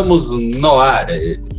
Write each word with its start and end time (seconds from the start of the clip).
Estamos 0.00 0.30
no 0.30 0.80
ar. 0.80 1.08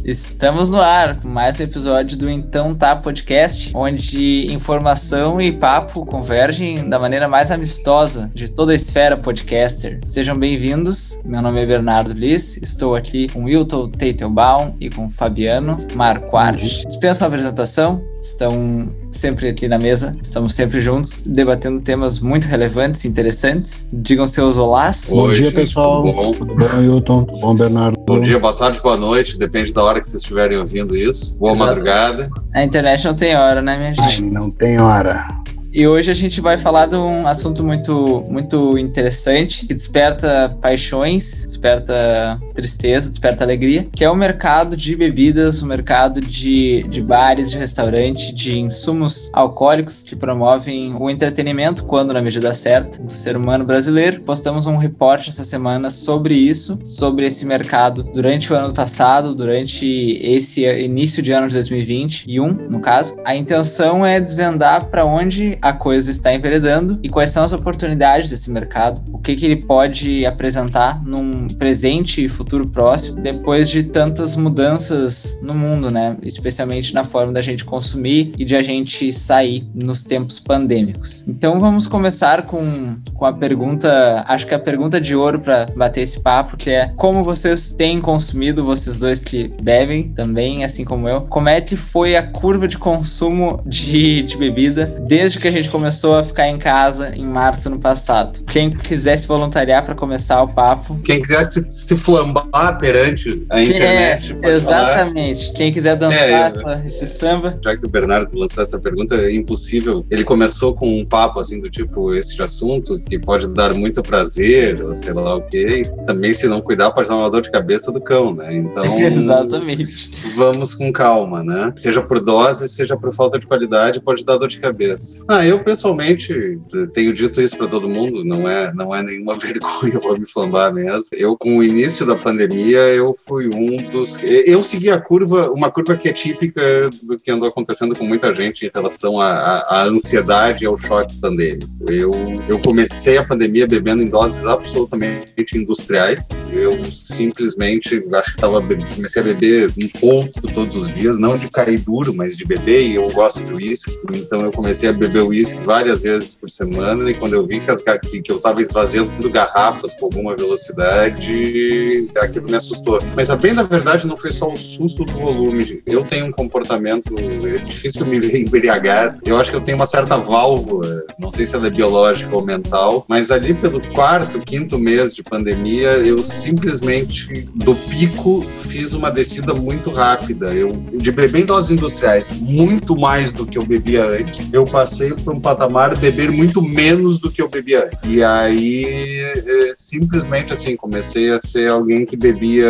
Estamos 0.03 0.71
no 0.71 0.81
ar 0.81 1.21
com 1.21 1.27
mais 1.27 1.59
um 1.59 1.63
episódio 1.63 2.17
do 2.17 2.27
Então 2.27 2.73
Tá 2.73 2.95
Podcast, 2.95 3.69
onde 3.75 4.51
informação 4.51 5.39
e 5.39 5.51
papo 5.51 6.03
convergem 6.07 6.89
da 6.89 6.97
maneira 6.97 7.27
mais 7.27 7.51
amistosa 7.51 8.31
de 8.33 8.49
toda 8.49 8.71
a 8.71 8.75
esfera 8.75 9.15
podcaster. 9.15 9.99
Sejam 10.07 10.35
bem-vindos. 10.35 11.21
Meu 11.23 11.39
nome 11.39 11.61
é 11.61 11.65
Bernardo 11.67 12.13
Liz, 12.13 12.57
estou 12.57 12.95
aqui 12.95 13.29
com 13.29 13.43
Wilton 13.43 13.91
Teitelbaum 13.91 14.73
e 14.79 14.89
com 14.89 15.07
Fabiano 15.07 15.77
Marquardt. 15.93 16.87
Dispensa 16.87 17.25
uma 17.25 17.27
apresentação, 17.27 18.03
estão 18.21 18.87
sempre 19.11 19.49
aqui 19.49 19.67
na 19.67 19.79
mesa, 19.79 20.15
estamos 20.21 20.53
sempre 20.53 20.79
juntos, 20.79 21.23
debatendo 21.25 21.81
temas 21.81 22.19
muito 22.19 22.45
relevantes 22.47 23.03
e 23.03 23.07
interessantes. 23.07 23.89
Digam 23.91 24.27
seus 24.27 24.57
olás. 24.57 25.07
Bom 25.09 25.27
dia, 25.27 25.37
gente, 25.37 25.55
pessoal. 25.55 26.03
Tudo 26.03 26.13
bom? 26.13 26.31
Tudo 26.31 26.55
bom, 26.55 26.81
Hilton? 26.81 27.25
Tudo 27.25 27.39
bom, 27.39 27.55
Bernardo? 27.55 27.99
Bom 28.05 28.21
dia, 28.21 28.39
boa 28.39 28.55
tarde, 28.55 28.79
boa 28.79 28.95
noite, 28.95 29.37
depende 29.37 29.73
da 29.73 29.83
hora 29.83 29.99
que 29.99 30.07
vocês 30.07 30.21
estiverem 30.21 30.57
ouvindo 30.57 30.95
isso. 30.95 31.35
Boa 31.37 31.53
Exato. 31.53 31.67
madrugada. 31.67 32.29
A 32.53 32.63
internet 32.63 33.03
não 33.05 33.15
tem 33.15 33.35
hora, 33.35 33.61
né, 33.61 33.77
minha 33.77 33.93
gente? 33.93 34.23
Ai, 34.23 34.29
não 34.29 34.51
tem 34.51 34.79
hora. 34.79 35.40
E 35.73 35.87
hoje 35.87 36.11
a 36.11 36.13
gente 36.13 36.41
vai 36.41 36.57
falar 36.57 36.85
de 36.85 36.97
um 36.97 37.25
assunto 37.25 37.63
muito, 37.63 38.23
muito 38.29 38.77
interessante, 38.77 39.65
que 39.65 39.73
desperta 39.73 40.57
paixões, 40.61 41.45
desperta 41.45 42.37
tristeza, 42.53 43.07
desperta 43.07 43.45
alegria, 43.45 43.87
que 43.89 44.03
é 44.03 44.09
o 44.09 44.15
mercado 44.15 44.75
de 44.75 44.97
bebidas, 44.97 45.61
o 45.61 45.65
mercado 45.65 46.19
de, 46.19 46.83
de 46.89 47.01
bares, 47.01 47.49
de 47.49 47.57
restaurante, 47.57 48.33
de 48.33 48.59
insumos 48.59 49.29
alcoólicos 49.31 50.03
que 50.03 50.13
promovem 50.13 50.93
o 50.93 51.09
entretenimento, 51.09 51.85
quando 51.85 52.11
na 52.11 52.21
medida 52.21 52.53
certa, 52.53 53.01
do 53.01 53.13
ser 53.13 53.37
humano 53.37 53.63
brasileiro. 53.63 54.19
Postamos 54.23 54.65
um 54.65 54.75
reporte 54.75 55.29
essa 55.29 55.45
semana 55.45 55.89
sobre 55.89 56.33
isso, 56.33 56.79
sobre 56.83 57.25
esse 57.25 57.45
mercado 57.45 58.03
durante 58.03 58.51
o 58.51 58.55
ano 58.57 58.73
passado, 58.73 59.33
durante 59.33 59.85
esse 60.21 60.65
início 60.65 61.23
de 61.23 61.31
ano 61.31 61.47
de 61.47 61.53
2021, 61.53 62.67
no 62.69 62.81
caso. 62.81 63.15
A 63.23 63.37
intenção 63.37 64.05
é 64.05 64.19
desvendar 64.19 64.87
para 64.87 65.05
onde 65.05 65.60
a 65.61 65.73
coisa 65.73 66.09
está 66.09 66.33
enveredando 66.33 66.99
e 67.03 67.09
quais 67.09 67.31
são 67.31 67.43
as 67.43 67.53
oportunidades 67.53 68.29
desse 68.29 68.49
mercado, 68.49 69.01
o 69.11 69.19
que, 69.19 69.35
que 69.35 69.45
ele 69.45 69.57
pode 69.57 70.25
apresentar 70.25 71.03
num 71.03 71.47
presente 71.47 72.25
e 72.25 72.29
futuro 72.29 72.67
próximo, 72.67 73.21
depois 73.21 73.69
de 73.69 73.83
tantas 73.83 74.35
mudanças 74.35 75.39
no 75.41 75.53
mundo, 75.53 75.91
né? 75.91 76.17
Especialmente 76.23 76.93
na 76.93 77.03
forma 77.03 77.31
da 77.31 77.41
gente 77.41 77.63
consumir 77.63 78.33
e 78.37 78.43
de 78.43 78.55
a 78.55 78.63
gente 78.63 79.13
sair 79.13 79.67
nos 79.73 80.03
tempos 80.03 80.39
pandêmicos. 80.39 81.23
Então 81.27 81.59
vamos 81.59 81.87
começar 81.87 82.43
com, 82.43 82.95
com 83.13 83.25
a 83.25 83.33
pergunta, 83.33 84.23
acho 84.27 84.47
que 84.47 84.55
a 84.55 84.59
pergunta 84.59 84.99
de 84.99 85.15
ouro 85.15 85.39
para 85.39 85.67
bater 85.75 86.01
esse 86.01 86.19
papo, 86.21 86.57
que 86.57 86.69
é 86.69 86.87
como 86.95 87.23
vocês 87.23 87.73
têm 87.73 87.99
consumido, 87.99 88.63
vocês 88.63 88.99
dois 88.99 89.23
que 89.23 89.53
bebem 89.61 90.09
também, 90.09 90.63
assim 90.63 90.83
como 90.83 91.07
eu, 91.07 91.21
como 91.21 91.49
é 91.49 91.61
que 91.61 91.75
foi 91.75 92.15
a 92.15 92.23
curva 92.23 92.67
de 92.67 92.77
consumo 92.77 93.61
de, 93.65 94.23
de 94.23 94.37
bebida 94.37 94.85
desde 95.07 95.39
que 95.39 95.47
a 95.47 95.50
gente 95.51 95.69
começou 95.69 96.15
a 96.15 96.23
ficar 96.23 96.47
em 96.47 96.57
casa 96.57 97.15
em 97.15 97.25
março 97.25 97.69
no 97.69 97.79
passado. 97.79 98.43
Quem 98.45 98.71
quisesse 98.71 99.27
voluntariar 99.27 99.85
para 99.85 99.95
começar 99.95 100.41
o 100.41 100.47
papo. 100.47 100.99
Quem 101.03 101.21
quisesse 101.21 101.65
se 101.69 101.95
flambar 101.95 102.77
perante 102.79 103.45
a 103.49 103.61
internet. 103.61 104.35
É, 104.41 104.49
exatamente. 104.49 105.45
Falar. 105.45 105.57
Quem 105.57 105.71
quiser 105.73 105.95
dançar 105.95 106.53
é, 106.55 106.87
esse 106.87 107.05
samba. 107.05 107.59
Já 107.63 107.75
que 107.75 107.85
o 107.85 107.89
Bernardo 107.89 108.37
lançou 108.37 108.63
essa 108.63 108.79
pergunta, 108.79 109.15
é 109.15 109.33
impossível. 109.33 110.05
Ele 110.09 110.23
começou 110.23 110.73
com 110.73 110.99
um 110.99 111.05
papo 111.05 111.39
assim 111.39 111.59
do 111.59 111.69
tipo 111.69 112.13
esse 112.13 112.41
assunto 112.41 112.99
que 112.99 113.19
pode 113.19 113.47
dar 113.47 113.73
muito 113.73 114.01
prazer, 114.01 114.83
ou 114.83 114.93
sei 114.95 115.13
lá 115.13 115.35
o 115.35 115.41
quê. 115.41 115.81
E 115.81 116.05
também, 116.05 116.33
se 116.33 116.47
não 116.47 116.61
cuidar, 116.61 116.91
pode 116.91 117.09
dar 117.09 117.15
uma 117.15 117.29
dor 117.29 117.41
de 117.41 117.51
cabeça 117.51 117.91
do 117.91 118.01
cão, 118.01 118.33
né? 118.33 118.55
Então. 118.55 118.99
exatamente. 118.99 120.11
Vamos 120.35 120.73
com 120.73 120.91
calma, 120.91 121.43
né? 121.43 121.73
Seja 121.75 122.01
por 122.01 122.19
dose, 122.19 122.67
seja 122.69 122.97
por 122.97 123.13
falta 123.13 123.37
de 123.39 123.47
qualidade, 123.47 124.01
pode 124.01 124.25
dar 124.25 124.37
dor 124.37 124.47
de 124.47 124.59
cabeça. 124.59 125.23
Ah, 125.27 125.40
eu 125.45 125.63
pessoalmente 125.63 126.59
tenho 126.93 127.13
dito 127.13 127.41
isso 127.41 127.57
para 127.57 127.67
todo 127.67 127.87
mundo, 127.87 128.23
não 128.23 128.47
é, 128.47 128.73
não 128.73 128.93
é 128.93 129.03
nenhuma 129.03 129.37
vergonha, 129.39 129.99
vou 129.99 130.17
me 130.17 130.27
flambar 130.27 130.73
mesmo. 130.73 131.05
Eu, 131.11 131.37
com 131.37 131.57
o 131.57 131.63
início 131.63 132.05
da 132.05 132.15
pandemia, 132.15 132.79
eu 132.79 133.13
fui 133.13 133.47
um 133.47 133.89
dos. 133.89 134.19
Eu 134.23 134.63
segui 134.63 134.89
a 134.89 134.99
curva, 134.99 135.49
uma 135.51 135.71
curva 135.71 135.95
que 135.95 136.09
é 136.09 136.13
típica 136.13 136.61
do 137.03 137.17
que 137.17 137.31
andou 137.31 137.49
acontecendo 137.49 137.95
com 137.95 138.05
muita 138.05 138.33
gente 138.35 138.65
em 138.65 138.71
relação 138.73 139.19
à, 139.19 139.83
ansiedade 139.83 140.63
e 140.63 140.67
ao 140.67 140.77
choque 140.77 141.15
pandêmico. 141.19 141.69
Eu, 141.89 142.11
eu 142.47 142.59
comecei 142.59 143.17
a 143.17 143.23
pandemia 143.23 143.67
bebendo 143.67 144.03
em 144.03 144.07
doses 144.07 144.45
absolutamente 144.45 145.57
industriais. 145.57 146.29
Eu 146.51 146.83
simplesmente, 146.85 148.03
acho 148.13 148.35
que 148.35 148.41
tava, 148.41 148.61
comecei 148.95 149.21
a 149.21 149.25
beber 149.25 149.71
um 149.81 149.87
ponto 149.99 150.41
todos 150.53 150.75
os 150.75 150.93
dias, 150.93 151.17
não 151.17 151.37
de 151.37 151.49
cair 151.49 151.77
duro, 151.79 152.13
mas 152.13 152.37
de 152.37 152.45
beber, 152.45 152.87
e 152.87 152.95
eu 152.95 153.09
gosto 153.11 153.43
de 153.43 153.53
uísque, 153.53 153.97
então 154.13 154.41
eu 154.41 154.51
comecei 154.51 154.89
a 154.89 154.93
beber 154.93 155.23
uísque 155.31 155.59
várias 155.61 156.03
vezes 156.03 156.35
por 156.35 156.49
semana 156.49 157.09
e 157.09 157.13
quando 157.13 157.33
eu 157.33 157.45
vi 157.45 157.59
que, 157.59 157.71
as, 157.71 157.81
que, 157.81 158.21
que 158.21 158.31
eu 158.31 158.37
estava 158.37 158.61
esvaziando 158.61 159.29
garrafas 159.29 159.95
com 159.95 160.05
alguma 160.05 160.35
velocidade, 160.35 162.09
aquilo 162.17 162.45
me 162.45 162.55
assustou. 162.55 163.01
Mas 163.15 163.29
a 163.29 163.35
bem 163.35 163.53
da 163.53 163.63
verdade 163.63 164.05
não 164.05 164.17
foi 164.17 164.31
só 164.31 164.51
o 164.51 164.57
susto 164.57 165.05
do 165.05 165.13
volume. 165.13 165.81
Eu 165.85 166.03
tenho 166.03 166.25
um 166.25 166.31
comportamento, 166.31 167.13
é 167.45 167.57
difícil 167.59 168.05
me 168.05 168.19
ver 168.21 168.41
embriagado. 168.41 169.21
Eu 169.25 169.37
acho 169.37 169.49
que 169.49 169.57
eu 169.57 169.61
tenho 169.61 169.77
uma 169.77 169.85
certa 169.85 170.17
válvula, 170.17 171.03
não 171.17 171.31
sei 171.31 171.45
se 171.45 171.55
ela 171.55 171.67
é 171.67 171.69
biológica 171.69 172.35
ou 172.35 172.43
mental, 172.43 173.05
mas 173.07 173.31
ali 173.31 173.53
pelo 173.53 173.81
quarto, 173.93 174.39
quinto 174.41 174.77
mês 174.77 175.13
de 175.13 175.23
pandemia, 175.23 175.89
eu 175.97 176.23
simplesmente 176.23 177.47
do 177.55 177.73
pico 177.75 178.45
fiz 178.55 178.93
uma 178.93 179.09
descida 179.09 179.53
muito 179.53 179.89
rápida. 179.89 180.53
Eu 180.53 180.71
de 180.71 181.11
beber 181.11 181.41
em 181.41 181.45
doses 181.45 181.71
industriais 181.71 182.31
muito 182.39 182.99
mais 182.99 183.31
do 183.31 183.45
que 183.45 183.57
eu 183.57 183.65
bebia 183.65 184.05
antes. 184.05 184.51
Eu 184.51 184.65
passei 184.65 185.11
por 185.21 185.33
um 185.33 185.39
patamar 185.39 185.97
beber 185.97 186.31
muito 186.31 186.61
menos 186.61 187.19
do 187.19 187.31
que 187.31 187.41
eu 187.41 187.49
bebia. 187.49 187.89
E 188.03 188.23
aí, 188.23 188.85
é, 188.85 189.71
simplesmente 189.73 190.53
assim, 190.53 190.75
comecei 190.75 191.31
a 191.31 191.39
ser 191.39 191.69
alguém 191.69 192.05
que 192.05 192.17
bebia 192.17 192.67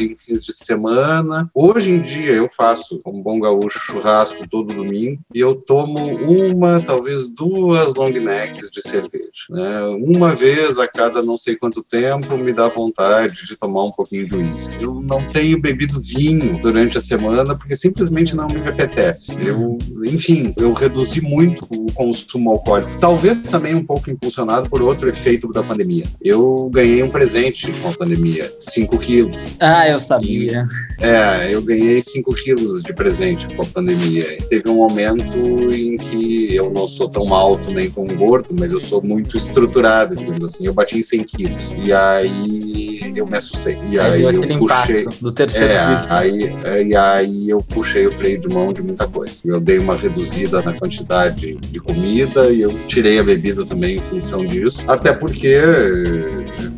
em 0.00 0.16
fins 0.16 0.44
de 0.44 0.52
semana. 0.52 1.50
Hoje 1.54 1.90
em 1.90 2.00
dia, 2.00 2.32
eu 2.32 2.48
faço 2.48 3.00
um 3.06 3.22
bom 3.22 3.38
gaúcho 3.40 3.78
churrasco 3.78 4.46
todo 4.48 4.74
domingo 4.74 5.20
e 5.34 5.40
eu 5.40 5.54
tomo 5.54 5.98
uma, 5.98 6.80
talvez 6.80 7.28
duas 7.28 7.94
long 7.94 8.10
necks 8.10 8.70
de 8.70 8.82
cerveja. 8.82 9.24
Né? 9.50 9.80
Uma 10.02 10.34
vez 10.34 10.78
a 10.78 10.86
cada 10.86 11.22
não 11.22 11.36
sei 11.36 11.56
quanto 11.56 11.82
tempo 11.82 12.36
me 12.36 12.52
dá 12.52 12.68
vontade 12.68 13.44
de 13.44 13.56
tomar 13.56 13.84
um 13.84 13.90
pouquinho 13.90 14.26
de 14.26 14.34
uísque. 14.34 14.82
Eu 14.82 15.00
não 15.00 15.22
tenho 15.30 15.60
bebido 15.60 16.00
vinho 16.00 16.60
durante 16.60 16.98
a 16.98 17.00
semana 17.00 17.56
porque 17.56 17.76
simplesmente 17.76 18.36
não 18.36 18.46
me 18.46 18.66
apetece. 18.66 19.34
Eu, 19.40 19.78
enfim, 20.04 20.52
eu 20.56 20.72
reduzi 20.72 21.20
muito 21.20 21.66
o 21.76 21.92
consumo 21.94 22.50
alcoólico. 22.50 22.98
Talvez 22.98 23.42
também 23.42 23.74
um 23.74 23.84
pouco 23.84 24.10
impulsionado 24.10 24.68
por 24.68 24.82
outro 24.82 25.08
efeito 25.08 25.50
da 25.52 25.62
pandemia. 25.62 26.04
Eu 26.20 26.68
ganhei 26.72 27.02
um 27.02 27.08
presente 27.08 27.72
com 27.80 27.88
a 27.88 27.92
pandemia, 27.92 28.52
5 28.58 28.98
quilos. 28.98 29.36
Ah, 29.60 29.88
eu 29.88 29.98
sabia. 29.98 30.66
E, 31.00 31.04
é, 31.04 31.54
eu 31.54 31.62
ganhei 31.62 32.00
5 32.00 32.34
quilos 32.34 32.82
de 32.82 32.92
presente 32.92 33.46
com 33.54 33.62
a 33.62 33.66
pandemia. 33.66 34.38
Teve 34.48 34.68
um 34.68 34.76
momento 34.76 35.36
em 35.72 35.96
que 35.96 36.54
eu 36.54 36.70
não 36.70 36.86
sou 36.86 37.08
tão 37.08 37.32
alto 37.32 37.70
nem 37.70 37.88
tão 37.90 38.06
gordo, 38.06 38.54
mas 38.58 38.72
eu 38.72 38.80
sou 38.80 39.02
muito 39.02 39.36
estruturado, 39.36 40.16
digamos 40.16 40.44
assim. 40.44 40.66
Eu 40.66 40.74
bati 40.74 40.98
em 40.98 41.02
100 41.02 41.24
quilos. 41.24 41.74
E 41.78 41.92
aí 41.92 43.12
eu 43.16 43.26
me 43.26 43.36
assustei. 43.36 43.78
E 43.90 43.98
aí, 43.98 44.26
aí 44.26 44.34
eu 44.34 44.58
puxei. 44.58 45.06
Do 45.20 45.32
terceiro 45.32 45.72
é, 45.72 46.06
aí, 46.08 46.86
e 46.86 46.96
aí 46.96 47.48
eu 47.48 47.62
puxei 47.62 48.06
o 48.06 48.12
freio 48.12 48.40
de 48.40 48.48
mão 48.48 48.72
de 48.72 48.82
muita 48.82 49.06
coisa. 49.06 49.36
Eu 49.44 49.60
dei 49.60 49.78
uma 49.78 49.96
reduzida 49.96 50.62
na 50.62 50.72
quantidade 50.78 51.54
de 51.54 51.80
comida 51.84 52.50
e 52.50 52.62
eu 52.62 52.72
tirei 52.88 53.18
a 53.18 53.22
bebida 53.22 53.64
também 53.64 53.96
em 53.96 54.00
função 54.00 54.44
disso. 54.44 54.84
Até 54.88 55.12
porque 55.12 55.56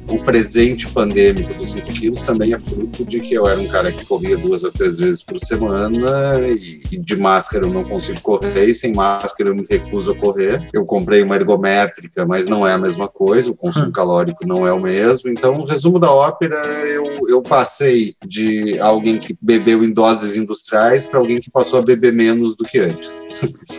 o 0.09 0.19
presente 0.25 0.87
pandêmico 0.89 1.53
dos 1.55 1.71
5 1.71 1.87
quilos 1.89 2.21
também 2.23 2.53
é 2.53 2.59
fruto 2.59 3.05
de 3.05 3.21
que 3.21 3.35
eu 3.35 3.47
era 3.47 3.59
um 3.59 3.67
cara 3.67 3.91
que 3.91 4.05
corria 4.05 4.37
duas 4.37 4.65
a 4.65 4.71
três 4.71 4.99
vezes 4.99 5.23
por 5.23 5.39
semana 5.39 6.41
e, 6.49 6.83
e, 6.91 6.99
de 6.99 7.17
máscara 7.17 7.67
eu 7.67 7.73
não 7.73 7.83
consigo 7.83 8.21
correr 8.21 8.67
e 8.67 8.75
sem 8.75 8.93
máscara 8.93 9.51
eu 9.51 9.55
me 9.55 9.65
recuso 9.69 10.13
a 10.13 10.15
correr. 10.17 10.69
Eu 10.73 10.85
comprei 10.85 11.23
uma 11.23 11.35
ergométrica, 11.35 12.25
mas 12.25 12.47
não 12.47 12.67
é 12.67 12.73
a 12.73 12.79
mesma 12.79 13.09
coisa, 13.09 13.51
o 13.51 13.57
consumo 13.57 13.89
hum. 13.89 13.93
calórico 13.93 14.47
não 14.47 14.67
é 14.67 14.73
o 14.73 14.81
mesmo. 14.81 15.31
Então, 15.31 15.65
resumo 15.65 15.99
da 15.99 16.11
ópera, 16.11 16.57
eu, 16.87 17.05
eu 17.29 17.43
passei 17.43 18.15
de 18.27 18.79
alguém 18.79 19.19
que 19.19 19.37
bebeu 19.41 19.83
em 19.83 19.93
doses 19.93 20.37
industriais 20.37 21.07
para 21.07 21.19
alguém 21.19 21.41
que 21.41 21.51
passou 21.51 21.79
a 21.79 21.83
beber 21.83 22.13
menos 22.13 22.57
do 22.57 22.65
que 22.65 22.79
antes. 22.79 23.27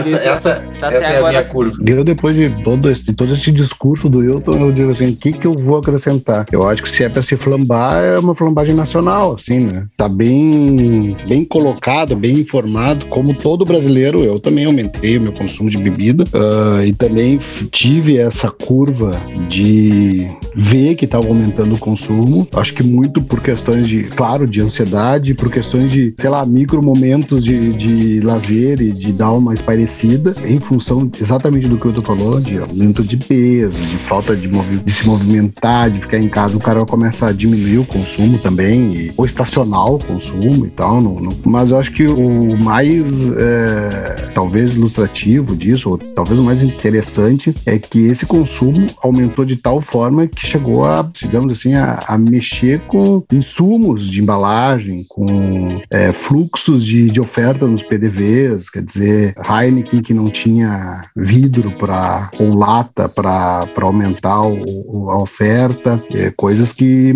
essa 0.00 0.21
essa, 0.24 0.64
tá 0.78 0.92
essa 0.92 1.12
é 1.12 1.24
a 1.24 1.28
minha 1.28 1.44
curva. 1.44 1.76
Eu, 1.86 2.04
depois 2.04 2.36
de 2.36 2.50
todo, 2.62 2.90
esse, 2.90 3.04
de 3.04 3.12
todo 3.12 3.34
esse 3.34 3.50
discurso 3.50 4.08
do 4.08 4.22
Hilton, 4.24 4.56
eu 4.56 4.72
digo 4.72 4.90
assim, 4.90 5.14
que, 5.14 5.32
que 5.32 5.46
eu 5.46 5.54
vou 5.54 5.78
acrescentar? 5.78 6.46
Eu 6.50 6.68
acho 6.68 6.82
que 6.82 6.90
se 6.90 7.04
é 7.04 7.08
para 7.08 7.22
se 7.22 7.36
flambar, 7.36 8.02
é 8.02 8.18
uma 8.18 8.34
flambagem 8.34 8.74
nacional, 8.74 9.34
assim, 9.34 9.60
né? 9.66 9.86
Tá 9.96 10.08
bem, 10.08 11.16
bem 11.28 11.44
colocado, 11.44 12.16
bem 12.16 12.34
informado, 12.34 13.06
como 13.06 13.34
todo 13.34 13.64
brasileiro, 13.64 14.24
eu 14.24 14.38
também 14.38 14.64
aumentei 14.64 15.18
o 15.18 15.20
meu 15.20 15.32
consumo 15.32 15.70
de 15.70 15.78
bebida 15.78 16.24
uh, 16.24 16.84
e 16.84 16.92
também 16.92 17.38
tive 17.70 18.18
essa 18.18 18.50
curva 18.50 19.16
de 19.48 20.26
ver 20.54 20.94
que 20.96 21.04
estava 21.04 21.26
aumentando 21.26 21.52
aumentando 21.52 21.74
o 21.74 21.78
consumo. 21.78 22.48
Acho 22.52 22.74
que 22.74 22.82
muito 22.82 23.22
por 23.22 23.40
questões 23.40 23.88
de, 23.88 24.04
claro, 24.04 24.46
de 24.46 24.60
ansiedade, 24.60 25.34
por 25.34 25.50
questões 25.50 25.92
de, 25.92 26.14
sei 26.18 26.30
lá, 26.30 26.44
micro 26.44 26.82
momentos 26.82 27.44
de, 27.44 27.72
de 27.72 28.20
lazer 28.20 28.80
e 28.80 28.92
de 28.92 29.12
dar 29.12 29.32
uma 29.32 29.54
espairecida, 29.54 30.11
em 30.44 30.58
função 30.58 31.10
exatamente 31.20 31.68
do 31.68 31.76
que 31.76 31.88
o 31.88 31.92
tu 31.92 32.02
falou, 32.02 32.40
de 32.40 32.58
aumento 32.58 33.04
de 33.04 33.16
peso, 33.16 33.80
de 33.80 33.96
falta 33.98 34.36
de, 34.36 34.48
de 34.48 34.92
se 34.92 35.06
movimentar, 35.06 35.90
de 35.90 36.00
ficar 36.00 36.18
em 36.18 36.28
casa, 36.28 36.56
o 36.56 36.60
cara 36.60 36.84
começa 36.84 37.26
a 37.26 37.32
diminuir 37.32 37.78
o 37.78 37.86
consumo 37.86 38.38
também, 38.38 38.94
e, 38.94 39.14
ou 39.16 39.24
estacionar 39.24 39.92
o 39.92 39.98
consumo 39.98 40.66
e 40.66 40.70
tal. 40.70 41.00
Não, 41.00 41.14
não, 41.14 41.32
mas 41.44 41.70
eu 41.70 41.78
acho 41.78 41.92
que 41.92 42.06
o 42.06 42.56
mais, 42.58 43.30
é, 43.30 44.30
talvez, 44.34 44.76
ilustrativo 44.76 45.56
disso, 45.56 45.90
ou 45.90 45.98
talvez 45.98 46.38
o 46.38 46.42
mais 46.42 46.62
interessante, 46.62 47.54
é 47.66 47.78
que 47.78 48.06
esse 48.06 48.26
consumo 48.26 48.86
aumentou 49.02 49.44
de 49.44 49.56
tal 49.56 49.80
forma 49.80 50.26
que 50.26 50.46
chegou 50.46 50.84
a, 50.84 51.08
digamos 51.12 51.52
assim, 51.52 51.74
a, 51.74 52.04
a 52.06 52.18
mexer 52.18 52.80
com 52.80 53.24
insumos 53.32 54.10
de 54.10 54.20
embalagem, 54.20 55.04
com 55.08 55.80
é, 55.90 56.12
fluxos 56.12 56.84
de, 56.84 57.10
de 57.10 57.20
oferta 57.20 57.66
nos 57.66 57.82
PDVs, 57.82 58.70
quer 58.70 58.82
dizer, 58.82 59.34
Heineken 59.38 60.01
que 60.02 60.12
não 60.12 60.30
tinha 60.30 61.04
vidro 61.16 61.70
para 61.78 62.30
ou 62.38 62.54
lata 62.54 63.08
para 63.08 63.66
aumentar 63.80 64.42
o, 64.42 65.10
a 65.10 65.18
oferta, 65.18 66.02
é, 66.12 66.30
coisas 66.30 66.72
que 66.72 67.14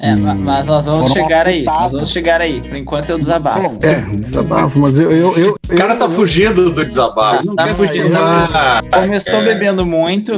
é, 0.00 0.14
mas 0.14 0.66
nós 0.66 0.86
vamos 0.86 1.08
chegar 1.12 1.46
aí. 1.46 1.64
Nós 1.64 1.90
vamos 1.90 2.10
chegar 2.10 2.40
aí. 2.40 2.60
Por 2.60 2.76
enquanto 2.76 3.10
eu 3.10 3.18
desabafo. 3.18 3.78
É, 3.82 4.00
desabafo, 4.16 4.78
mas 4.78 4.96
eu. 4.98 5.10
eu, 5.10 5.36
eu 5.36 5.56
o 5.68 5.76
cara 5.76 5.96
tá 5.96 6.08
fugindo 6.08 6.70
do 6.70 6.84
desabafo. 6.84 7.44
Não 7.44 7.56
tá 7.56 7.64
quer 7.64 7.74
fugindo. 7.74 8.08
Começou 8.92 9.40
é. 9.40 9.44
bebendo 9.44 9.84
muito, 9.84 10.32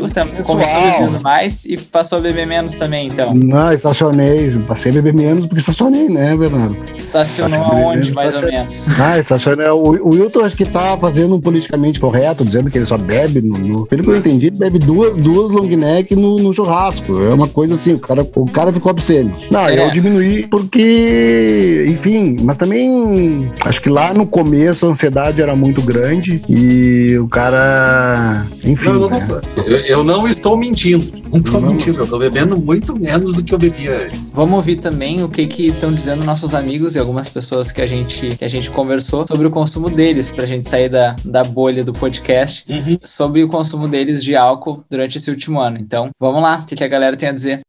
começou 0.45 0.57
bebendo 0.57 1.21
mais 1.21 1.65
e 1.65 1.77
passou 1.77 2.19
a 2.19 2.21
beber 2.21 2.47
menos 2.47 2.73
também, 2.73 3.09
então. 3.09 3.35
Não, 3.35 3.73
estacionei. 3.73 4.51
Passei 4.67 4.91
a 4.91 4.95
beber 4.95 5.15
menos 5.15 5.47
porque 5.47 5.61
estacionei, 5.61 6.09
né, 6.09 6.35
Bernardo? 6.37 6.77
Estacionou 6.97 7.63
aonde, 7.63 8.13
mais 8.13 8.35
ou 8.35 8.43
menos? 8.43 8.87
Ah, 8.99 9.19
estacionei. 9.19 9.69
O, 9.69 10.09
o 10.09 10.15
Wilton 10.15 10.45
acho 10.45 10.57
que 10.57 10.65
tá 10.65 10.97
fazendo 10.99 11.37
um 11.37 11.41
politicamente 11.41 12.01
correto, 12.01 12.45
dizendo 12.45 12.71
que 12.71 12.79
ele 12.79 12.87
só 12.87 12.97
bebe 12.97 13.43
no. 13.43 13.59
no 13.59 13.87
pelo 13.87 14.03
que 14.03 14.11
eu 14.11 14.17
entendi, 14.17 14.51
bebe 14.51 14.79
duas, 14.79 15.15
duas 15.17 15.51
long 15.51 15.69
neck 15.69 16.17
no, 16.17 16.37
no 16.37 16.53
churrasco. 16.53 17.21
É 17.23 17.35
uma 17.35 17.49
coisa 17.49 17.75
assim, 17.75 17.93
o 17.93 17.99
cara, 17.99 18.27
o 18.35 18.51
cara 18.51 18.73
ficou 18.73 18.91
obsceno. 18.91 19.50
Não, 19.51 19.69
é. 19.69 19.85
eu 19.85 19.91
diminuí 19.91 20.47
porque, 20.47 21.85
enfim, 21.89 22.37
mas 22.41 22.57
também 22.57 23.51
acho 23.63 23.81
que 23.81 23.89
lá 23.89 24.15
no 24.15 24.27
começo 24.27 24.87
a 24.87 24.91
ansiedade 24.91 25.43
era 25.43 25.57
muito 25.57 25.83
grande 25.83 26.41
e 26.49 27.19
o 27.19 27.29
cara, 27.29 28.47
enfim. 28.65 28.87
Não, 28.91 28.95
eu, 28.95 29.01
não 29.01 29.09
né? 29.11 29.41
eu, 29.67 29.77
eu, 29.87 30.05
não 30.05 30.29
estou 30.29 30.57
mentindo. 30.57 31.21
Não 31.33 31.41
estou 31.41 31.61
mentindo, 31.61 31.99
eu 31.99 32.05
estou 32.05 32.19
bebendo 32.19 32.59
muito 32.59 32.97
menos 32.97 33.35
do 33.35 33.43
que 33.43 33.53
eu 33.53 33.59
bebia 33.59 34.07
antes. 34.07 34.33
Vamos 34.33 34.55
ouvir 34.57 34.77
também 34.77 35.23
o 35.23 35.29
que 35.29 35.47
que 35.47 35.69
estão 35.69 35.93
dizendo 35.93 36.25
nossos 36.25 36.55
amigos 36.55 36.95
e 36.95 36.99
algumas 36.99 37.29
pessoas 37.29 37.73
que 37.73 37.81
a 37.81 37.87
gente 37.87 38.37
que 38.37 38.45
a 38.45 38.49
gente 38.49 38.71
conversou 38.71 39.27
sobre 39.27 39.47
o 39.47 39.51
consumo 39.51 39.91
deles 39.91 40.31
para 40.31 40.45
a 40.45 40.47
gente 40.47 40.69
sair 40.69 40.89
da, 40.89 41.17
da 41.25 41.43
bolha 41.43 41.85
do 41.85 41.93
podcast 41.93 42.65
uhum. 42.69 42.97
sobre 43.05 43.43
o 43.43 43.49
consumo 43.49 43.89
deles 43.89 44.23
de 44.23 44.37
álcool 44.37 44.85
durante 44.89 45.19
esse 45.19 45.31
último 45.31 45.61
ano. 45.61 45.79
Então, 45.79 46.11
vamos 46.19 46.43
lá, 46.43 46.61
o 46.63 46.67
que, 46.67 46.75
que 46.75 46.85
a 46.85 46.89
galera 46.89 47.17
tem 47.17 47.29
a 47.29 47.33
dizer? 47.33 47.61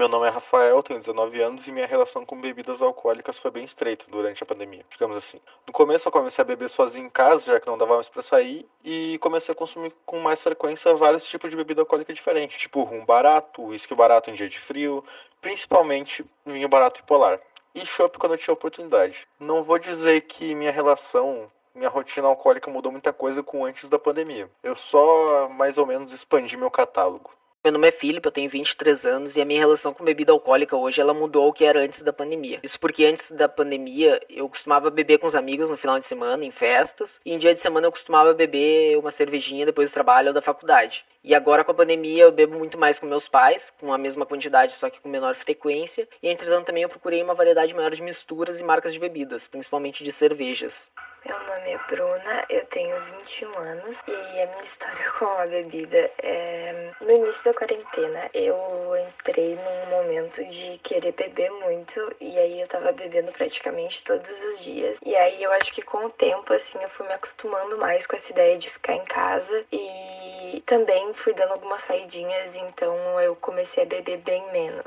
Meu 0.00 0.08
nome 0.08 0.28
é 0.28 0.30
Rafael, 0.30 0.82
tenho 0.82 0.98
19 0.98 1.42
anos 1.42 1.68
e 1.68 1.70
minha 1.70 1.86
relação 1.86 2.24
com 2.24 2.40
bebidas 2.40 2.80
alcoólicas 2.80 3.36
foi 3.36 3.50
bem 3.50 3.66
estreita 3.66 4.06
durante 4.08 4.42
a 4.42 4.46
pandemia, 4.46 4.82
digamos 4.90 5.14
assim. 5.18 5.38
No 5.66 5.74
começo 5.74 6.08
eu 6.08 6.10
comecei 6.10 6.40
a 6.40 6.46
beber 6.46 6.70
sozinho 6.70 7.04
em 7.04 7.10
casa, 7.10 7.44
já 7.44 7.60
que 7.60 7.66
não 7.66 7.76
dava 7.76 7.96
mais 7.96 8.08
para 8.08 8.22
sair, 8.22 8.66
e 8.82 9.18
comecei 9.18 9.52
a 9.52 9.54
consumir 9.54 9.92
com 10.06 10.18
mais 10.18 10.42
frequência 10.42 10.94
vários 10.94 11.22
tipos 11.24 11.50
de 11.50 11.56
bebida 11.56 11.82
alcoólica 11.82 12.14
diferentes, 12.14 12.58
tipo 12.58 12.82
rum 12.82 13.04
barato, 13.04 13.62
uísque 13.62 13.94
barato 13.94 14.30
em 14.30 14.34
dia 14.36 14.48
de 14.48 14.58
frio, 14.60 15.04
principalmente 15.42 16.24
vinho 16.46 16.66
barato 16.66 16.98
e 17.00 17.02
polar. 17.02 17.38
E 17.74 17.84
chopp 17.84 18.16
quando 18.16 18.32
eu 18.32 18.38
tinha 18.38 18.54
oportunidade. 18.54 19.28
Não 19.38 19.62
vou 19.62 19.78
dizer 19.78 20.22
que 20.22 20.54
minha 20.54 20.72
relação 20.72 21.52
minha 21.74 21.90
rotina 21.90 22.26
alcoólica 22.26 22.70
mudou 22.70 22.90
muita 22.90 23.12
coisa 23.12 23.42
com 23.42 23.66
antes 23.66 23.86
da 23.90 23.98
pandemia. 23.98 24.50
Eu 24.62 24.74
só 24.76 25.46
mais 25.50 25.76
ou 25.76 25.84
menos 25.84 26.10
expandi 26.10 26.56
meu 26.56 26.70
catálogo. 26.70 27.30
Meu 27.62 27.74
nome 27.74 27.88
é 27.88 27.92
Felipe, 27.92 28.26
eu 28.26 28.32
tenho 28.32 28.48
23 28.48 29.04
anos 29.04 29.36
e 29.36 29.40
a 29.42 29.44
minha 29.44 29.60
relação 29.60 29.92
com 29.92 30.02
bebida 30.02 30.32
alcoólica 30.32 30.74
hoje 30.74 30.98
ela 30.98 31.12
mudou 31.12 31.44
ao 31.44 31.52
que 31.52 31.62
era 31.62 31.80
antes 31.80 32.00
da 32.00 32.10
pandemia. 32.10 32.58
Isso 32.62 32.80
porque 32.80 33.04
antes 33.04 33.30
da 33.32 33.50
pandemia 33.50 34.18
eu 34.30 34.48
costumava 34.48 34.88
beber 34.88 35.18
com 35.18 35.26
os 35.26 35.34
amigos 35.34 35.68
no 35.68 35.76
final 35.76 36.00
de 36.00 36.06
semana, 36.06 36.42
em 36.42 36.50
festas, 36.50 37.20
e 37.22 37.34
em 37.34 37.38
dia 37.38 37.54
de 37.54 37.60
semana 37.60 37.86
eu 37.86 37.92
costumava 37.92 38.32
beber 38.32 38.96
uma 38.96 39.10
cervejinha 39.10 39.66
depois 39.66 39.90
do 39.90 39.92
trabalho 39.92 40.28
ou 40.28 40.34
da 40.34 40.40
faculdade. 40.40 41.04
E 41.22 41.34
agora 41.34 41.62
com 41.62 41.72
a 41.72 41.74
pandemia 41.74 42.22
eu 42.22 42.32
bebo 42.32 42.56
muito 42.56 42.78
mais 42.78 42.98
com 42.98 43.04
meus 43.04 43.28
pais, 43.28 43.68
com 43.78 43.92
a 43.92 43.98
mesma 43.98 44.24
quantidade, 44.24 44.72
só 44.76 44.88
que 44.88 44.98
com 44.98 45.10
menor 45.10 45.34
frequência. 45.34 46.08
E 46.22 46.28
entretanto 46.28 46.64
também 46.64 46.82
eu 46.82 46.88
procurei 46.88 47.22
uma 47.22 47.34
variedade 47.34 47.74
maior 47.74 47.90
de 47.90 48.00
misturas 48.00 48.58
e 48.58 48.64
marcas 48.64 48.94
de 48.94 48.98
bebidas, 48.98 49.46
principalmente 49.46 50.02
de 50.02 50.12
cervejas. 50.12 50.90
Meu 51.26 51.38
nome 51.38 51.72
é 51.72 51.78
Bruna, 51.90 52.46
eu 52.48 52.64
tenho 52.68 52.98
21 53.18 53.58
anos 53.58 53.96
e 54.08 54.12
a 54.12 54.46
minha 54.46 54.64
história 54.64 55.10
com 55.18 55.26
a 55.26 55.46
bebida 55.46 56.10
é. 56.22 56.92
No 56.98 57.10
início 57.10 57.49
da 57.50 57.54
quarentena 57.54 58.30
eu 58.32 58.96
entrei 59.08 59.56
num 59.56 59.86
momento 59.90 60.44
de 60.44 60.78
querer 60.84 61.12
beber 61.12 61.50
muito 61.50 62.14
e 62.20 62.38
aí 62.38 62.60
eu 62.60 62.68
tava 62.68 62.92
bebendo 62.92 63.32
praticamente 63.32 64.02
todos 64.04 64.30
os 64.30 64.60
dias. 64.62 64.96
E 65.04 65.16
aí 65.16 65.42
eu 65.42 65.50
acho 65.52 65.72
que 65.72 65.82
com 65.82 66.06
o 66.06 66.10
tempo, 66.10 66.52
assim, 66.52 66.78
eu 66.80 66.88
fui 66.90 67.06
me 67.06 67.12
acostumando 67.12 67.76
mais 67.78 68.06
com 68.06 68.16
essa 68.16 68.30
ideia 68.30 68.58
de 68.58 68.70
ficar 68.70 68.94
em 68.94 69.04
casa 69.04 69.64
e 69.72 70.62
também 70.66 71.12
fui 71.14 71.34
dando 71.34 71.52
algumas 71.52 71.84
saidinhas, 71.86 72.54
então 72.54 73.20
eu 73.20 73.34
comecei 73.36 73.82
a 73.82 73.86
beber 73.86 74.18
bem 74.18 74.52
menos. 74.52 74.86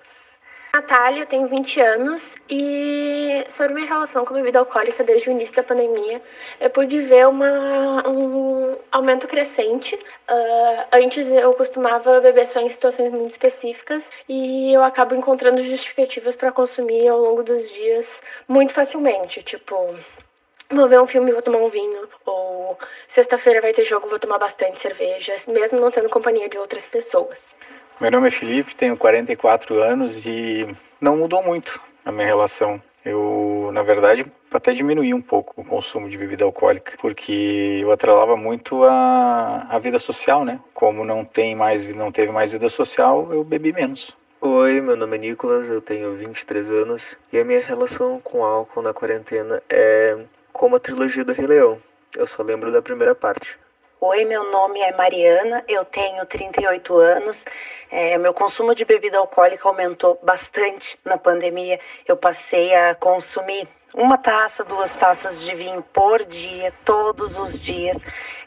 Natália, 0.76 1.28
tenho 1.28 1.48
20 1.48 1.82
anos 1.82 2.36
e 2.50 3.46
sobre 3.56 3.76
minha 3.76 3.88
relação 3.88 4.26
com 4.26 4.34
a 4.34 4.38
bebida 4.38 4.58
alcoólica 4.58 5.04
desde 5.04 5.30
o 5.30 5.32
início 5.32 5.56
da 5.56 5.62
pandemia, 5.62 6.20
eu 6.60 6.70
pude 6.72 7.00
ver 7.04 7.28
uma, 7.28 8.10
um 8.10 8.76
aumento 8.92 9.28
crescente. 9.28 9.94
Uh, 9.94 10.88
antes 10.92 11.28
eu 11.28 11.54
costumava 11.54 12.20
beber 12.22 12.48
só 12.48 12.60
em 12.60 12.72
situações 12.72 13.12
muito 13.12 13.34
específicas 13.34 14.02
e 14.28 14.74
eu 14.74 14.84
acabo 14.84 15.14
encontrando 15.14 15.64
justificativas 15.64 16.36
para 16.36 16.52
consumir 16.52 17.08
ao 17.08 17.20
longo 17.20 17.44
dos 17.44 17.70
dias 17.70 18.08
muito 18.48 18.74
facilmente. 18.74 19.44
Tipo, 19.44 19.96
vou 20.72 20.90
ver 20.90 21.00
um 21.00 21.08
filme 21.08 21.30
e 21.30 21.34
vou 21.34 21.44
tomar 21.44 21.60
um 21.60 21.70
vinho, 21.70 22.10
ou 22.26 22.80
sexta-feira 23.14 23.62
vai 23.62 23.76
ter 23.76 23.86
jogo, 23.86 24.10
vou 24.10 24.18
tomar 24.18 24.40
bastante 24.40 24.82
cerveja, 24.82 25.36
mesmo 25.48 25.80
não 25.80 25.92
tendo 25.92 26.10
companhia 26.10 26.50
de 26.50 26.58
outras 26.58 26.84
pessoas. 26.88 27.38
Meu 28.02 28.10
nome 28.12 28.28
é 28.28 28.32
Felipe, 28.32 28.76
tenho 28.76 28.98
44 28.98 29.82
anos 29.82 30.26
e 30.26 30.68
não 31.00 31.18
mudou 31.18 31.44
muito 31.44 31.80
a 32.04 32.12
minha 32.12 32.26
relação. 32.26 32.82
Eu, 33.06 33.70
na 33.74 33.84
verdade, 33.84 34.26
até 34.52 34.74
diminuí 34.74 35.14
um 35.14 35.22
pouco 35.22 35.62
o 35.62 35.66
consumo 35.66 36.10
de 36.10 36.18
bebida 36.18 36.44
alcoólica, 36.44 36.94
porque 37.00 37.80
eu 37.82 37.92
atrelava 37.92 38.36
muito 38.36 38.84
a, 38.84 39.68
a 39.70 39.80
vida 39.80 40.00
social, 40.00 40.44
né? 40.44 40.60
Como 40.74 41.06
não 41.06 41.24
tem 41.24 41.56
mais, 41.56 41.84
não 41.96 42.12
teve 42.12 42.32
mais 42.32 42.52
vida 42.52 42.70
social, 42.70 43.32
eu 43.32 43.44
bebi 43.44 43.72
menos. 43.72 44.16
Oi, 44.42 44.82
meu 44.82 44.96
nome 44.96 45.16
é 45.18 45.20
Nicolas, 45.20 45.70
eu 45.70 45.82
tenho 45.82 46.16
23 46.16 46.70
anos 46.70 47.02
e 47.32 47.38
a 47.38 47.46
minha 47.46 47.62
relação 47.62 48.20
com 48.22 48.44
álcool 48.44 48.82
na 48.82 48.94
quarentena 48.94 49.62
é 49.70 50.18
como 50.52 50.76
a 50.76 50.80
trilogia 50.80 51.24
do 51.24 51.32
Rei 51.32 51.48
Leão. 51.48 51.78
Eu 52.16 52.28
só 52.28 52.44
lembro 52.44 52.72
da 52.72 52.82
primeira 52.82 53.16
parte. 53.16 53.58
Oi, 54.06 54.26
meu 54.26 54.52
nome 54.52 54.82
é 54.82 54.92
Mariana, 54.92 55.64
eu 55.66 55.86
tenho 55.86 56.26
38 56.26 56.94
anos. 56.98 57.40
É, 57.90 58.18
meu 58.18 58.34
consumo 58.34 58.76
de 58.76 58.84
bebida 58.84 59.18
alcoólica 59.18 59.66
aumentou 59.66 60.20
bastante 60.22 61.00
na 61.06 61.18
pandemia. 61.18 61.80
Eu 62.06 62.18
passei 62.18 62.76
a 62.76 62.96
consumir 62.96 63.66
uma 63.94 64.18
taça, 64.18 64.66
duas 64.66 64.94
taças 64.98 65.40
de 65.40 65.56
vinho 65.56 65.82
por 65.94 66.22
dia, 66.26 66.74
todos 66.84 67.38
os 67.38 67.58
dias. 67.62 67.96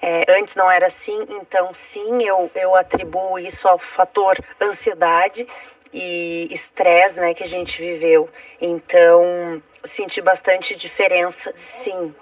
É, 0.02 0.30
antes 0.38 0.54
não 0.54 0.70
era 0.70 0.88
assim, 0.88 1.26
então 1.40 1.72
sim, 1.90 2.22
eu, 2.22 2.50
eu 2.54 2.75
atribuo 2.75 3.38
isso 3.38 3.66
ao 3.66 3.78
fator 3.78 4.36
ansiedade 4.60 5.48
e 5.90 6.48
estresse 6.52 7.18
né, 7.18 7.32
que 7.32 7.44
a 7.44 7.48
gente 7.48 7.80
viveu. 7.80 8.28
Então, 8.60 9.62
senti 9.96 10.20
bastante 10.20 10.76
diferença, 10.76 11.54
sim, 11.82 12.14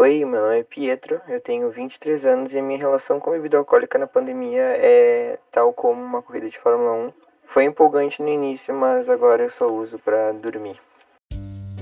Oi, 0.00 0.24
meu 0.24 0.40
nome 0.40 0.60
é 0.60 0.62
Pietro, 0.62 1.20
eu 1.28 1.42
tenho 1.42 1.70
23 1.70 2.24
anos 2.24 2.54
e 2.54 2.58
a 2.58 2.62
minha 2.62 2.78
relação 2.78 3.20
com 3.20 3.32
bebida 3.32 3.58
alcoólica 3.58 3.98
na 3.98 4.06
pandemia 4.06 4.62
é 4.62 5.38
tal 5.52 5.74
como 5.74 6.02
uma 6.02 6.22
corrida 6.22 6.48
de 6.48 6.58
Fórmula 6.58 6.90
1. 6.94 7.12
Foi 7.52 7.64
empolgante 7.64 8.22
no 8.22 8.28
início, 8.30 8.72
mas 8.72 9.10
agora 9.10 9.42
eu 9.42 9.50
só 9.50 9.66
uso 9.66 9.98
para 9.98 10.32
dormir 10.32 10.80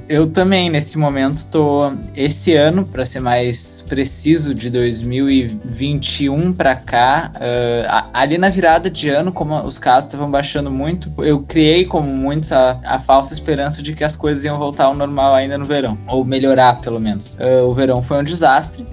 eu 0.09 0.27
também, 0.27 0.71
nesse 0.71 0.97
momento, 0.97 1.47
tô. 1.51 1.93
Esse 2.17 2.55
ano, 2.55 2.85
para 2.85 3.05
ser 3.05 3.21
mais 3.21 3.85
preciso, 3.89 4.55
de 4.55 4.71
2021 4.71 6.53
para 6.53 6.75
cá, 6.75 7.31
uh, 7.37 8.09
ali 8.13 8.39
na 8.39 8.49
virada 8.49 8.91
de 8.91 9.09
ano, 9.11 9.31
como 9.31 9.55
os 9.61 9.79
casos 9.79 10.07
estavam 10.07 10.31
baixando 10.31 10.71
muito, 10.71 11.13
eu 11.19 11.41
criei, 11.43 11.85
como 11.85 12.09
muitos, 12.09 12.53
a, 12.53 12.81
a, 12.85 12.99
falsa 12.99 13.35
esperança 13.35 13.83
de 13.83 13.93
que 13.93 14.03
as 14.03 14.17
coisas 14.17 14.45
iam 14.45 14.59
voltar 14.59 14.85
ao 14.85 14.97
normal 14.97 15.35
ainda 15.35 15.59
no 15.59 15.65
verão, 15.65 15.99
ou 16.07 16.25
melhorar, 16.25 16.81
pelo 16.81 16.99
menos. 16.99 17.37
Uh, 17.37 17.65
o 17.65 17.75
verão 17.75 18.03
foi 18.03 18.19
um 18.19 18.25
desastre. 18.25 18.87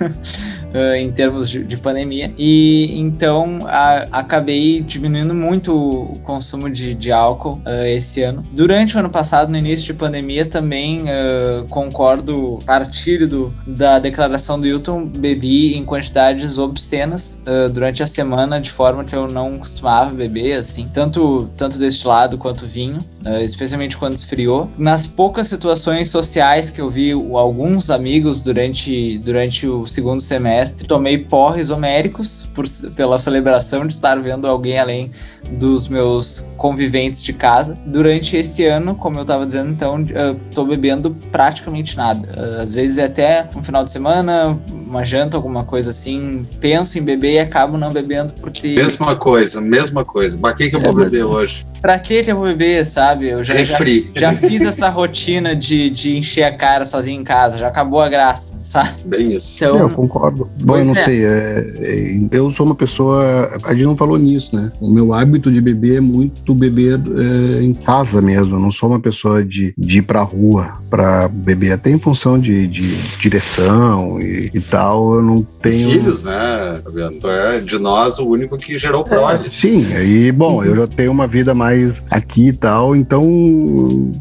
uh, 0.76 0.94
em 0.94 1.10
termos 1.10 1.48
de, 1.48 1.64
de, 1.64 1.76
pandemia. 1.76 2.32
E 2.36 2.98
então 2.98 3.60
a, 3.64 4.06
acabei 4.12 4.80
diminuindo 4.82 5.34
muito 5.34 5.74
o 5.74 6.18
consumo 6.20 6.68
de, 6.68 6.94
de 6.94 7.10
álcool 7.10 7.60
uh, 7.66 7.86
esse 7.86 8.22
ano. 8.22 8.42
Durante 8.52 8.96
o 8.96 9.00
ano 9.00 9.10
passado, 9.10 9.50
no 9.50 9.56
início 9.56 9.86
de 9.86 9.94
pandemia, 9.94 10.44
também 10.44 11.02
uh, 11.02 11.66
concordo, 11.68 12.58
partilho 12.66 13.26
do, 13.26 13.54
da 13.66 13.98
declaração 13.98 14.60
do 14.60 14.66
Hilton, 14.66 15.06
bebi 15.06 15.74
em 15.74 15.84
quantidades 15.84 16.58
obscenas 16.58 17.40
durante 17.72 18.02
a 18.02 18.06
semana, 18.06 18.60
de 18.60 18.70
forma 18.70 19.04
que 19.04 19.14
eu 19.14 19.28
não 19.28 19.58
costumava 19.58 20.10
beber, 20.10 20.58
assim, 20.58 20.88
tanto, 20.92 21.48
tanto 21.56 21.78
destilado 21.78 22.36
quanto 22.36 22.66
vinho, 22.66 22.98
especialmente 23.42 23.96
quando 23.96 24.14
esfriou. 24.14 24.70
Nas 24.76 25.06
poucas 25.06 25.48
situações 25.48 26.08
sociais 26.08 26.70
que 26.70 26.80
eu 26.80 26.90
vi 26.90 27.12
alguns 27.12 27.90
amigos 27.90 28.42
durante, 28.42 29.18
durante 29.18 29.66
o 29.66 29.86
segundo 29.86 30.20
semestre, 30.20 30.65
tomei 30.66 31.18
porres 31.18 31.70
homéricos 31.70 32.48
por, 32.54 32.66
pela 32.94 33.18
celebração 33.18 33.86
de 33.86 33.94
estar 33.94 34.18
vendo 34.20 34.46
alguém 34.46 34.78
além 34.78 35.10
dos 35.50 35.88
meus 35.88 36.48
conviventes 36.56 37.22
de 37.22 37.32
casa. 37.32 37.78
Durante 37.86 38.36
esse 38.36 38.64
ano, 38.64 38.94
como 38.94 39.18
eu 39.18 39.22
estava 39.22 39.46
dizendo, 39.46 39.70
então, 39.70 40.04
estou 40.48 40.66
bebendo 40.66 41.16
praticamente 41.30 41.96
nada. 41.96 42.60
Às 42.60 42.74
vezes 42.74 42.98
é 42.98 43.04
até 43.04 43.48
um 43.54 43.62
final 43.62 43.84
de 43.84 43.90
semana, 43.90 44.58
uma 44.70 45.04
janta, 45.04 45.36
alguma 45.36 45.64
coisa 45.64 45.90
assim, 45.90 46.46
penso 46.60 46.98
em 46.98 47.02
beber 47.02 47.32
e 47.34 47.38
acabo 47.38 47.76
não 47.76 47.92
bebendo 47.92 48.32
porque. 48.34 48.68
Mesma 48.68 49.16
coisa, 49.16 49.60
mesma 49.60 50.04
coisa. 50.04 50.38
Pra 50.38 50.54
que, 50.54 50.70
que 50.70 50.76
eu 50.76 50.80
vou 50.80 51.00
é, 51.00 51.04
beber 51.04 51.24
hoje? 51.24 51.66
Pra 51.80 51.98
que, 51.98 52.22
que 52.22 52.30
eu 52.30 52.36
vou 52.36 52.46
beber, 52.46 52.84
sabe? 52.86 53.28
Eu 53.28 53.44
já, 53.44 53.54
já, 53.64 53.78
já, 54.14 54.32
fiz 54.32 54.62
essa 54.62 54.88
rotina 54.88 55.54
de, 55.54 55.90
de 55.90 56.16
encher 56.16 56.44
a 56.44 56.52
cara 56.52 56.84
sozinho 56.84 57.20
em 57.20 57.24
casa, 57.24 57.58
já 57.58 57.68
acabou 57.68 58.00
a 58.00 58.08
graça, 58.08 58.56
sabe? 58.60 58.90
Bem 59.04 59.32
isso. 59.32 59.56
Então, 59.56 59.78
eu 59.78 59.90
concordo. 59.90 60.48
Bom, 60.62 60.78
eu 60.78 60.84
não 60.84 60.94
é. 60.94 61.04
sei. 61.04 61.24
É, 61.24 61.72
é, 61.78 62.18
eu 62.30 62.52
sou 62.52 62.66
uma 62.66 62.74
pessoa. 62.74 63.50
A 63.64 63.72
gente 63.72 63.84
não 63.84 63.96
falou 63.96 64.18
nisso, 64.18 64.54
né? 64.54 64.72
O 64.80 64.90
meu 64.90 65.12
hábito 65.12 65.50
de 65.50 65.60
beber 65.60 65.96
é 65.96 66.00
muito 66.00 66.54
beber 66.54 66.98
é, 66.98 67.62
em 67.62 67.74
casa 67.74 68.20
mesmo. 68.20 68.56
Eu 68.56 68.60
não 68.60 68.70
sou 68.70 68.88
uma 68.88 69.00
pessoa 69.00 69.44
de, 69.44 69.74
de 69.76 69.98
ir 69.98 70.02
pra 70.02 70.22
rua 70.22 70.74
pra 70.88 71.28
beber, 71.28 71.72
até 71.72 71.90
em 71.90 71.98
função 71.98 72.38
de, 72.38 72.66
de 72.66 72.96
direção 73.18 74.20
e, 74.20 74.50
e 74.52 74.60
tal. 74.60 75.14
Eu 75.14 75.22
não 75.22 75.42
tenho. 75.42 75.90
Filhos, 75.90 76.22
né, 76.22 76.80
Fabiano? 76.82 77.16
Tu 77.18 77.28
é 77.28 77.60
de 77.60 77.78
nós 77.78 78.18
o 78.18 78.26
único 78.28 78.56
que 78.56 78.78
gerou 78.78 79.04
prole. 79.04 79.46
É, 79.46 79.50
sim, 79.50 79.92
aí, 79.94 80.32
bom, 80.32 80.56
uhum. 80.56 80.64
eu 80.64 80.76
já 80.76 80.86
tenho 80.86 81.12
uma 81.12 81.26
vida 81.26 81.54
mais 81.54 82.02
aqui 82.10 82.48
e 82.48 82.52
tal, 82.52 82.94
então, 82.94 83.22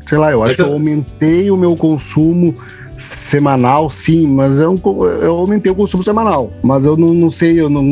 sei 0.08 0.18
lá, 0.18 0.32
eu 0.32 0.44
acho 0.44 0.62
eu... 0.62 0.66
que 0.66 0.72
eu 0.72 0.74
aumentei 0.74 1.52
o 1.52 1.58
meu 1.58 1.76
consumo 1.76 2.56
semanal, 2.98 3.90
sim, 3.90 4.28
mas 4.28 4.58
eu, 4.58 4.76
eu 5.22 5.36
aumentei 5.36 5.72
o 5.72 5.76
consumo 5.76 6.04
semanal. 6.04 6.52
Mas 6.64 6.86
eu 6.86 6.96
não, 6.96 7.14
não 7.14 7.30
sei, 7.30 7.60
eu 7.60 7.70
não, 7.70 7.84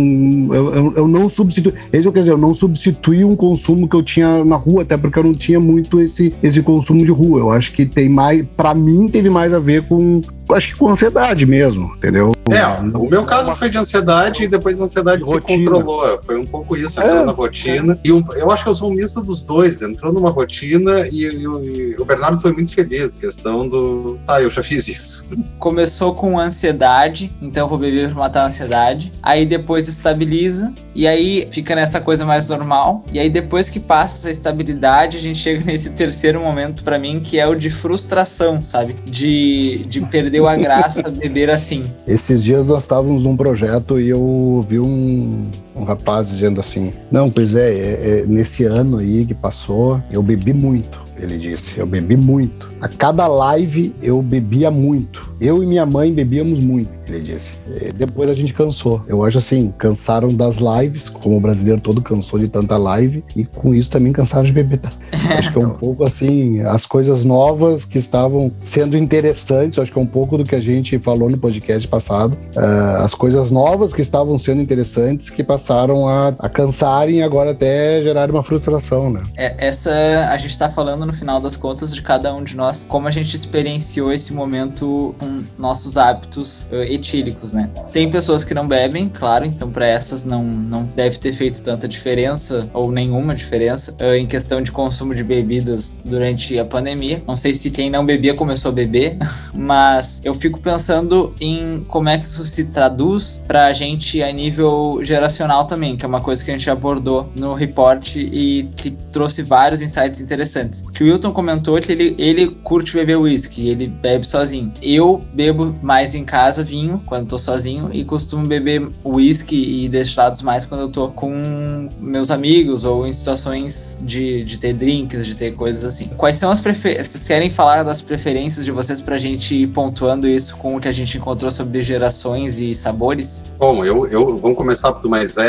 eu, 0.54 0.94
eu 0.96 1.08
não 1.08 1.28
substituí. 1.30 1.74
Isso 1.92 2.12
quer 2.12 2.22
dizer, 2.22 2.32
eu 2.32 2.38
não 2.38 2.54
substituí 2.54 3.24
um 3.24 3.36
consumo 3.36 3.88
que 3.88 3.96
eu 3.96 4.04
tinha 4.04 4.44
na 4.44 4.56
rua, 4.56 4.84
até 4.84 4.98
porque 4.98 5.20
eu 5.20 5.24
não 5.24 5.34
tinha 5.34 5.60
muito 5.60 6.00
esse, 6.00 6.34
esse 6.42 6.62
consumo 6.62 7.06
de 7.06 7.12
rua. 7.12 7.40
Eu 7.40 7.52
acho 7.52 7.72
que 7.74 7.86
tem 7.86 8.10
mais, 8.10 8.46
para 8.56 8.74
mim, 8.74 9.08
teve 9.08 9.30
mais 9.30 9.54
a 9.54 9.60
ver 9.60 9.88
com 9.88 10.22
acho 10.54 10.70
que 10.70 10.76
com 10.76 10.90
ansiedade 10.90 11.46
mesmo, 11.46 11.94
entendeu? 11.98 12.32
É, 12.50 12.66
o 12.98 13.10
meu 13.10 13.24
caso 13.24 13.56
foi 13.56 13.70
de 13.70 13.78
ansiedade 13.78 14.44
e 14.44 14.48
depois 14.48 14.80
a 14.80 14.86
ansiedade 14.86 15.24
rotina. 15.24 15.64
se 15.64 15.66
controlou. 15.66 16.22
Foi 16.22 16.38
um 16.38 16.46
pouco 16.46 16.78
isso, 16.78 17.00
entrou 17.00 17.22
é, 17.22 17.24
na 17.24 17.32
rotina. 17.32 17.94
É. 17.94 18.08
E 18.08 18.10
eu, 18.10 18.24
eu 18.36 18.52
acho 18.52 18.64
que 18.64 18.70
eu 18.70 18.76
sou 18.76 18.92
um 18.92 18.94
misto 18.94 19.22
dos 19.22 19.44
dois. 19.44 19.82
Entrou 19.82 20.14
numa 20.14 20.30
rotina 20.30 21.08
e, 21.12 21.24
e, 21.26 21.44
e, 21.44 21.96
o 21.98 22.06
Bernardo 22.06 22.40
foi 22.40 22.54
muito 22.54 22.74
feliz. 22.74 23.18
Questão 23.18 23.68
do. 23.68 24.20
Tá, 24.26 24.42
eu 24.42 24.50
já 24.50 24.62
fiz 24.62 24.88
isso. 24.88 25.28
Começou 25.60 26.14
com 26.14 26.40
ansiedade, 26.40 27.32
então 27.42 27.68
vou 27.68 27.78
beber 27.78 28.10
pra 28.10 28.18
matar 28.18 28.44
a 28.44 28.48
ansiedade. 28.48 29.12
Aí 29.22 29.46
depois 29.46 29.88
estabiliza. 29.88 30.74
E 30.96 31.08
aí 31.08 31.48
fica 31.52 31.76
nessa 31.76 32.00
coisa 32.00 32.26
mais 32.26 32.50
normal. 32.50 33.04
E 33.12 33.20
aí 33.20 33.30
depois 33.30 33.70
que 33.70 33.80
passa 33.80 34.18
essa 34.18 34.32
estabilidade, 34.32 35.18
a 35.18 35.22
gente 35.22 35.40
chega 35.40 35.64
nesse 35.66 35.92
terceiro 35.92 36.40
momento 36.40 36.84
para 36.84 37.00
mim, 37.00 37.20
que 37.20 37.40
é 37.40 37.48
o 37.48 37.56
de 37.56 37.70
frustração, 37.70 38.64
sabe? 38.64 38.96
De, 39.06 39.86
de 39.88 40.02
perder 40.02 40.43
perdeu 40.44 40.48
a 40.48 40.56
graça 40.56 41.10
beber 41.10 41.50
assim. 41.50 41.84
Esses 42.08 42.44
dias 42.44 42.68
nós 42.68 42.82
estávamos 42.82 43.24
num 43.24 43.36
projeto 43.36 44.00
e 44.00 44.10
eu 44.10 44.66
vi 44.68 44.80
um, 44.80 45.50
um 45.76 45.84
rapaz 45.84 46.30
dizendo 46.30 46.60
assim: 46.60 46.94
Não, 47.12 47.30
pois 47.30 47.56
é, 47.56 47.74
é, 47.74 48.20
é, 48.20 48.26
nesse 48.26 48.66
ano 48.66 48.98
aí 48.98 49.26
que 49.26 49.34
passou, 49.34 50.02
eu 50.12 50.22
bebi 50.22 50.54
muito. 50.54 51.02
Ele 51.18 51.38
disse: 51.38 51.80
Eu 51.80 51.86
bebi 51.86 52.18
muito. 52.18 52.72
A 52.82 52.88
cada 52.88 53.28
live 53.28 53.94
eu 54.02 54.22
bebia 54.22 54.70
muito. 54.70 55.34
Eu 55.40 55.64
e 55.64 55.66
minha 55.66 55.86
mãe 55.86 56.14
bebíamos 56.14 56.60
muito, 56.60 56.90
ele 57.08 57.22
disse. 57.22 57.54
E 57.82 57.92
depois 57.92 58.30
a 58.30 58.34
gente 58.34 58.54
cansou. 58.54 59.02
Eu 59.08 59.24
acho 59.24 59.38
assim: 59.38 59.74
cansaram 59.78 60.30
das 60.30 60.58
lives, 60.58 61.10
como 61.10 61.38
o 61.38 61.40
brasileiro 61.40 61.82
todo 61.82 62.02
cansou 62.02 62.40
de 62.40 62.48
tanta 62.48 62.78
live, 62.78 63.24
e 63.36 63.46
com 63.46 63.74
isso 63.74 63.90
também 63.90 64.12
cansaram 64.12 64.46
de 64.46 64.54
beber. 64.54 64.80
acho 65.38 65.52
que 65.52 65.60
é 65.60 65.66
um 65.66 65.72
pouco 65.72 66.04
assim: 66.04 66.60
as 66.62 66.86
coisas 66.86 67.26
novas 67.26 67.86
que 67.86 67.98
estavam 67.98 68.52
sendo 68.62 68.98
interessantes, 68.98 69.80
acho 69.80 69.92
que 69.92 70.00
é 70.00 70.02
um 70.02 70.08
pouco 70.08 70.38
do 70.38 70.44
que 70.44 70.56
a 70.56 70.62
gente 70.62 70.98
falou 71.00 71.30
no 71.30 71.38
podcast 71.38 71.88
passado. 71.88 72.38
Uh, 72.56 73.04
as 73.04 73.14
coisas 73.14 73.52
novas 73.52 73.94
que 73.94 74.02
estavam 74.02 74.38
sendo 74.38 74.62
interessantes 74.62 75.30
que 75.30 75.44
passaram 75.44 75.63
a, 75.72 76.34
a 76.40 76.50
cansarem 76.50 77.18
e 77.18 77.22
agora 77.22 77.52
até 77.52 78.02
gerar 78.02 78.30
uma 78.30 78.44
frustração, 78.44 79.12
né? 79.12 79.22
É, 79.38 79.68
essa 79.68 79.92
a 80.30 80.38
gente 80.38 80.52
está 80.52 80.70
falando 80.70 81.06
no 81.06 81.14
final 81.14 81.40
das 81.40 81.56
contas 81.56 81.94
de 81.94 82.02
cada 82.02 82.34
um 82.34 82.44
de 82.44 82.56
nós 82.56 82.64
nós, 82.64 82.86
como 82.88 83.08
a 83.08 83.12
gente 83.12 83.36
experienciou 83.36 84.12
esse 84.14 84.34
momento 84.34 85.14
com 85.20 85.44
nossos 85.58 85.98
hábitos 85.98 86.64
uh, 86.72 86.76
etílicos, 86.84 87.54
né? 87.54 87.70
Tem 87.92 88.10
pessoas 88.10 88.44
que 88.44 88.54
não 88.54 88.68
bebem, 88.68 89.10
claro, 89.10 89.46
então 89.46 89.70
para 89.70 89.86
essas 89.86 90.26
não, 90.26 90.44
não 90.44 90.84
deve 90.84 91.18
ter 91.18 91.34
feito 91.34 91.62
tanta 91.62 91.88
diferença 91.88 92.70
ou 92.74 92.92
nenhuma 92.92 93.36
diferença 93.36 93.96
uh, 94.02 94.16
em 94.16 94.26
questão 94.26 94.62
de 94.62 94.72
consumo 94.72 95.14
de 95.14 95.24
bebidas 95.24 95.98
durante 96.04 96.58
a 96.58 96.66
pandemia. 96.66 97.22
Não 97.28 97.38
sei 97.38 97.54
se 97.54 97.70
quem 97.70 97.90
não 97.90 98.06
bebia 98.06 98.34
começou 98.34 98.70
a 98.70 98.74
beber, 98.74 99.18
mas 99.54 100.22
eu 100.24 100.34
fico 100.34 100.60
pensando 100.60 101.36
em 101.40 101.84
como 101.88 102.10
é 102.10 102.18
que 102.18 102.26
isso 102.26 102.44
se 102.44 102.66
traduz 102.66 103.44
para 103.48 103.66
a 103.66 103.74
gente 103.74 104.24
a 104.24 104.32
nível 104.32 105.00
geracional 105.04 105.53
também, 105.62 105.96
que 105.96 106.04
é 106.04 106.08
uma 106.08 106.22
coisa 106.22 106.44
que 106.44 106.52
a 106.52 106.54
gente 106.54 106.70
abordou 106.70 107.32
no 107.36 107.54
report 107.54 108.16
e 108.16 108.70
que 108.76 108.92
trouxe 109.12 109.42
vários 109.42 109.82
insights 109.82 110.20
interessantes. 110.20 110.84
Que 110.94 111.04
o 111.04 111.08
Wilton 111.08 111.32
comentou 111.32 111.80
que 111.80 111.92
ele, 111.92 112.16
ele 112.18 112.48
curte 112.64 112.94
beber 112.94 113.18
whisky, 113.18 113.70
ele 113.70 113.88
bebe 113.88 114.26
sozinho. 114.26 114.72
Eu 114.82 115.22
bebo 115.34 115.76
mais 115.82 116.16
em 116.16 116.26
casa 116.26 116.64
vinho 116.64 117.02
quando 117.06 117.28
tô 117.28 117.38
sozinho 117.38 117.90
e 117.92 118.04
costumo 118.04 118.46
beber 118.46 118.90
whisky 119.06 119.86
e 119.86 119.90
destilados 119.90 120.42
mais 120.42 120.66
quando 120.66 120.82
eu 120.82 120.90
tô 120.90 121.10
com 121.10 121.90
meus 122.00 122.32
amigos 122.32 122.86
ou 122.86 123.06
em 123.08 123.14
situações 123.14 124.00
de, 124.02 124.44
de 124.44 124.60
ter 124.60 124.74
drinks, 124.74 125.26
de 125.26 125.36
ter 125.38 125.54
coisas 125.54 125.86
assim. 125.86 126.08
Quais 126.18 126.38
são 126.38 126.52
as 126.52 126.60
preferências? 126.60 127.10
Vocês 127.10 127.28
querem 127.28 127.50
falar 127.50 127.84
das 127.84 128.02
preferências 128.02 128.66
de 128.66 128.72
vocês 128.72 129.00
pra 129.00 129.18
gente 129.18 129.56
ir 129.64 129.68
pontuando 129.68 130.28
isso 130.28 130.56
com 130.58 130.76
o 130.76 130.80
que 130.80 130.88
a 130.88 130.92
gente 130.92 131.18
encontrou 131.18 131.52
sobre 131.52 131.82
gerações 131.82 132.60
e 132.60 132.74
sabores? 132.74 133.44
Bom, 133.60 133.84
eu, 133.86 134.08
eu 134.08 134.36
vamos 134.38 134.58
começar 134.58 134.92
do 134.92 135.10
mais 135.10 135.36
velho, 135.36 135.43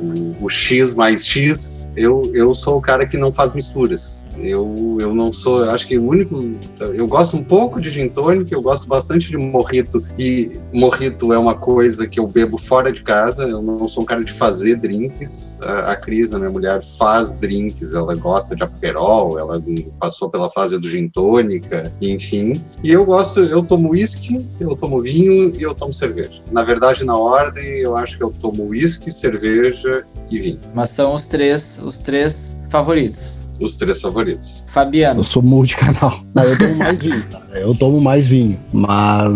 o, 0.00 0.36
o 0.40 0.48
X 0.48 0.94
mais 0.94 1.24
X. 1.26 1.88
Eu, 1.96 2.22
eu 2.34 2.54
sou 2.54 2.78
o 2.78 2.80
cara 2.80 3.06
que 3.06 3.16
não 3.16 3.32
faz 3.32 3.52
misturas. 3.52 4.27
Eu, 4.42 4.98
eu 5.00 5.14
não 5.14 5.32
sou, 5.32 5.64
eu 5.64 5.70
acho 5.70 5.86
que 5.86 5.98
o 5.98 6.06
único 6.06 6.54
eu 6.80 7.06
gosto 7.06 7.36
um 7.36 7.42
pouco 7.42 7.80
de 7.80 7.90
gin 7.90 8.08
tônica, 8.08 8.54
eu 8.54 8.62
gosto 8.62 8.88
bastante 8.88 9.30
de 9.30 9.36
morrito 9.36 10.04
e 10.18 10.58
morrito 10.74 11.32
é 11.32 11.38
uma 11.38 11.54
coisa 11.54 12.06
que 12.06 12.20
eu 12.20 12.26
bebo 12.26 12.58
fora 12.58 12.92
de 12.92 13.02
casa. 13.02 13.44
Eu 13.44 13.62
não 13.62 13.86
sou 13.88 14.02
um 14.02 14.06
cara 14.06 14.24
de 14.24 14.32
fazer 14.32 14.76
drinks. 14.76 15.58
A, 15.62 15.92
a 15.92 15.96
Cris, 15.96 16.32
a 16.32 16.38
minha 16.38 16.50
mulher, 16.50 16.82
faz 16.98 17.32
drinks. 17.32 17.94
Ela 17.94 18.14
gosta 18.14 18.54
de 18.54 18.62
aperol, 18.62 19.38
ela 19.38 19.62
passou 19.98 20.28
pela 20.28 20.50
fase 20.50 20.78
do 20.78 20.88
gin 20.88 21.08
tônica, 21.08 21.92
enfim. 22.00 22.62
E 22.82 22.92
eu 22.92 23.04
gosto, 23.04 23.40
eu 23.40 23.62
tomo 23.62 23.90
whisky, 23.90 24.46
eu 24.60 24.74
tomo 24.76 25.02
vinho 25.02 25.52
e 25.58 25.62
eu 25.62 25.74
tomo 25.74 25.92
cerveja. 25.92 26.42
Na 26.52 26.62
verdade, 26.62 27.04
na 27.04 27.16
ordem, 27.16 27.64
eu 27.78 27.96
acho 27.96 28.16
que 28.16 28.22
eu 28.22 28.30
tomo 28.30 28.68
whisky, 28.68 29.10
cerveja 29.10 30.04
e 30.30 30.38
vinho. 30.38 30.60
Mas 30.74 30.90
são 30.90 31.14
os 31.14 31.26
três, 31.28 31.80
os 31.82 31.98
três 31.98 32.60
favoritos 32.68 33.47
os 33.60 33.76
três 33.76 34.00
favoritos. 34.00 34.64
Fabiano. 34.66 35.20
Eu 35.20 35.24
sou 35.24 35.42
multicanal. 35.42 36.20
Não, 36.34 36.44
eu 36.44 36.58
tomo 36.58 36.74
mais 36.76 36.98
vinho. 36.98 37.26
Eu 37.54 37.74
tomo 37.74 38.00
mais 38.00 38.26
vinho. 38.26 38.60
Mas 38.72 39.32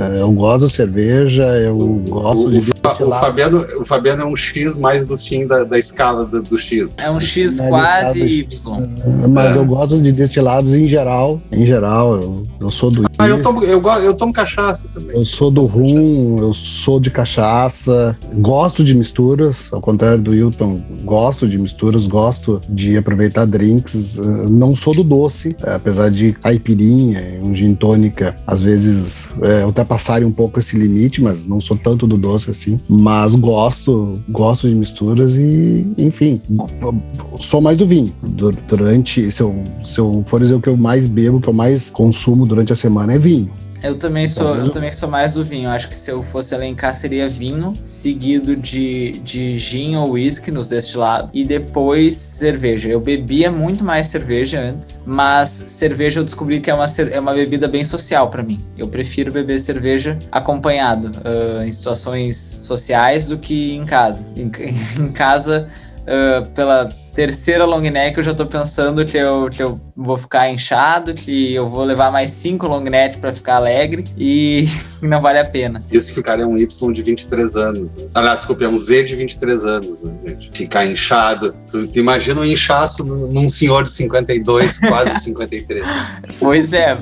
é, 0.00 0.20
eu 0.20 0.32
gosto 0.32 0.66
de 0.66 0.72
cerveja, 0.72 1.44
eu 1.60 1.78
o, 1.78 2.04
gosto 2.08 2.46
o, 2.46 2.50
de. 2.50 2.70
O 2.70 2.71
Fabiano, 3.20 3.64
o 3.78 3.84
Fabiano 3.84 4.22
é 4.22 4.26
um 4.26 4.36
X 4.36 4.76
mais 4.76 5.06
do 5.06 5.16
fim 5.16 5.46
da, 5.46 5.62
da 5.62 5.78
escala 5.78 6.24
do, 6.24 6.42
do 6.42 6.58
X. 6.58 6.94
É 6.98 7.10
um 7.10 7.20
X 7.20 7.60
quase 7.60 8.20
Y. 8.20 8.48
Mas 9.30 9.54
é. 9.54 9.58
eu 9.58 9.64
gosto 9.64 10.00
de 10.00 10.10
destilados 10.10 10.74
em 10.74 10.88
geral. 10.88 11.40
Em 11.52 11.64
geral, 11.64 12.16
eu, 12.16 12.46
eu 12.60 12.70
sou 12.70 12.90
do. 12.90 13.04
Ah, 13.18 13.28
eu 13.28 13.40
tomo, 13.40 13.62
eu, 13.62 13.80
eu 14.02 14.14
tomo 14.14 14.32
cachaça 14.32 14.88
também. 14.92 15.16
Eu 15.16 15.24
sou 15.24 15.50
do 15.50 15.64
rum, 15.64 16.36
eu 16.38 16.52
sou 16.52 16.98
de 16.98 17.10
cachaça. 17.10 18.16
Gosto 18.34 18.82
de 18.82 18.94
misturas, 18.94 19.72
ao 19.72 19.80
contrário 19.80 20.22
do 20.22 20.32
Wilton. 20.32 20.82
Gosto 21.04 21.48
de 21.48 21.58
misturas, 21.58 22.06
gosto 22.06 22.60
de 22.68 22.96
aproveitar 22.96 23.46
drinks. 23.46 24.16
Não 24.16 24.74
sou 24.74 24.94
do 24.94 25.04
doce, 25.04 25.56
apesar 25.62 26.10
de 26.10 26.32
caipirinha, 26.32 27.40
um 27.42 27.54
gin 27.54 27.74
tônica, 27.74 28.34
às 28.46 28.60
vezes 28.60 29.28
é, 29.42 29.64
ultrapassarem 29.64 30.26
um 30.26 30.32
pouco 30.32 30.58
esse 30.58 30.76
limite, 30.76 31.22
mas 31.22 31.46
não 31.46 31.60
sou 31.60 31.76
tanto 31.76 32.06
do 32.06 32.16
doce 32.16 32.50
assim. 32.50 32.71
Mas 32.88 33.34
gosto, 33.34 34.20
gosto 34.28 34.68
de 34.68 34.74
misturas 34.74 35.36
e, 35.36 35.86
enfim, 35.98 36.40
sou 37.38 37.60
mais 37.60 37.78
do 37.78 37.86
vinho. 37.86 38.12
Durante, 38.68 39.30
se 39.30 39.42
eu, 39.42 39.54
se 39.84 39.98
eu 39.98 40.22
for 40.26 40.40
dizer 40.40 40.54
o 40.54 40.60
que 40.60 40.68
eu 40.68 40.76
mais 40.76 41.06
bebo, 41.06 41.38
o 41.38 41.40
que 41.40 41.48
eu 41.48 41.54
mais 41.54 41.90
consumo 41.90 42.46
durante 42.46 42.72
a 42.72 42.76
semana 42.76 43.14
é 43.14 43.18
vinho. 43.18 43.50
Eu 43.82 43.98
também 43.98 44.28
sou, 44.28 44.54
eu 44.54 44.70
também 44.70 44.92
sou 44.92 45.08
mais 45.08 45.34
do 45.34 45.44
vinho. 45.44 45.68
Acho 45.68 45.88
que 45.88 45.96
se 45.96 46.10
eu 46.10 46.22
fosse 46.22 46.54
elencar 46.54 46.94
seria 46.94 47.28
vinho, 47.28 47.74
seguido 47.82 48.54
de, 48.54 49.12
de 49.24 49.58
gin 49.58 49.96
ou 49.96 50.12
whisky 50.12 50.50
nos 50.50 50.68
destilados 50.68 51.30
e 51.34 51.44
depois 51.44 52.14
cerveja. 52.14 52.88
Eu 52.88 53.00
bebia 53.00 53.50
muito 53.50 53.82
mais 53.82 54.06
cerveja 54.06 54.60
antes, 54.60 55.02
mas 55.04 55.48
cerveja 55.48 56.20
eu 56.20 56.24
descobri 56.24 56.60
que 56.60 56.70
é 56.70 56.74
uma, 56.74 56.86
é 57.10 57.18
uma 57.18 57.34
bebida 57.34 57.66
bem 57.66 57.84
social 57.84 58.30
para 58.30 58.42
mim. 58.42 58.60
Eu 58.78 58.86
prefiro 58.88 59.32
beber 59.32 59.58
cerveja 59.58 60.18
acompanhado 60.30 61.10
uh, 61.18 61.62
em 61.62 61.70
situações 61.70 62.36
sociais 62.36 63.28
do 63.28 63.38
que 63.38 63.74
em 63.74 63.84
casa. 63.84 64.30
Em, 64.36 64.50
em 64.98 65.10
casa, 65.12 65.68
uh, 66.02 66.48
pela 66.50 66.88
terceira 67.14 67.64
long 67.64 67.80
neck 67.80 68.16
eu 68.16 68.22
já 68.22 68.34
tô 68.34 68.46
pensando 68.46 69.04
que 69.04 69.16
eu, 69.16 69.48
que 69.50 69.62
eu 69.62 69.80
vou 69.96 70.16
ficar 70.16 70.50
inchado, 70.50 71.14
que 71.14 71.54
eu 71.54 71.68
vou 71.68 71.84
levar 71.84 72.10
mais 72.10 72.30
cinco 72.30 72.66
long 72.66 72.82
neck 72.82 73.18
para 73.18 73.32
ficar 73.32 73.56
alegre 73.56 74.04
e 74.16 74.66
não 75.02 75.20
vale 75.20 75.38
a 75.38 75.44
pena. 75.44 75.82
Isso 75.90 76.12
que 76.12 76.20
o 76.20 76.22
cara 76.22 76.42
é 76.42 76.46
um 76.46 76.56
Y 76.56 76.92
de 76.92 77.02
23 77.02 77.56
anos. 77.56 77.96
Né? 77.96 78.04
Aliás, 78.14 78.40
desculpa, 78.40 78.64
é 78.64 78.68
um 78.68 78.78
Z 78.78 79.04
de 79.04 79.16
23 79.16 79.64
anos, 79.64 80.02
né, 80.02 80.12
gente? 80.26 80.50
Ficar 80.52 80.86
inchado. 80.86 81.54
Tu, 81.70 81.86
tu 81.86 81.98
imagina 81.98 82.40
um 82.40 82.44
inchaço 82.44 83.04
num 83.04 83.48
senhor 83.48 83.84
de 83.84 83.90
52, 83.90 84.78
quase 84.88 85.24
53. 85.24 85.84
Pois 86.38 86.72
é, 86.72 86.96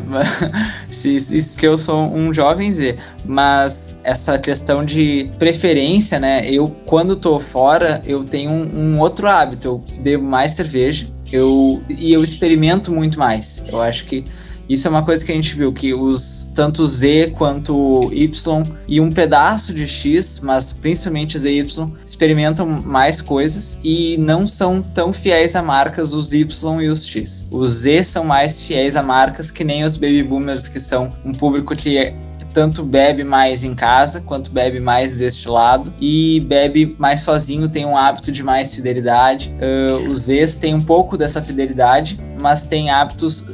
isso 1.05 1.59
que 1.59 1.67
eu 1.67 1.79
sou 1.79 2.13
um 2.13 2.33
jovem 2.35 2.73
Z. 2.73 2.97
Mas 3.25 4.01
essa 4.03 4.39
questão 4.39 4.85
de 4.85 5.31
preferência, 5.39 6.19
né? 6.19 6.49
Eu, 6.51 6.69
quando 6.87 7.17
tô 7.17 7.39
fora, 7.39 8.03
eu 8.07 8.25
tenho 8.25 8.51
um, 8.51 8.95
um 8.95 8.99
outro 9.01 9.29
hábito. 9.29 9.69
Eu 9.69 9.85
bebo 10.03 10.25
mais 10.25 10.53
cerveja 10.53 11.07
eu, 11.33 11.83
e 11.89 12.13
eu 12.13 12.23
experimento 12.23 12.93
muito 12.93 13.19
mais. 13.19 13.65
Eu 13.69 13.81
acho 13.81 14.05
que 14.07 14.25
isso 14.69 14.87
é 14.87 14.91
uma 14.91 15.05
coisa 15.05 15.25
que 15.25 15.33
a 15.33 15.35
gente 15.35 15.53
viu, 15.57 15.73
que 15.73 15.93
os 15.93 16.49
tanto 16.55 16.87
Z 16.87 17.35
quanto 17.37 18.01
Y 18.13 18.63
e 18.87 19.01
um 19.01 19.11
pedaço 19.11 19.75
de 19.75 19.85
X, 19.85 20.41
mas 20.41 20.73
principalmente 20.73 21.37
Z 21.37 21.51
e 21.51 21.59
Y, 21.59 21.91
experimentam 22.07 22.67
mais 22.67 23.21
coisas 23.21 23.81
e 23.83 24.17
não 24.19 24.47
são 24.47 24.81
tão 24.81 25.13
fiéis 25.13 25.57
a 25.57 25.63
marcas 25.63 26.13
os 26.13 26.33
Y 26.33 26.83
e 26.83 26.89
os 26.89 27.05
X. 27.05 27.49
Os 27.51 27.71
Z 27.71 28.05
são 28.05 28.25
mais 28.25 28.63
fiéis 28.63 28.95
a 28.95 29.03
marcas 29.03 29.51
que 29.51 29.65
nem 29.65 29.83
os 29.83 29.97
Baby 29.97 30.23
Boomers, 30.23 30.69
que 30.69 30.79
são 30.79 31.11
um 31.25 31.33
público 31.33 31.75
que 31.75 32.15
tanto 32.53 32.83
bebe 32.83 33.25
mais 33.25 33.65
em 33.65 33.75
casa 33.75 34.21
quanto 34.21 34.51
bebe 34.51 34.81
mais 34.81 35.17
deste 35.17 35.49
lado 35.49 35.93
e 36.01 36.41
bebe 36.41 36.95
mais 36.99 37.21
sozinho, 37.21 37.69
tem 37.69 37.85
um 37.87 37.97
hábito 37.97 38.31
de 38.33 38.43
mais 38.43 38.75
fidelidade. 38.75 39.55
Uh, 39.61 40.11
os 40.11 40.29
ex 40.29 40.59
têm 40.59 40.75
um 40.75 40.81
pouco 40.81 41.17
dessa 41.17 41.43
fidelidade, 41.43 42.21
mas 42.41 42.67
tem 42.67 42.91
hábitos 42.91 43.45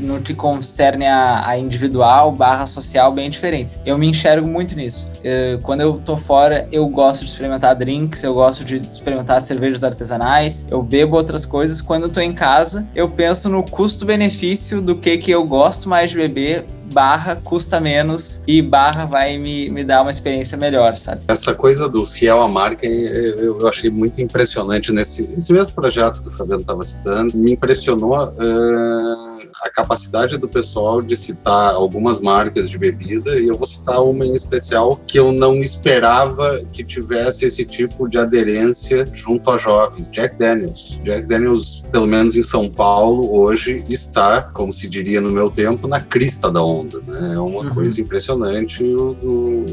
no 0.00 0.20
que 0.20 0.34
concerne 0.34 1.06
a, 1.06 1.48
a, 1.48 1.58
individual 1.58 2.32
barra 2.32 2.66
social 2.66 3.12
bem 3.12 3.28
diferentes. 3.28 3.80
Eu 3.84 3.98
me 3.98 4.08
enxergo 4.08 4.46
muito 4.46 4.74
nisso. 4.74 5.10
Uh, 5.18 5.60
quando 5.62 5.80
eu 5.80 5.98
tô 5.98 6.16
fora, 6.16 6.68
eu 6.70 6.86
gosto 6.88 7.24
de 7.24 7.30
experimentar 7.30 7.74
drinks, 7.74 8.22
eu 8.22 8.34
gosto 8.34 8.64
de 8.64 8.76
experimentar 8.76 9.40
cervejas 9.42 9.84
artesanais, 9.84 10.66
eu 10.70 10.82
bebo 10.82 11.16
outras 11.16 11.44
coisas. 11.46 11.80
Quando 11.80 12.04
eu 12.04 12.10
tô 12.10 12.20
em 12.20 12.32
casa, 12.32 12.86
eu 12.94 13.08
penso 13.08 13.48
no 13.48 13.62
custo-benefício 13.62 14.80
do 14.80 14.96
que 14.96 15.18
que 15.18 15.30
eu 15.30 15.44
gosto 15.44 15.88
mais 15.88 16.10
de 16.10 16.16
beber 16.16 16.64
barra 16.94 17.36
custa 17.42 17.80
menos 17.80 18.42
e 18.46 18.62
barra 18.62 19.04
vai 19.04 19.36
me, 19.36 19.68
me 19.68 19.84
dar 19.84 20.02
uma 20.02 20.10
experiência 20.10 20.56
melhor, 20.56 20.96
sabe? 20.96 21.22
Essa 21.28 21.54
coisa 21.54 21.88
do 21.88 22.06
fiel 22.06 22.40
à 22.40 22.48
marca 22.48 22.86
eu, 22.86 23.58
eu 23.60 23.68
achei 23.68 23.90
muito 23.90 24.22
impressionante 24.22 24.92
nesse, 24.92 25.22
nesse 25.22 25.52
mesmo 25.52 25.74
projeto 25.74 26.22
que 26.22 26.28
o 26.28 26.32
Fabiano 26.32 26.62
estava 26.62 26.84
citando. 26.84 27.36
Me 27.36 27.52
impressionou. 27.52 28.33
Uh 28.36 29.34
a 29.62 29.70
capacidade 29.70 30.36
do 30.36 30.48
pessoal 30.48 31.00
de 31.00 31.16
citar 31.16 31.74
algumas 31.74 32.20
marcas 32.20 32.68
de 32.68 32.78
bebida, 32.78 33.38
e 33.38 33.48
eu 33.48 33.56
vou 33.56 33.66
citar 33.66 34.02
uma 34.02 34.24
em 34.26 34.34
especial 34.34 35.00
que 35.06 35.18
eu 35.18 35.32
não 35.32 35.56
esperava 35.56 36.62
que 36.72 36.84
tivesse 36.84 37.44
esse 37.44 37.64
tipo 37.64 38.08
de 38.08 38.18
aderência 38.18 39.06
junto 39.12 39.50
a 39.50 39.58
jovens, 39.58 40.08
Jack 40.10 40.36
Daniels. 40.36 40.98
Jack 41.02 41.26
Daniels, 41.26 41.82
pelo 41.92 42.06
menos 42.06 42.36
em 42.36 42.42
São 42.42 42.70
Paulo, 42.70 43.34
hoje 43.38 43.84
está, 43.88 44.42
como 44.42 44.72
se 44.72 44.88
diria 44.88 45.20
no 45.20 45.30
meu 45.30 45.50
tempo, 45.50 45.86
na 45.86 46.00
crista 46.00 46.50
da 46.50 46.62
onda. 46.62 47.00
Né? 47.06 47.34
É 47.34 47.38
uma 47.38 47.62
uhum. 47.62 47.74
coisa 47.74 48.00
impressionante 48.00 48.82
o, 48.82 49.16
o, 49.22 49.66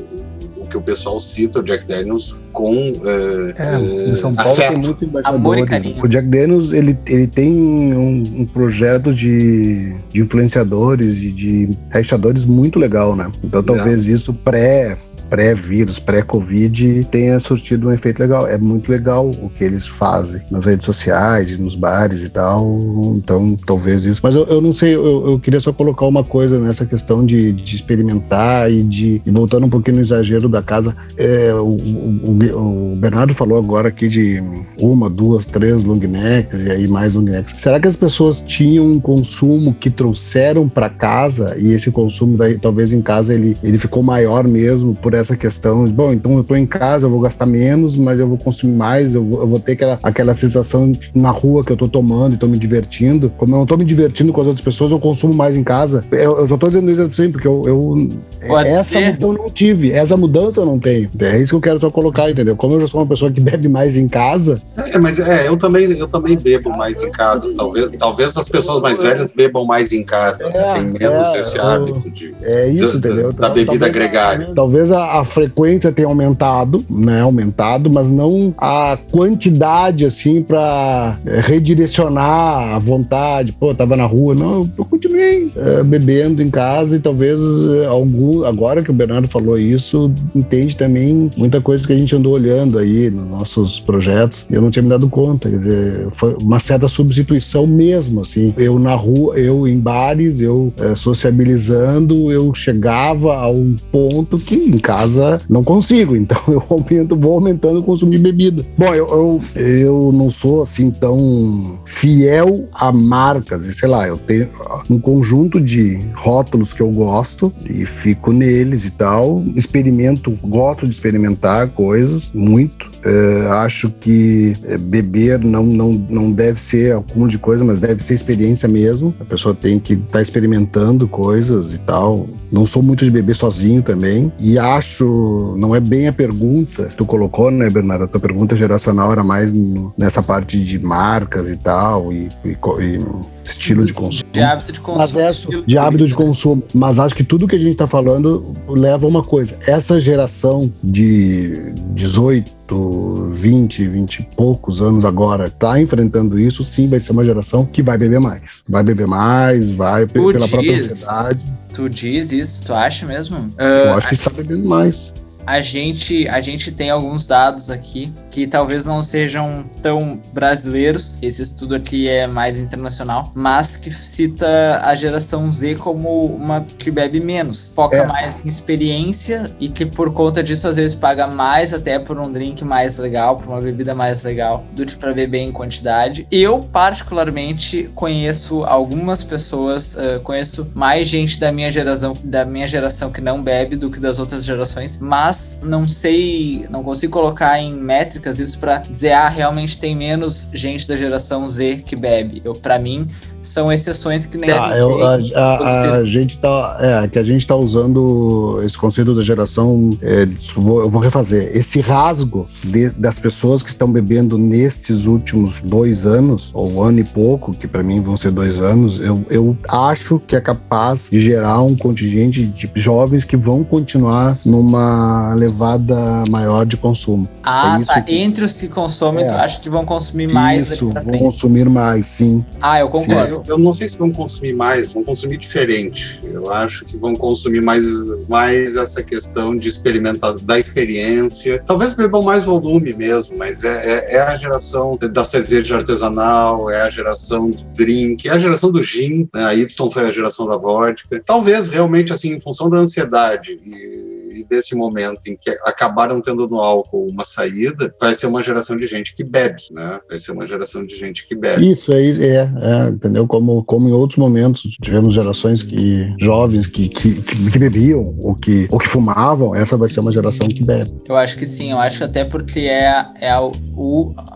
o, 0.62 0.67
que 0.67 0.78
o 0.78 0.82
pessoal 0.82 1.19
cita 1.19 1.60
o 1.60 1.63
Jack 1.63 1.86
Daniels 1.86 2.38
com 2.52 2.71
uh, 2.71 3.54
é, 3.58 4.10
em 4.10 4.15
São 4.17 4.34
Paulo 4.34 4.52
afeto. 4.52 4.74
tem 4.74 4.82
muito 4.82 5.06
embaixadores. 5.06 5.97
O 6.04 6.08
Jack 6.08 6.28
Daniels 6.28 6.71
ele, 6.71 6.97
ele 7.06 7.28
tem 7.28 7.52
um, 7.52 8.24
um 8.38 8.45
projeto 8.45 9.13
de 9.13 9.32
de, 9.32 10.19
influenciadores 10.21 11.21
e 11.21 11.32
de, 11.32 11.69
testadores 11.89 12.45
muito 12.45 12.80
legal, 12.80 13.15
né? 13.15 13.32
Então 13.43 13.63
talvez 13.63 14.08
isso 14.08 14.34
pré 14.34 14.97
pré-vírus, 15.32 15.98
pré-Covid, 15.98 17.06
tenha 17.06 17.39
surtido 17.39 17.88
um 17.88 17.91
efeito 17.94 18.20
legal. 18.20 18.46
É 18.46 18.58
muito 18.58 18.91
legal 18.91 19.30
o 19.30 19.50
que 19.50 19.63
eles 19.63 19.88
fazem 19.88 20.41
nas 20.52 20.65
redes 20.65 20.86
sociais, 20.86 21.58
nos 21.58 21.74
bares 21.74 22.22
e 22.22 22.28
tal. 22.28 22.78
Então, 23.15 23.58
talvez 23.65 24.04
isso. 24.04 24.20
Mas 24.22 24.36
eu, 24.36 24.44
eu 24.48 24.60
não 24.60 24.74
sei, 24.74 24.94
eu, 24.94 25.32
eu, 25.32 25.39
queria 25.39 25.62
só 25.62 25.72
colocar 25.72 26.06
uma 26.06 26.22
coisa 26.22 26.60
nessa 26.60 26.86
questão 26.86 27.26
de, 27.26 27.54
de 27.54 27.76
experimentar 27.78 28.70
e 28.70 28.84
de. 28.84 29.22
E 29.26 29.32
voltando 29.32 29.65
um 29.65 29.70
pouquinho 29.70 29.96
no 29.98 30.02
exagero 30.04 30.50
da 30.50 30.62
casa, 30.62 30.94
é, 31.17 31.54
o, 31.54 31.78
o, 31.78 32.91
o, 32.91 32.96
Bernardo 32.98 33.34
falou 33.34 33.58
agora 33.58 33.88
aqui 33.88 34.10
de 34.10 34.44
uma, 34.82 35.10
duas, 35.10 35.46
três 35.46 35.82
long 35.86 35.96
necks 35.96 36.60
e 36.60 36.72
aí 36.72 36.88
mais 36.89 37.13
long 37.13 37.22
necks. 37.22 37.54
Será 37.58 37.80
que 37.80 37.88
as 37.88 37.96
pessoas 37.96 38.41
tinham 38.46 38.86
um 38.86 39.00
consumo 39.00 39.74
que 39.74 39.89
trouxeram 39.89 40.67
para 40.67 40.89
casa 40.89 41.56
e 41.58 41.72
esse 41.72 41.89
consumo 41.89 42.36
daí, 42.36 42.58
talvez 42.60 42.91
em 42.91 43.02
casa 43.02 43.34
ele, 43.34 43.56
ele 43.63 43.78
ficou 43.78 44.04
maior 44.04 44.46
mesmo 44.46 44.94
por 44.94 45.20
essa 45.21 45.36
questão, 45.36 45.86
bom, 45.86 46.12
então 46.12 46.38
eu 46.38 46.43
tô 46.43 46.55
em 46.55 46.65
casa, 46.65 47.05
eu 47.05 47.10
vou 47.10 47.19
gastar 47.19 47.45
menos, 47.45 47.95
mas 47.95 48.19
eu 48.19 48.27
vou 48.27 48.38
consumir 48.38 48.75
mais, 48.75 49.13
eu 49.13 49.23
vou, 49.23 49.41
eu 49.41 49.47
vou 49.47 49.60
ter 49.60 49.73
aquela, 49.73 49.99
aquela 50.03 50.36
sensação 50.36 50.91
na 51.13 51.31
rua 51.31 51.63
que 51.63 51.71
eu 51.71 51.77
tô 51.77 51.88
tomando 51.88 52.36
e 52.36 52.38
tô 52.38 52.47
me 52.47 52.57
divertindo. 52.57 53.29
Como 53.38 53.55
eu 53.55 53.60
não 53.60 53.65
tô 53.65 53.77
me 53.77 53.86
divertindo 53.86 54.34
com 54.34 54.41
as 54.41 54.47
outras 54.47 54.63
pessoas, 54.63 54.91
eu 54.91 54.99
consumo 54.99 55.34
mais 55.34 55.55
em 55.55 55.63
casa. 55.63 56.03
Eu, 56.12 56.39
eu 56.39 56.47
só 56.47 56.57
tô 56.57 56.67
dizendo 56.67 56.89
isso 56.91 57.01
assim, 57.01 57.31
porque 57.31 57.47
eu, 57.47 57.62
eu 57.65 58.10
essa 58.41 58.84
ser. 58.84 59.12
mudança 59.12 59.25
eu 59.25 59.34
não 59.34 59.45
tive, 59.45 59.91
essa 59.91 60.17
mudança 60.17 60.62
eu 60.62 60.65
não 60.65 60.79
tenho. 60.79 61.10
É 61.19 61.39
isso 61.39 61.51
que 61.51 61.55
eu 61.55 61.62
quero 61.62 61.79
só 61.79 61.89
colocar, 61.89 62.29
entendeu? 62.29 62.55
Como 62.55 62.73
eu 62.73 62.81
já 62.81 62.88
sou 62.88 63.01
uma 63.01 63.07
pessoa 63.07 63.31
que 63.31 63.39
bebe 63.41 63.67
mais 63.67 63.95
em 63.95 64.07
casa. 64.07 64.62
É, 64.77 64.97
mas 64.97 65.19
é, 65.19 65.47
eu 65.47 65.57
também, 65.57 65.86
eu 65.91 66.07
também 66.07 66.38
bebo 66.38 66.69
mais 66.69 67.01
em 67.01 67.12
casa. 67.12 67.53
Talvez, 67.55 67.89
talvez 67.97 68.38
as 68.38 68.49
pessoas 68.49 68.81
mais 68.81 69.01
velhas 69.01 69.31
bebam 69.31 69.65
mais 69.65 69.91
em 69.91 70.03
casa. 70.03 70.47
É, 70.47 70.73
Tem 70.73 70.86
menos 70.86 71.25
é, 71.34 71.39
esse 71.39 71.60
hábito 71.60 72.10
de, 72.10 72.36
é 72.41 72.67
isso, 72.67 72.99
da, 72.99 73.10
entendeu? 73.10 73.34
da 73.34 73.49
bebida 73.49 73.86
agregada. 73.86 74.51
Talvez 74.53 74.91
a, 74.91 75.03
a 75.19 75.26
frequência 75.26 75.91
tem 75.91 76.06
aumentado, 76.06 76.84
né? 76.89 77.21
Aumentado, 77.21 77.89
mas 77.89 78.10
não 78.10 78.54
a 78.58 78.97
quantidade, 79.12 80.06
assim, 80.06 80.41
para 80.41 81.17
é, 81.26 81.39
redirecionar 81.39 82.76
a 82.76 82.80
vontade. 82.80 83.52
Pô, 83.52 83.74
tava 83.74 83.95
na 83.97 84.06
rua. 84.06 84.34
Não, 84.34 84.69
eu 84.78 84.86
continuei 84.86 85.52
é, 85.56 85.84
bebendo 85.84 86.41
em 86.41 86.50
casa 86.50 86.95
e 86.95 87.00
talvez 87.00 87.39
é, 87.82 87.86
algum. 87.86 88.45
Agora 88.45 88.82
que 88.82 88.91
o 88.91 88.93
Bernardo 88.93 89.28
falou 89.28 89.58
isso, 89.58 90.12
entende 90.34 90.78
também 90.78 91.30
muita 91.36 91.60
coisa 91.60 91.86
que 91.86 91.93
a 91.93 91.97
gente 91.97 92.15
andou 92.15 92.34
olhando 92.34 92.78
aí 92.78 93.10
nos 93.10 93.30
nossos 93.30 93.80
projetos. 93.80 94.45
Eu 94.50 94.62
não 94.62 94.71
tinha 94.71 94.84
me 94.84 94.89
dado 94.89 95.10
conta. 95.10 95.50
Quer 95.50 95.58
dizer, 95.58 96.08
foi 96.12 96.36
uma 96.41 96.60
certa 96.60 96.88
substituição 96.88 97.67
mesmo, 97.67 98.21
assim. 98.21 98.54
Eu 98.58 98.80
na 98.80 98.95
rua, 98.95 99.38
eu 99.38 99.67
em 99.67 99.78
bares, 99.78 100.39
eu 100.39 100.74
é, 100.80 100.95
sociabilizando, 100.95 102.32
eu 102.32 102.54
chegava 102.54 103.36
a 103.36 103.50
um 103.50 103.76
ponto 103.91 104.38
que 104.38 104.56
em 104.56 104.78
casa 104.78 105.00
casa, 105.01 105.41
não 105.49 105.63
consigo. 105.63 106.15
Então 106.15 106.41
eu 106.47 106.63
aumento, 106.69 107.15
vou 107.15 107.33
aumentando 107.33 107.79
o 107.79 107.83
consumo 107.83 108.11
de 108.11 108.17
bebida. 108.17 108.65
Bom, 108.77 108.93
eu, 108.93 109.07
eu, 109.07 109.41
eu 109.55 110.11
não 110.13 110.29
sou 110.29 110.61
assim 110.61 110.91
tão 110.91 111.79
fiel 111.85 112.67
a 112.73 112.91
marcas, 112.91 113.63
sei 113.75 113.89
lá, 113.89 114.07
eu 114.07 114.17
tenho 114.17 114.49
um 114.89 114.99
conjunto 114.99 115.59
de 115.59 115.99
rótulos 116.15 116.73
que 116.73 116.81
eu 116.81 116.91
gosto 116.91 117.51
e 117.69 117.85
fico 117.85 118.31
neles 118.31 118.85
e 118.85 118.91
tal. 118.91 119.43
Experimento, 119.55 120.31
gosto 120.43 120.87
de 120.87 120.93
experimentar 120.93 121.69
coisas 121.69 122.29
muito. 122.33 122.90
É, 123.03 123.47
acho 123.51 123.89
que 123.89 124.53
é, 124.63 124.77
beber 124.77 125.39
não, 125.39 125.63
não, 125.63 125.91
não 126.09 126.31
deve 126.31 126.59
ser 126.59 126.95
acúmulo 126.95 127.29
de 127.29 127.37
coisa, 127.37 127.63
mas 127.63 127.79
deve 127.79 128.03
ser 128.03 128.13
experiência 128.13 128.67
mesmo. 128.67 129.13
A 129.19 129.25
pessoa 129.25 129.55
tem 129.55 129.79
que 129.79 129.93
estar 129.93 130.11
tá 130.11 130.21
experimentando 130.21 131.07
coisas 131.07 131.73
e 131.73 131.77
tal. 131.79 132.27
Não 132.51 132.65
sou 132.65 132.83
muito 132.83 133.03
de 133.05 133.11
beber 133.11 133.35
sozinho 133.35 133.81
também. 133.81 134.31
E 134.39 134.59
acho, 134.59 135.55
não 135.57 135.75
é 135.75 135.79
bem 135.79 136.07
a 136.07 136.13
pergunta 136.13 136.85
que 136.85 136.95
tu 136.95 137.05
colocou, 137.05 137.49
né, 137.49 137.69
Bernardo? 137.69 138.05
A 138.05 138.07
tua 138.07 138.19
pergunta 138.19 138.55
geracional 138.55 139.11
era 139.11 139.23
mais 139.23 139.53
nessa 139.97 140.21
parte 140.21 140.63
de 140.63 140.79
marcas 140.79 141.49
e 141.49 141.55
tal, 141.55 142.11
e, 142.11 142.29
e, 142.45 142.51
e 142.51 142.99
estilo 143.43 143.86
de 143.86 143.93
consumo. 143.93 144.30
De 144.32 144.41
hábito 144.41 144.71
de 144.71 144.80
consumo. 144.80 144.99
Mas 144.99 145.15
é, 145.15 145.62
de 145.65 145.77
hábito 145.77 146.08
de 146.08 146.15
consumo. 146.15 146.63
Mas 146.73 146.99
acho 146.99 147.15
que 147.15 147.23
tudo 147.23 147.47
que 147.47 147.56
a 147.56 147.60
gente 147.60 147.73
está 147.73 147.88
falando 147.88 148.54
leva 148.67 149.06
a 149.06 149.10
uma 149.10 149.23
coisa. 149.23 149.58
Essa 149.65 149.99
geração 149.99 150.71
de 150.84 151.73
18, 151.93 153.30
20, 153.32 153.86
20 153.86 154.19
e 154.19 154.23
poucos 154.36 154.82
anos 154.82 155.06
agora 155.06 155.45
está 155.45 155.80
enfrentando 155.80 156.39
isso, 156.39 156.63
sim, 156.63 156.88
vai 156.88 156.99
ser 156.99 157.12
uma 157.12 157.23
geração 157.23 157.65
que 157.65 157.82
vai 157.82 157.97
beber 157.97 158.19
mais. 158.19 158.63
Vai 158.67 158.84
beber 158.84 159.08
mais, 159.08 159.71
vai 159.71 160.06
tu 160.06 160.32
pela 160.32 160.45
diz, 160.45 160.49
própria 160.49 160.75
ansiedade. 160.75 161.45
Tu 161.73 161.89
diz 161.89 162.32
isso? 162.32 162.65
Tu 162.65 162.73
acha 162.73 163.06
mesmo? 163.06 163.51
Eu 163.58 163.91
uh, 163.91 163.97
acho 163.97 164.08
que 164.08 164.13
está 164.13 164.30
bebendo 164.30 164.67
mais 164.67 165.12
a 165.45 165.62
gente, 165.62 166.27
a 166.27 166.39
gente 166.39 166.71
tem 166.71 166.89
alguns 166.89 167.27
dados 167.27 167.69
aqui 167.69 168.12
que 168.30 168.47
talvez 168.47 168.86
não 168.86 169.01
sejam 169.01 169.63
tão 169.82 170.19
brasileiros. 170.34 171.17
Esse 171.21 171.41
estudo 171.41 171.75
aqui 171.75 172.08
é 172.08 172.27
mais 172.27 172.60
internacional, 172.60 173.32
mas 173.36 173.77
que 173.77 173.91
cita 173.91 174.82
a 174.84 174.95
geração 174.95 175.51
Z 175.51 175.75
como 175.75 176.25
uma 176.25 176.62
que 176.77 176.91
bebe 176.91 177.19
menos, 177.19 177.73
foca 177.73 177.97
é. 177.97 178.06
mais 178.06 178.36
em 178.45 178.49
experiência 178.49 179.51
e 179.60 179.69
que 179.69 179.86
por 179.86 180.13
conta 180.13 180.43
disso 180.43 180.67
às 180.67 180.75
vezes 180.75 180.95
paga 180.95 181.27
mais 181.27 181.73
até 181.73 181.99
por 181.99 182.19
um 182.19 182.32
drink 182.32 182.63
mais 182.63 182.97
legal, 182.97 183.38
por 183.38 183.47
uma 183.47 183.62
bebida 183.62 183.93
mais 183.95 184.23
legal 184.23 184.63
do 184.71 184.86
que 184.86 184.95
para 184.95 185.13
beber 185.13 185.39
em 185.39 185.51
quantidade. 185.51 186.27
Eu 186.32 186.60
particularmente 186.60 187.89
conheço 187.95 188.63
algumas 188.63 189.23
pessoas, 189.23 189.95
uh, 189.95 190.19
conheço 190.23 190.69
mais 190.73 191.08
gente 191.08 191.39
da 191.39 191.51
minha 191.51 191.71
geração, 191.71 192.13
da 192.23 192.45
minha 192.45 192.67
geração 192.67 193.12
que 193.12 193.21
não 193.21 193.41
bebe 193.41 193.75
do 193.75 193.89
que 193.89 193.99
das 193.99 194.19
outras 194.19 194.45
gerações, 194.45 194.99
mas 194.99 195.31
mas 195.32 195.60
não 195.63 195.88
sei, 195.88 196.67
não 196.70 196.84
consigo 196.84 197.13
colocar 197.13 197.58
em 197.58 197.74
métricas 197.74 198.38
isso 198.38 198.60
para 198.60 198.80
dizer, 198.80 199.13
ah, 199.13 199.30
realmente 199.30 199.80
tem 199.80 199.96
menos 199.96 200.52
gente 200.54 200.86
da 200.86 200.98
geração 200.98 201.48
Z 201.48 201.84
que 201.86 201.96
bebe. 201.96 202.41
Eu, 202.44 202.54
para 202.54 202.78
mim, 202.78 203.08
são 203.41 203.71
exceções 203.71 204.25
que 204.25 204.38
nem 204.38 204.51
ah, 204.51 204.67
a, 204.67 204.77
eu, 204.77 205.04
a, 205.04 205.15
a, 205.36 205.93
a, 205.95 206.06
gente 206.06 206.38
tá 206.38 206.77
é 206.80 207.08
que 207.08 207.17
a 207.17 207.23
gente 207.23 207.45
tá 207.45 207.56
usando 207.56 208.62
esse 208.63 208.77
conceito 208.77 209.15
da 209.15 209.21
geração 209.21 209.97
é, 210.01 210.27
vou, 210.56 210.82
eu 210.82 210.89
vou 210.89 211.01
refazer 211.01 211.56
esse 211.56 211.82
rasgo 211.82 212.47
de, 212.63 212.89
das 212.91 213.17
pessoas 213.17 213.63
que 213.63 213.69
estão 213.69 213.91
bebendo 213.91 214.38
nestes 214.38 215.06
últimos 215.06 215.62
dois 215.62 216.06
anos 216.06 216.51
ou 216.54 216.84
ano 216.84 216.99
e 216.99 217.04
pouco 217.04 217.51
que 217.51 217.67
para 217.67 217.84
mim 217.84 218.01
vão 218.01 218.15
ser 218.15 218.32
dois 218.32 218.60
anos 218.60 218.99
eu, 218.99 219.23
eu 219.30 219.58
acho 219.69 220.19
que 220.19 220.36
é 220.36 220.41
capaz 220.41 221.10
de 221.12 221.19
gerar 221.19 221.62
um 221.62 221.75
contingente 221.75 222.45
de 222.45 222.69
jovens 222.75 223.23
que 223.23 223.36
vão 223.36 223.63
continuar 223.63 224.38
numa 224.45 225.34
levada 225.34 226.23
maior 226.30 226.65
de 226.65 226.77
consumo. 226.77 227.27
Ah 227.43 227.80
é 227.82 227.86
tá. 227.86 228.01
que... 228.01 228.15
entre 228.15 228.45
os 228.45 228.54
que 228.54 228.67
consomem 228.67 229.25
é. 229.25 229.27
tu 229.27 229.34
acha 229.34 229.60
que 229.60 229.69
vão 229.69 229.86
consumir 229.86 230.32
mais 230.32 230.69
isso 230.71 230.89
vão 230.89 231.19
consumir 231.19 231.69
mais 231.69 232.06
sim. 232.06 232.45
Ah 232.62 232.80
eu 232.80 232.89
concordo 232.89 233.31
eu, 233.32 233.44
eu, 233.48 233.58
não 233.58 233.74
sei 233.74 233.88
se 233.88 233.98
vão 233.98 234.12
consumir 234.12 234.54
mais, 234.54 234.94
vão 234.94 235.04
consumir 235.04 235.38
diferente. 235.38 236.22
Eu 236.24 236.52
acho 236.52 236.86
que 236.86 236.98
vão 236.98 237.15
consumir 237.15 237.62
mais, 237.62 237.86
mais 238.28 238.76
essa 238.76 239.02
questão 239.02 239.58
de 239.58 239.70
experimentar, 239.70 240.36
da 240.39 240.60
experiência. 240.60 241.63
Talvez 241.65 241.94
bebam 241.94 242.22
mais 242.22 242.44
volume 242.44 242.94
mesmo, 242.94 243.38
mas 243.38 243.63
é, 243.63 244.13
é, 244.13 244.15
é 244.15 244.22
a 244.22 244.36
geração 244.36 244.98
da 244.98 245.24
cerveja 245.24 245.78
artesanal, 245.78 246.70
é 246.70 246.82
a 246.82 246.89
geração 246.89 247.50
do 247.50 247.63
drink, 247.76 248.28
é 248.28 248.32
a 248.32 248.38
geração 248.38 248.72
do 248.72 248.84
gin. 248.84 249.28
Né? 249.34 249.46
A 249.46 249.56
Y 249.56 249.89
foi 249.89 250.08
a 250.08 250.12
geração 250.12 250.46
da 250.48 250.58
vodka. 250.58 251.22
Talvez 251.26 251.70
realmente, 251.70 252.12
assim, 252.12 252.34
em 252.34 252.41
função 252.41 252.70
da 252.70 252.78
ansiedade 252.78 253.58
e 253.65 254.00
e 254.34 254.44
desse 254.44 254.76
momento 254.76 255.28
em 255.28 255.36
que 255.36 255.50
acabaram 255.65 256.22
tendo 256.22 256.48
no 256.48 256.60
álcool 256.60 257.08
uma 257.10 257.26
saída, 257.26 257.94
vai 258.00 258.13
ser 258.13 258.28
uma 258.28 258.41
geração 258.41 258.76
de 258.76 258.88
gente 258.88 259.15
que 259.15 259.24
bebe, 259.24 259.62
né? 259.72 260.00
Vai 260.10 260.20
ser 260.20 260.32
uma 260.32 260.48
geração 260.48 260.86
de 260.86 260.96
gente 260.96 261.28
que 261.28 261.36
bebe. 261.36 261.72
Isso 261.72 261.94
aí 261.94 262.24
é, 262.24 262.50
é 262.62 262.89
entendeu? 262.89 263.28
Como, 263.28 263.63
como 263.63 263.89
em 263.89 263.91
outros 263.91 264.17
momentos 264.17 264.62
tivemos 264.82 265.13
gerações 265.13 265.63
que 265.63 266.13
jovens 266.20 266.67
que, 266.67 266.89
que, 266.89 267.22
que 267.22 267.60
bebiam 267.60 268.04
ou 268.24 268.36
que, 268.36 268.67
ou 268.72 268.80
que 268.80 268.88
fumavam, 268.88 269.56
essa 269.56 269.78
vai 269.78 269.89
ser 269.89 270.00
uma 270.00 270.12
geração 270.12 270.48
que 270.48 270.65
bebe. 270.65 270.91
Eu 271.08 271.17
acho 271.17 271.38
que 271.38 271.46
sim, 271.46 271.72
eu 271.72 271.80
acho 271.80 272.04
até 272.04 272.24
porque 272.24 272.62
é, 272.62 273.06
é 273.20 273.38
o, 273.39 273.52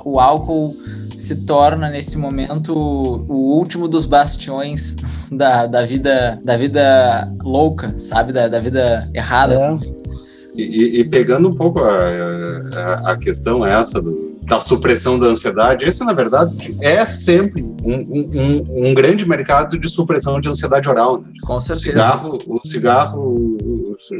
o 0.03 0.19
álcool 0.19 0.75
se 1.17 1.37
torna 1.45 1.89
nesse 1.89 2.17
momento 2.17 2.73
o 2.75 3.57
último 3.57 3.87
dos 3.87 4.05
bastiões 4.05 4.95
da, 5.31 5.65
da 5.65 5.85
vida 5.85 6.39
da 6.43 6.57
vida 6.57 7.31
louca, 7.43 7.99
sabe? 7.99 8.33
Da, 8.33 8.47
da 8.47 8.59
vida 8.59 9.09
errada. 9.13 9.55
É. 9.55 9.79
E, 10.55 11.01
e, 11.01 11.03
pegando 11.03 11.49
um 11.49 11.51
pouco 11.51 11.81
a, 11.81 12.09
a, 12.75 13.11
a 13.11 13.17
questão 13.17 13.65
essa 13.65 14.01
do, 14.01 14.24
da 14.45 14.59
supressão 14.59 15.17
da 15.17 15.27
ansiedade, 15.27 15.85
esse, 15.85 16.03
na 16.03 16.13
verdade, 16.13 16.77
é 16.81 17.05
sempre 17.05 17.63
um, 17.83 17.95
um, 17.95 18.89
um 18.89 18.93
grande 18.93 19.27
mercado 19.27 19.77
de 19.77 19.89
supressão 19.89 20.39
de 20.39 20.49
ansiedade 20.49 20.87
oral. 20.87 21.19
Né? 21.21 21.27
Com 21.41 21.59
certeza. 21.59 21.89
O 21.89 21.91
cigarro, 21.91 22.37
o 22.47 22.67
cigarro 22.67 23.35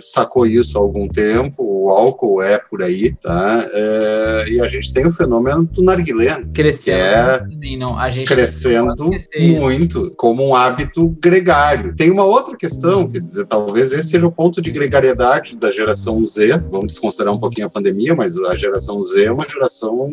sacou 0.01 0.45
isso 0.45 0.77
há 0.77 0.81
algum 0.81 1.07
tempo, 1.07 1.63
o 1.63 1.89
álcool 1.89 2.41
é 2.41 2.57
por 2.57 2.81
aí, 2.81 3.13
tá? 3.13 3.65
É, 3.71 4.45
e 4.49 4.61
a 4.61 4.67
gente 4.67 4.91
tem 4.93 5.05
o 5.05 5.11
fenômeno 5.11 5.63
do 5.65 5.83
narguilé, 5.83 6.43
crescendo, 6.53 7.49
que 7.59 7.73
é 7.73 7.77
não, 7.77 7.97
a 7.97 8.09
gente 8.09 8.27
crescendo 8.27 9.09
muito 9.59 10.11
como 10.15 10.45
um 10.45 10.55
hábito 10.55 11.09
gregário. 11.21 11.95
Tem 11.95 12.09
uma 12.09 12.23
outra 12.23 12.55
questão, 12.55 13.07
quer 13.07 13.19
dizer, 13.19 13.45
talvez 13.45 13.91
esse 13.91 14.09
seja 14.09 14.25
o 14.25 14.31
ponto 14.31 14.61
de 14.61 14.71
gregariedade 14.71 15.57
da 15.57 15.71
geração 15.71 16.25
Z, 16.25 16.57
vamos 16.71 16.87
desconsiderar 16.87 17.33
um 17.33 17.39
pouquinho 17.39 17.67
a 17.67 17.69
pandemia, 17.69 18.15
mas 18.15 18.37
a 18.37 18.55
geração 18.55 19.01
Z 19.01 19.25
é 19.25 19.31
uma 19.31 19.47
geração 19.47 20.09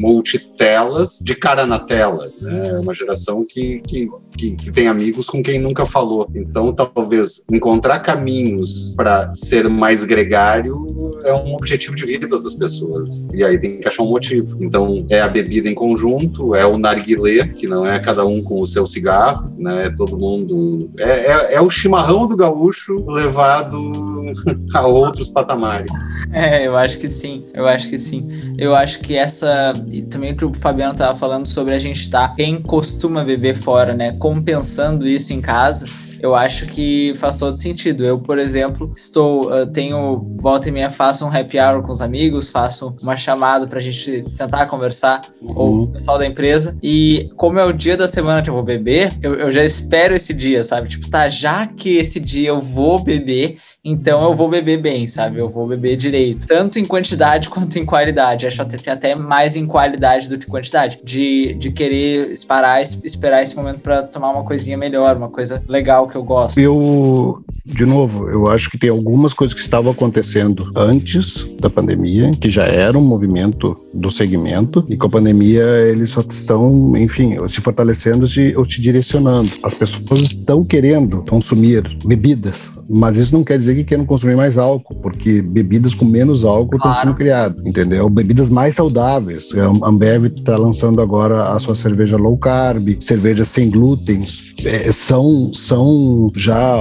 multitelas 0.00 1.18
de 1.20 1.34
cara 1.34 1.66
na 1.66 1.78
tela. 1.78 2.32
Né? 2.40 2.68
É 2.70 2.80
uma 2.80 2.94
geração 2.94 3.44
que, 3.48 3.80
que, 3.80 4.08
que, 4.36 4.52
que, 4.52 4.70
tem 4.70 4.88
amigos 4.88 5.26
com 5.26 5.42
quem 5.42 5.58
nunca 5.58 5.86
falou. 5.86 6.28
Então, 6.34 6.72
talvez 6.72 7.44
encontrar 7.52 8.00
caminhos 8.00 8.92
para 8.96 9.32
ser 9.34 9.68
mais 9.68 10.04
gregário 10.04 10.86
é 11.24 11.32
um 11.32 11.54
objetivo 11.54 11.94
de 11.94 12.04
vida 12.04 12.26
das 12.26 12.54
pessoas. 12.54 13.28
E 13.34 13.44
aí 13.44 13.58
tem 13.58 13.76
que 13.76 13.86
achar 13.86 14.02
um 14.02 14.10
motivo. 14.10 14.56
Então, 14.60 15.04
é 15.10 15.20
a 15.20 15.28
bebida 15.28 15.68
em 15.68 15.74
conjunto, 15.74 16.54
é 16.54 16.66
o 16.66 16.78
narguilé, 16.78 17.48
que 17.48 17.66
não 17.66 17.86
é 17.86 17.98
cada 17.98 18.24
um 18.24 18.42
com 18.42 18.60
o 18.60 18.66
seu 18.66 18.86
cigarro, 18.86 19.52
né? 19.58 19.86
É 19.86 19.90
todo 19.90 20.18
mundo. 20.18 20.90
É, 20.98 21.32
é, 21.32 21.54
é 21.54 21.60
o 21.60 21.70
chimarrão 21.70 22.26
do 22.26 22.36
gaúcho 22.36 22.94
levado 23.08 23.78
a 24.74 24.86
outros 24.86 25.28
patamares. 25.28 25.92
É, 26.32 26.66
eu 26.66 26.76
acho 26.76 26.98
que 26.98 27.08
sim. 27.08 27.44
Eu 27.54 27.66
acho 27.66 27.88
que 27.88 27.98
sim. 27.98 28.28
Eu 28.58 28.74
acho 28.74 29.00
que 29.00 29.16
essa. 29.16 29.72
E 29.90 30.02
também 30.02 30.32
o 30.32 30.36
que 30.36 30.44
o 30.44 30.54
Fabiano 30.54 30.94
tava 30.94 31.16
falando 31.16 31.46
sobre 31.46 31.74
a 31.74 31.78
gente 31.78 32.02
estar. 32.02 32.28
Tá, 32.28 32.34
quem 32.34 32.60
costuma 32.60 33.24
beber 33.24 33.56
fora, 33.56 33.94
né? 33.94 34.16
Compensando 34.24 35.06
isso 35.06 35.34
em 35.34 35.40
casa 35.42 35.86
eu 36.24 36.34
acho 36.34 36.64
que 36.64 37.12
faz 37.16 37.36
todo 37.36 37.54
sentido. 37.54 38.02
Eu, 38.02 38.18
por 38.18 38.38
exemplo, 38.38 38.90
estou, 38.96 39.52
uh, 39.52 39.66
tenho, 39.66 40.14
volta 40.40 40.70
e 40.70 40.72
meia, 40.72 40.88
faço 40.88 41.26
um 41.26 41.28
happy 41.28 41.58
hour 41.58 41.82
com 41.82 41.92
os 41.92 42.00
amigos, 42.00 42.48
faço 42.48 42.96
uma 43.02 43.14
chamada 43.14 43.66
pra 43.66 43.78
gente 43.78 44.24
sentar, 44.30 44.66
conversar, 44.66 45.20
uhum. 45.42 45.52
ou 45.54 45.82
o 45.82 45.92
pessoal 45.92 46.16
da 46.16 46.24
empresa. 46.24 46.78
E 46.82 47.30
como 47.36 47.58
é 47.58 47.64
o 47.66 47.74
dia 47.74 47.94
da 47.94 48.08
semana 48.08 48.40
que 48.40 48.48
eu 48.48 48.54
vou 48.54 48.62
beber, 48.62 49.12
eu, 49.20 49.34
eu 49.34 49.52
já 49.52 49.62
espero 49.62 50.14
esse 50.14 50.32
dia, 50.32 50.64
sabe? 50.64 50.88
Tipo, 50.88 51.10
tá, 51.10 51.28
já 51.28 51.66
que 51.66 51.98
esse 51.98 52.18
dia 52.18 52.48
eu 52.48 52.60
vou 52.62 52.98
beber, 53.04 53.58
então 53.84 54.24
eu 54.24 54.34
vou 54.34 54.48
beber 54.48 54.80
bem, 54.80 55.06
sabe? 55.06 55.38
Eu 55.38 55.50
vou 55.50 55.66
beber 55.66 55.94
direito. 55.96 56.46
Tanto 56.46 56.78
em 56.78 56.86
quantidade 56.86 57.48
quanto 57.50 57.78
em 57.78 57.84
qualidade. 57.84 58.46
Acho 58.46 58.62
até, 58.62 58.90
até 58.90 59.14
mais 59.14 59.56
em 59.56 59.66
qualidade 59.66 60.30
do 60.30 60.38
que 60.38 60.46
quantidade. 60.46 60.98
De, 61.04 61.54
de 61.54 61.70
querer 61.70 62.30
esperar, 62.30 62.82
esperar 62.82 63.42
esse 63.42 63.54
momento 63.54 63.80
para 63.80 64.02
tomar 64.02 64.30
uma 64.30 64.44
coisinha 64.44 64.78
melhor, 64.78 65.16
uma 65.16 65.28
coisa 65.28 65.62
legal 65.68 66.08
que 66.08 66.16
eu 66.16 66.24
gosto. 66.24 66.58
Eu, 66.58 67.44
de 67.66 67.84
novo, 67.84 68.28
eu 68.30 68.50
acho 68.50 68.70
que 68.70 68.78
tem 68.78 68.88
algumas 68.88 69.34
coisas 69.34 69.54
que 69.54 69.62
estavam 69.62 69.92
acontecendo 69.92 70.72
antes 70.74 71.46
da 71.60 71.68
pandemia, 71.68 72.30
que 72.40 72.48
já 72.48 72.64
era 72.64 72.98
um 72.98 73.04
movimento 73.04 73.76
do 73.92 74.10
segmento, 74.10 74.84
e 74.88 74.96
com 74.96 75.06
a 75.06 75.10
pandemia 75.10 75.62
eles 75.62 76.10
só 76.10 76.20
estão, 76.20 76.96
enfim, 76.96 77.36
se 77.48 77.60
fortalecendo 77.60 78.26
ou 78.56 78.64
te 78.64 78.80
direcionando. 78.80 79.50
As 79.62 79.74
pessoas 79.74 80.20
estão 80.20 80.64
querendo 80.64 81.22
consumir 81.28 81.82
bebidas, 82.04 82.70
mas 82.88 83.18
isso 83.18 83.34
não 83.34 83.44
quer 83.44 83.58
dizer 83.58 83.73
que 83.74 83.84
queiram 83.84 84.04
consumir 84.04 84.36
mais 84.36 84.58
álcool, 84.58 84.96
porque 84.96 85.42
bebidas 85.42 85.94
com 85.94 86.04
menos 86.04 86.44
álcool 86.44 86.78
claro. 86.78 86.92
estão 86.92 87.08
sendo 87.08 87.16
criadas, 87.16 87.64
entendeu? 87.66 88.08
Bebidas 88.08 88.50
mais 88.50 88.74
saudáveis. 88.74 89.48
A 89.54 89.88
Ambev 89.88 90.26
está 90.26 90.56
lançando 90.56 91.00
agora 91.00 91.42
a 91.44 91.58
sua 91.58 91.74
cerveja 91.74 92.16
low 92.16 92.36
carb, 92.36 92.96
cerveja 93.00 93.44
sem 93.44 93.70
glúten, 93.70 94.24
é, 94.64 94.92
são, 94.92 95.52
são 95.52 96.30
já 96.34 96.74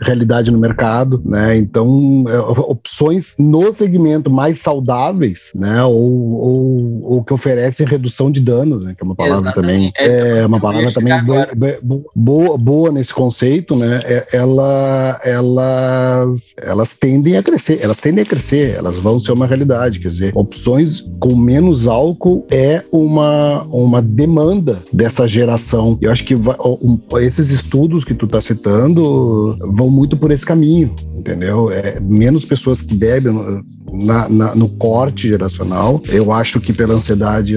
realidade 0.00 0.50
no 0.50 0.58
mercado, 0.58 1.20
né? 1.24 1.56
Então, 1.56 2.24
é, 2.28 2.38
opções 2.38 3.34
no 3.38 3.72
segmento 3.72 4.30
mais 4.30 4.60
saudáveis, 4.60 5.50
né? 5.54 5.82
Ou, 5.84 5.94
ou, 5.94 7.02
ou, 7.02 7.24
que 7.24 7.32
oferecem 7.32 7.86
redução 7.86 8.30
de 8.30 8.40
danos, 8.40 8.82
né? 8.82 8.94
Que 8.96 9.02
é 9.02 9.06
uma 9.06 9.14
palavra 9.14 9.50
Exatamente. 9.50 9.92
também, 9.92 9.92
é, 9.96 10.38
é 10.40 10.46
uma 10.46 10.60
palavra 10.60 10.92
também 10.92 11.24
boa, 11.24 11.48
boa, 12.14 12.58
boa 12.58 12.92
nesse 12.92 13.14
conceito, 13.14 13.76
né? 13.76 14.00
É, 14.04 14.26
ela, 14.32 15.20
elas, 15.64 16.54
elas 16.60 16.92
tendem 16.94 17.36
a 17.36 17.42
crescer, 17.42 17.78
elas 17.82 17.98
tendem 17.98 18.22
a 18.22 18.26
crescer, 18.26 18.74
elas 18.76 18.96
vão 18.96 19.18
ser 19.18 19.32
uma 19.32 19.46
realidade, 19.46 20.00
quer 20.00 20.08
dizer, 20.08 20.32
opções 20.34 21.00
com 21.20 21.36
menos 21.36 21.86
álcool 21.86 22.46
é 22.50 22.82
uma, 22.92 23.62
uma 23.64 24.00
demanda 24.00 24.82
dessa 24.92 25.26
geração. 25.26 25.98
Eu 26.00 26.10
acho 26.10 26.24
que 26.24 26.34
vai, 26.34 26.56
um, 26.60 26.98
esses 27.18 27.50
estudos 27.50 28.04
que 28.04 28.14
tu 28.14 28.26
tá 28.26 28.40
citando 28.40 29.56
vão 29.72 29.90
muito 29.90 30.16
por 30.16 30.30
esse 30.30 30.44
caminho, 30.44 30.94
entendeu? 31.16 31.70
É, 31.70 32.00
menos 32.00 32.44
pessoas 32.44 32.82
que 32.82 32.94
bebem 32.94 33.62
na, 33.92 34.28
na, 34.28 34.54
no 34.54 34.68
corte 34.68 35.28
geracional. 35.28 36.02
Eu 36.08 36.32
acho 36.32 36.60
que 36.60 36.72
pela 36.72 36.94
ansiedade 36.94 37.56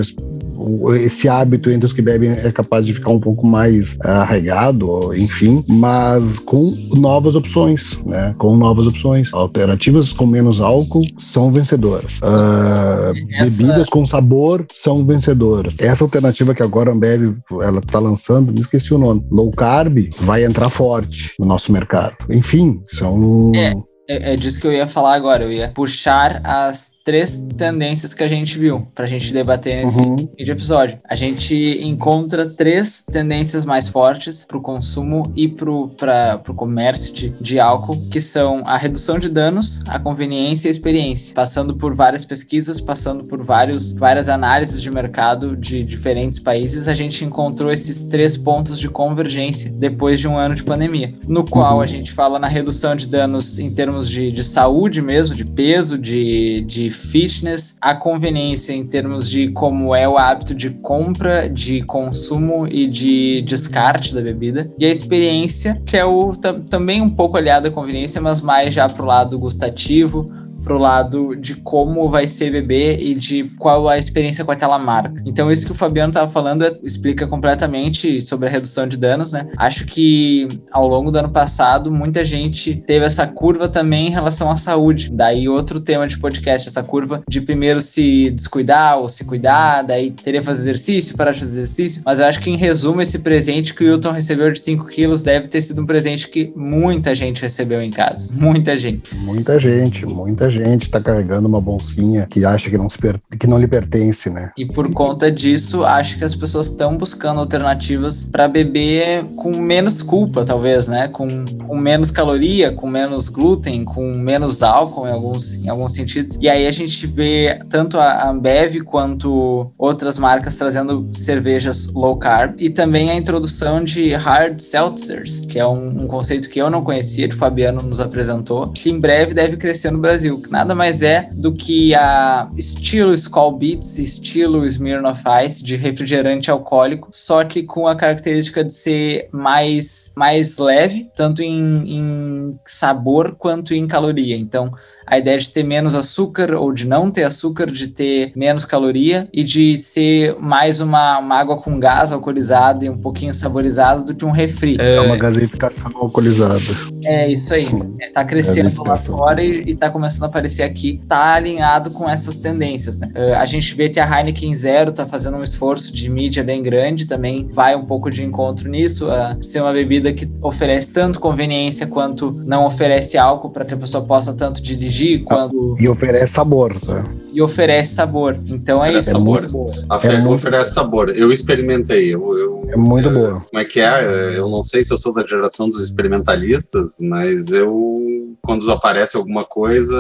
esse 1.00 1.30
hábito 1.30 1.70
entre 1.70 1.86
os 1.86 1.94
que 1.94 2.02
bebem 2.02 2.32
é 2.32 2.52
capaz 2.52 2.86
de 2.86 2.94
ficar 2.94 3.12
um 3.12 3.20
pouco 3.20 3.46
mais 3.46 3.96
arraigado, 4.02 5.14
enfim, 5.16 5.64
mas 5.68 6.40
com 6.40 6.76
novas 6.96 7.36
opções, 7.36 7.97
né? 8.06 8.36
Com 8.38 8.56
novas 8.56 8.88
opções. 8.88 9.34
Alternativas 9.34 10.12
com 10.14 10.26
menos 10.26 10.60
álcool 10.60 11.06
são 11.18 11.52
vencedoras. 11.52 12.20
Uh, 12.20 13.14
Essa... 13.34 13.44
Bebidas 13.44 13.90
com 13.90 14.06
sabor 14.06 14.66
são 14.74 15.04
vencedoras. 15.04 15.76
Essa 15.80 16.04
alternativa 16.04 16.54
que 16.54 16.64
agora 16.64 16.92
a 16.92 16.94
Ambev 16.94 17.38
ela 17.62 17.82
tá 17.82 18.00
lançando, 18.00 18.54
me 18.54 18.60
esqueci 18.60 18.94
o 18.94 18.98
nome, 18.98 19.24
low 19.32 19.52
carb, 19.52 20.10
vai 20.20 20.44
entrar 20.44 20.70
forte 20.70 21.34
no 21.40 21.46
nosso 21.46 21.72
mercado. 21.72 22.16
Enfim, 22.30 22.82
são. 22.90 23.52
É. 23.56 23.74
É, 24.10 24.34
é 24.34 24.36
disso 24.38 24.62
que 24.62 24.68
eu 24.68 24.72
ia 24.72 24.88
falar 24.88 25.16
agora. 25.16 25.44
Eu 25.44 25.52
ia 25.52 25.70
puxar 25.70 26.42
as 26.44 26.97
três 27.08 27.38
tendências 27.58 28.14
que 28.14 28.22
a 28.22 28.28
gente 28.28 28.60
viu 28.60 28.86
para 28.94 29.06
a 29.06 29.08
gente 29.08 29.32
debater 29.32 29.78
nesse 29.78 30.02
uhum. 30.02 30.28
episódio. 30.38 30.98
A 31.08 31.16
gente 31.16 31.56
encontra 31.82 32.50
três 32.50 33.06
tendências 33.06 33.64
mais 33.64 33.88
fortes 33.88 34.44
para 34.46 34.58
o 34.58 34.62
consumo 34.62 35.24
e 35.34 35.48
para 35.48 35.72
o 35.72 36.54
comércio 36.54 37.14
de, 37.14 37.30
de 37.40 37.62
álcool, 37.62 38.10
que 38.10 38.20
são 38.20 38.62
a 38.66 38.76
redução 38.76 39.18
de 39.18 39.30
danos, 39.30 39.82
a 39.88 39.98
conveniência 39.98 40.68
e 40.68 40.70
a 40.70 40.72
experiência. 40.72 41.34
Passando 41.34 41.78
por 41.78 41.96
várias 41.96 42.26
pesquisas, 42.26 42.82
passando 42.82 43.24
por 43.24 43.42
vários, 43.42 43.94
várias 43.94 44.28
análises 44.28 44.82
de 44.82 44.92
mercado 44.92 45.56
de 45.56 45.86
diferentes 45.86 46.40
países, 46.40 46.90
a 46.90 46.94
gente 46.94 47.24
encontrou 47.24 47.72
esses 47.72 48.04
três 48.08 48.36
pontos 48.36 48.78
de 48.78 48.90
convergência 48.90 49.72
depois 49.72 50.20
de 50.20 50.28
um 50.28 50.38
ano 50.38 50.56
de 50.56 50.64
pandemia, 50.64 51.14
no 51.26 51.46
qual 51.46 51.78
uhum. 51.78 51.82
a 51.84 51.88
gente 51.88 52.12
fala 52.12 52.38
na 52.38 52.50
redução 52.50 52.98
de 52.98 53.08
danos 53.08 53.60
em 53.60 53.72
termos 53.72 54.10
de, 54.10 54.30
de 54.30 54.44
saúde 54.44 55.02
mesmo, 55.02 55.34
de 55.34 55.46
peso, 55.46 55.98
de, 55.98 56.66
de 56.68 56.97
fitness, 56.98 57.78
a 57.82 57.96
conveniência 57.96 58.74
em 58.74 58.86
termos 58.86 59.30
de 59.30 59.50
como 59.52 59.96
é 59.96 60.08
o 60.08 60.18
hábito 60.18 60.54
de 60.54 60.70
compra, 60.70 61.48
de 61.48 61.82
consumo 61.82 62.68
e 62.68 62.88
de 62.88 63.42
descarte 63.44 64.14
da 64.14 64.22
bebida, 64.22 64.70
e 64.78 64.86
a 64.86 64.90
experiência, 64.90 65.82
que 65.86 65.96
é 65.96 66.06
o 66.06 66.36
também 66.70 67.02
um 67.02 67.10
pouco 67.10 67.38
aliado 67.38 67.68
à 67.68 67.72
conveniência, 67.72 68.22
mas 68.22 68.42
mais 68.42 68.74
já 68.74 68.88
pro 68.90 69.06
lado 69.06 69.38
gustativo, 69.40 70.32
pro 70.68 70.78
lado 70.78 71.34
de 71.34 71.56
como 71.56 72.10
vai 72.10 72.28
ser 72.28 72.52
beber 72.52 73.02
e 73.02 73.16
de 73.16 73.46
qual 73.58 73.88
a 73.88 73.98
experiência 73.98 74.44
com 74.44 74.52
aquela 74.52 74.78
marca. 74.78 75.16
Então, 75.26 75.50
isso 75.50 75.66
que 75.66 75.72
o 75.72 75.76
Fabiano 75.76 76.10
estava 76.10 76.30
falando 76.30 76.66
é, 76.66 76.78
explica 76.84 77.26
completamente 77.26 78.22
sobre 78.22 78.50
a 78.50 78.52
redução 78.52 78.86
de 78.86 78.98
danos, 78.98 79.32
né? 79.32 79.48
Acho 79.58 79.86
que 79.86 80.46
ao 80.70 80.86
longo 80.86 81.10
do 81.10 81.20
ano 81.20 81.30
passado, 81.30 81.90
muita 81.90 82.26
gente 82.26 82.76
teve 82.86 83.06
essa 83.06 83.26
curva 83.26 83.70
também 83.70 84.08
em 84.08 84.12
relação 84.12 84.52
à 84.52 84.58
saúde. 84.58 85.10
Daí, 85.10 85.48
outro 85.48 85.80
tema 85.80 86.06
de 86.06 86.20
podcast, 86.20 86.68
essa 86.68 86.84
curva 86.84 87.24
de 87.30 87.40
primeiro 87.40 87.80
se 87.80 88.30
descuidar 88.32 88.98
ou 88.98 89.08
se 89.08 89.24
cuidar, 89.24 89.84
daí 89.84 90.12
teria 90.12 90.44
fazer 90.44 90.64
exercício, 90.64 91.16
parar 91.16 91.32
de 91.32 91.40
fazer 91.40 91.62
exercício. 91.62 92.02
Mas 92.06 92.20
eu 92.20 92.26
acho 92.26 92.42
que, 92.42 92.50
em 92.50 92.58
resumo, 92.58 93.02
esse 93.02 93.20
presente 93.20 93.74
que 93.74 93.86
o 93.86 93.88
Wilton 93.88 94.12
recebeu 94.12 94.52
de 94.52 94.60
5 94.60 94.86
quilos 94.88 95.24
deve 95.24 95.48
ter 95.48 95.62
sido 95.62 95.82
um 95.82 95.86
presente 95.86 96.28
que 96.28 96.52
muita 96.54 97.16
gente 97.16 97.42
recebeu 97.42 97.82
em 97.82 97.90
casa. 97.90 98.30
Muita 98.34 98.78
gente. 98.78 99.16
Muita 99.16 99.58
gente, 99.58 100.06
muita 100.06 100.50
gente 100.50 100.57
gente 100.66 100.84
está 100.84 101.00
carregando 101.00 101.48
uma 101.48 101.62
bolsinha 101.62 102.28
que 102.30 102.46
acha 102.46 102.70
que 102.70 102.78
não, 102.78 102.90
se 102.90 102.98
per... 102.98 103.20
que 103.40 103.48
não 103.48 103.58
lhe 103.58 103.68
pertence, 103.68 104.30
né? 104.30 104.52
E 104.58 104.66
por 104.66 104.92
conta 104.94 105.32
disso, 105.32 105.84
acho 105.84 106.18
que 106.18 106.24
as 106.24 106.36
pessoas 106.36 106.68
estão 106.68 106.94
buscando 106.94 107.40
alternativas 107.40 108.30
para 108.30 108.48
beber 108.48 109.26
com 109.36 109.58
menos 109.58 110.02
culpa, 110.02 110.46
talvez, 110.46 110.88
né? 110.88 111.08
Com, 111.08 111.28
com 111.66 111.76
menos 111.76 112.12
caloria, 112.12 112.72
com 112.72 112.88
menos 112.88 113.30
glúten, 113.30 113.84
com 113.84 114.14
menos 114.14 114.64
álcool 114.64 115.08
em 115.08 115.12
alguns, 115.12 115.56
em 115.56 115.70
alguns 115.70 115.94
sentidos. 115.94 116.38
E 116.40 116.50
aí 116.50 116.68
a 116.68 116.72
gente 116.72 117.06
vê 117.08 117.60
tanto 117.70 118.00
a 118.00 118.30
Ambev 118.30 118.82
quanto 118.84 119.72
outras 119.78 120.18
marcas 120.18 120.56
trazendo 120.56 121.10
cervejas 121.14 121.88
low 121.94 122.18
carb 122.18 122.56
e 122.60 122.70
também 122.70 123.10
a 123.10 123.16
introdução 123.16 123.84
de 123.84 124.14
hard 124.14 124.60
seltzers, 124.60 125.42
que 125.42 125.60
é 125.60 125.66
um, 125.66 126.04
um 126.04 126.08
conceito 126.08 126.50
que 126.50 126.60
eu 126.60 126.70
não 126.70 126.84
conhecia, 126.84 127.28
que 127.28 127.36
o 127.36 127.38
Fabiano 127.38 127.82
nos 127.82 128.00
apresentou, 128.00 128.68
que 128.68 128.90
em 128.90 129.00
breve 129.00 129.34
deve 129.34 129.58
crescer 129.58 129.92
no 129.92 130.00
Brasil 130.00 130.42
nada 130.50 130.74
mais 130.74 131.02
é 131.02 131.30
do 131.34 131.54
que 131.54 131.94
a 131.96 132.50
estilo 132.56 133.14
Skull 133.14 133.58
Beats, 133.58 133.98
estilo 134.00 134.66
Smirnoff 134.66 135.24
Ice 135.46 135.64
de 135.64 135.76
refrigerante 135.76 136.50
alcoólico, 136.50 137.10
só 137.12 137.44
que 137.44 137.64
com 137.64 137.88
a 137.88 137.96
característica 137.96 138.64
de 138.64 138.74
ser 138.74 139.30
mais, 139.32 140.14
mais 140.16 140.58
leve, 140.58 141.10
tanto 141.16 141.42
em, 141.42 141.98
em 141.98 142.60
sabor 142.66 143.36
quanto 143.38 143.74
em 143.74 143.88
caloria. 143.88 144.36
Então, 144.36 144.72
a 145.08 145.18
ideia 145.18 145.38
de 145.38 145.50
ter 145.50 145.64
menos 145.64 145.96
açúcar 145.96 146.54
ou 146.54 146.74
de 146.74 146.86
não 146.86 147.10
ter 147.10 147.24
açúcar, 147.24 147.72
de 147.72 147.88
ter 147.88 148.34
menos 148.36 148.66
caloria 148.66 149.28
e 149.32 149.42
de 149.42 149.78
ser 149.78 150.36
mais 150.40 150.82
uma, 150.82 151.20
uma 151.20 151.36
água 151.36 151.58
com 151.58 151.80
gás 151.80 152.12
alcoolizada 152.12 152.84
e 152.84 152.90
um 152.90 152.98
pouquinho 152.98 153.34
saborizada 153.34 154.02
do 154.02 154.14
que 154.14 154.26
um 154.26 154.32
refri. 154.32 154.76
É, 154.78 154.96
é 154.96 155.02
uma 155.02 155.16
gaseificação 155.16 155.92
alcoolizada. 155.96 156.60
É 157.06 157.32
isso 157.32 157.54
aí. 157.54 157.68
É, 158.02 158.10
tá 158.10 158.26
crescendo 158.26 158.84
lá 158.84 158.98
fora 158.98 159.42
e, 159.42 159.72
e 159.72 159.76
tá 159.76 159.90
começando 159.90 160.24
a 160.24 160.28
aparecer 160.28 160.64
aqui. 160.64 161.02
Tá 161.08 161.36
alinhado 161.36 161.92
com 161.92 162.10
essas 162.10 162.38
tendências, 162.38 163.00
né? 163.00 163.10
Uh, 163.16 163.36
a 163.36 163.46
gente 163.46 163.74
vê 163.76 163.88
que 163.88 164.00
a 164.00 164.06
Heineken 164.06 164.54
Zero 164.54 164.92
tá 164.92 165.06
fazendo 165.06 165.38
um 165.38 165.44
esforço 165.44 165.94
de 165.94 166.10
mídia 166.10 166.44
bem 166.44 166.62
grande, 166.62 167.06
também 167.06 167.48
vai 167.50 167.76
um 167.76 167.86
pouco 167.86 168.10
de 168.10 168.24
encontro 168.26 168.70
nisso, 168.70 169.08
uh, 169.08 169.44
ser 169.44 169.62
uma 169.62 169.72
bebida 169.72 170.12
que 170.12 170.30
oferece 170.42 170.92
tanto 170.92 171.20
conveniência 171.20 171.88
quanto 171.88 172.44
não 172.46 172.66
oferece 172.66 173.18
álcool 173.18 173.52
para 173.52 173.64
que 173.64 173.74
a 173.74 173.78
pessoa 173.78 174.04
possa 174.04 174.34
tanto 174.34 174.62
dirigir 174.62 174.97
dirigir 174.98 175.24
quando. 175.24 175.76
E 175.80 175.88
oferece 175.88 176.34
sabor, 176.34 176.80
tá? 176.80 177.06
E 177.32 177.42
oferece 177.42 177.94
sabor. 177.94 178.40
Então 178.46 178.84
é 178.84 178.90
oferece 178.90 178.98
é 178.98 179.00
isso. 179.00 179.12
Sabor. 179.12 179.44
É 179.44 179.48
muito 179.48 179.84
A 179.90 180.08
é 180.08 180.18
muito 180.18 180.34
oferece 180.34 180.74
sabor. 180.74 181.10
Eu 181.16 181.32
experimentei. 181.32 182.14
Eu, 182.14 182.38
eu, 182.38 182.62
é 182.70 182.76
muito 182.76 183.10
boa. 183.12 183.42
Como 183.50 183.62
é 183.62 183.66
que 183.66 183.80
é? 183.80 184.38
Eu 184.38 184.50
não 184.50 184.64
sei 184.64 184.84
se 184.84 184.92
eu 184.92 184.98
sou 184.98 185.14
da 185.14 185.26
geração 185.26 185.70
dos 185.70 185.84
experimentalistas, 185.84 186.98
mas 187.02 187.50
eu, 187.50 187.94
quando 188.42 188.70
aparece 188.72 189.16
alguma 189.16 189.44
coisa, 189.44 189.96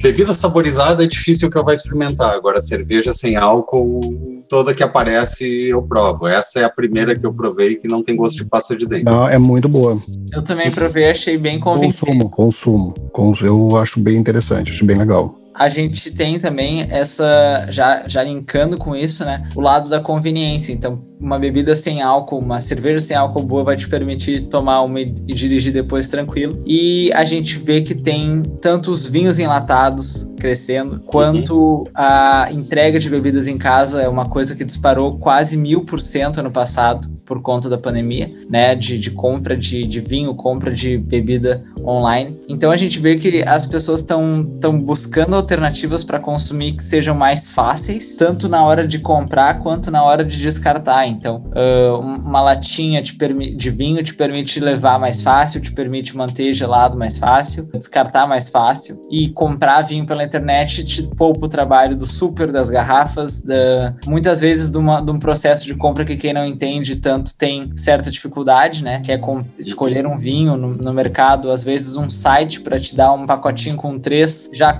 bebida 0.00 0.34
saborizada 0.34 1.04
é 1.04 1.06
difícil 1.06 1.50
que 1.50 1.56
eu 1.56 1.64
vá 1.64 1.74
experimentar. 1.74 2.32
Agora, 2.32 2.60
cerveja 2.60 3.12
sem 3.12 3.36
álcool, 3.36 4.00
toda 4.48 4.74
que 4.74 4.82
aparece 4.82 5.68
eu 5.68 5.82
provo. 5.82 6.26
Essa 6.26 6.60
é 6.60 6.64
a 6.64 6.70
primeira 6.70 7.14
que 7.14 7.24
eu 7.24 7.32
provei 7.32 7.76
que 7.76 7.88
não 7.88 8.02
tem 8.02 8.16
gosto 8.16 8.36
de 8.38 8.44
pasta 8.44 8.76
de 8.76 8.86
dente. 8.86 9.04
Não, 9.04 9.28
é 9.28 9.38
muito 9.38 9.68
boa. 9.68 10.00
Eu 10.32 10.42
também 10.42 10.70
provei, 10.70 11.08
achei 11.08 11.36
bem 11.36 11.58
convincente. 11.58 12.12
Consumo, 12.30 12.94
consumo. 13.10 13.46
Eu 13.46 13.76
acho 13.76 14.00
bem 14.00 14.16
interessante, 14.16 14.72
acho 14.72 14.84
bem 14.84 14.98
legal 14.98 15.38
a 15.58 15.68
gente 15.68 16.12
tem 16.12 16.38
também 16.38 16.86
essa, 16.88 17.66
já, 17.68 18.04
já 18.06 18.22
linkando 18.22 18.78
com 18.78 18.94
isso, 18.94 19.24
né? 19.24 19.48
O 19.56 19.60
lado 19.60 19.88
da 19.88 20.00
conveniência. 20.00 20.72
Então, 20.72 21.00
uma 21.20 21.36
bebida 21.38 21.74
sem 21.74 22.00
álcool, 22.00 22.38
uma 22.42 22.60
cerveja 22.60 23.00
sem 23.00 23.16
álcool 23.16 23.42
boa 23.42 23.64
vai 23.64 23.76
te 23.76 23.88
permitir 23.88 24.42
tomar 24.42 24.82
uma 24.82 25.00
e 25.00 25.06
dirigir 25.06 25.72
depois 25.72 26.08
tranquilo. 26.08 26.62
E 26.64 27.12
a 27.12 27.24
gente 27.24 27.58
vê 27.58 27.80
que 27.80 27.94
tem 27.94 28.42
tanto 28.62 28.90
os 28.90 29.06
vinhos 29.06 29.40
enlatados 29.40 30.32
crescendo, 30.38 31.00
quanto 31.00 31.84
a 31.92 32.48
entrega 32.52 33.00
de 33.00 33.10
bebidas 33.10 33.48
em 33.48 33.58
casa 33.58 34.00
é 34.00 34.08
uma 34.08 34.28
coisa 34.28 34.54
que 34.54 34.64
disparou 34.64 35.18
quase 35.18 35.56
mil 35.56 35.84
por 35.84 36.00
cento 36.00 36.38
ano 36.38 36.52
passado 36.52 37.08
por 37.26 37.42
conta 37.42 37.68
da 37.68 37.76
pandemia, 37.76 38.30
né? 38.48 38.74
De, 38.74 38.98
de 38.98 39.10
compra 39.10 39.56
de, 39.56 39.82
de 39.82 40.00
vinho, 40.00 40.34
compra 40.34 40.72
de 40.72 40.96
bebida 40.96 41.58
online. 41.82 42.38
Então 42.48 42.70
a 42.70 42.76
gente 42.76 43.00
vê 43.00 43.16
que 43.16 43.42
as 43.42 43.66
pessoas 43.66 44.00
estão 44.00 44.46
buscando 44.80 45.34
alternativas 45.48 46.04
para 46.04 46.18
consumir 46.18 46.72
que 46.72 46.82
sejam 46.82 47.14
mais 47.14 47.50
fáceis, 47.50 48.14
tanto 48.14 48.48
na 48.48 48.62
hora 48.62 48.86
de 48.86 48.98
comprar 48.98 49.60
quanto 49.60 49.90
na 49.90 50.02
hora 50.02 50.22
de 50.22 50.38
descartar. 50.38 51.06
Então, 51.06 51.44
uh, 51.56 51.98
uma 51.98 52.42
latinha 52.42 53.00
de, 53.00 53.16
de 53.56 53.70
vinho 53.70 54.02
te 54.02 54.14
permite 54.14 54.60
levar 54.60 55.00
mais 55.00 55.22
fácil, 55.22 55.60
te 55.60 55.72
permite 55.72 56.14
manter 56.14 56.52
gelado 56.52 56.98
mais 56.98 57.16
fácil, 57.16 57.68
descartar 57.72 58.26
mais 58.26 58.50
fácil. 58.50 59.00
E 59.10 59.30
comprar 59.30 59.82
vinho 59.82 60.04
pela 60.04 60.22
internet 60.22 60.84
te 60.84 61.02
poupa 61.16 61.46
o 61.46 61.48
trabalho 61.48 61.96
do 61.96 62.06
super, 62.06 62.52
das 62.52 62.68
garrafas, 62.68 63.42
da, 63.42 63.94
muitas 64.06 64.42
vezes 64.42 64.70
de, 64.70 64.76
uma, 64.76 65.00
de 65.00 65.10
um 65.10 65.18
processo 65.18 65.64
de 65.64 65.74
compra 65.74 66.04
que 66.04 66.16
quem 66.16 66.34
não 66.34 66.44
entende 66.44 66.96
tanto 66.96 67.34
tem 67.34 67.72
certa 67.74 68.10
dificuldade, 68.10 68.84
né? 68.84 69.00
Que 69.00 69.12
é 69.12 69.20
escolher 69.58 70.06
um 70.06 70.18
vinho 70.18 70.56
no, 70.56 70.74
no 70.74 70.92
mercado, 70.92 71.50
às 71.50 71.64
vezes 71.64 71.96
um 71.96 72.10
site 72.10 72.60
para 72.60 72.78
te 72.78 72.94
dar 72.94 73.12
um 73.12 73.26
pacotinho 73.26 73.76
com 73.76 73.98
três 73.98 74.50
já 74.52 74.72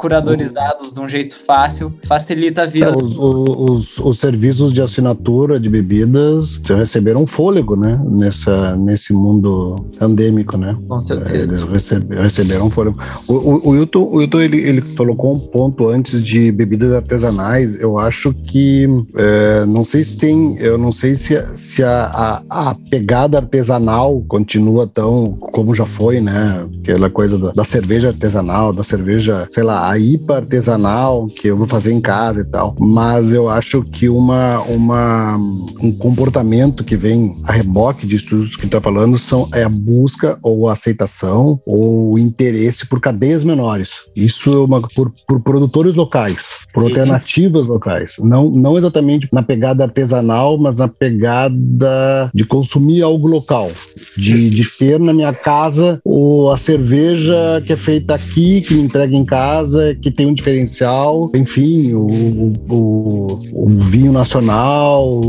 curadorizados 0.59 0.93
de 0.93 1.01
um 1.01 1.09
jeito 1.09 1.37
fácil, 1.39 1.93
facilita 2.07 2.63
a 2.63 2.67
vida. 2.67 2.97
Os, 2.97 3.17
os, 3.17 3.99
os, 3.99 4.19
serviços 4.19 4.73
de 4.73 4.83
assinatura 4.83 5.61
de 5.61 5.69
bebidas 5.69 6.61
receberam 6.67 7.27
fôlego, 7.27 7.77
né? 7.77 8.03
Nessa, 8.05 8.77
nesse 8.77 9.13
mundo 9.13 9.77
pandêmico, 9.99 10.57
né? 10.57 10.77
Com 10.89 11.01
certeza. 11.01 11.45
Eles 11.45 11.65
receberam 12.11 12.71
fôlego. 12.71 12.99
O, 13.29 13.35
o, 13.35 13.69
o 13.69 13.77
Hilton, 13.77 14.09
o 14.11 14.23
Hilton 14.23 14.41
ele, 14.41 14.59
ele 14.59 14.83
colocou 14.97 15.35
um 15.35 15.39
ponto 15.39 15.89
antes 15.89 16.23
de 16.23 16.51
bebidas 16.51 16.93
artesanais. 16.93 17.81
Eu 17.81 17.99
acho 17.99 18.33
que 18.33 18.89
é, 19.17 19.65
não 19.67 19.85
sei 19.85 20.03
se 20.03 20.17
tem, 20.17 20.57
eu 20.59 20.77
não 20.77 20.91
sei 20.91 21.15
se, 21.15 21.41
se 21.57 21.85
a, 21.85 22.43
a, 22.51 22.71
a, 22.71 22.75
pegada 22.91 23.39
artesanal 23.39 24.23
continua 24.27 24.87
tão 24.87 25.37
como 25.53 25.75
já 25.75 25.87
foi, 25.87 26.21
né? 26.21 26.69
Aquela 26.81 27.11
coisa 27.11 27.39
da, 27.39 27.53
da 27.53 27.65
cerveja 27.65 28.09
artesanal, 28.09 28.73
da 28.73 28.83
cerveja, 28.83 29.47
sei 29.51 29.63
lá, 29.63 29.91
a 29.91 29.99
IPA 29.99 30.38
artesanal 30.39 31.27
que 31.29 31.49
eu 31.49 31.57
vou 31.57 31.67
fazer 31.67 31.93
em 31.93 32.01
casa 32.01 32.41
e 32.41 32.45
tal. 32.45 32.75
Mas 32.81 33.33
eu 33.33 33.49
acho 33.49 33.83
que 33.83 34.09
uma, 34.09 34.61
uma 34.63 35.37
um 35.83 35.93
comportamento 35.93 36.85
que 36.85 36.97
vem 36.97 37.41
a 37.45 37.53
reboque 37.53 38.07
de 38.07 38.17
estudos 38.17 38.57
que 38.57 38.67
está 38.67 38.81
falando 38.81 39.19
são 39.19 39.49
é 39.55 39.63
a 39.63 39.69
busca 39.69 40.39
ou 40.43 40.69
a 40.69 40.73
aceitação 40.73 41.61
ou 41.67 42.15
o 42.15 42.19
interesse 42.19 42.87
por 42.87 43.01
cadeias 43.01 43.45
menores. 43.45 43.91
Isso 44.15 44.53
é 44.53 44.59
uma 44.59 44.81
por, 44.81 45.13
por 45.27 45.41
produtores 45.41 45.95
locais, 45.95 46.49
por 46.73 46.83
uhum. 46.83 46.89
alternativas 46.89 47.67
locais, 47.67 48.15
não 48.19 48.51
não 48.51 48.79
exatamente 48.79 49.29
na 49.33 49.43
pegada 49.43 49.85
artesanal, 49.85 50.59
mas 50.59 50.79
na 50.79 50.89
pegada 50.89 52.31
de 52.35 52.45
consumir 52.45 53.03
algo 53.03 53.27
local, 53.27 53.71
de, 54.17 54.51
de 54.51 54.65
ter 54.79 54.99
na 54.99 55.13
minha 55.13 55.33
casa 55.33 56.01
o, 56.05 56.51
a 56.51 56.57
cerveja 56.57 57.63
que 57.67 57.73
é 57.73 57.77
feita 57.77 58.15
aqui, 58.15 58.61
que 58.61 58.75
me 58.75 58.83
entrega 58.83 59.15
em 59.15 59.25
casa, 59.25 59.95
que 60.01 60.11
tem 60.11 60.27
um 60.29 60.35
diferencial, 60.35 61.31
enfim, 61.35 61.93
o, 61.95 62.53
o, 62.69 63.41
o 63.53 63.69
vinho 63.69 64.13
nacional, 64.13 65.21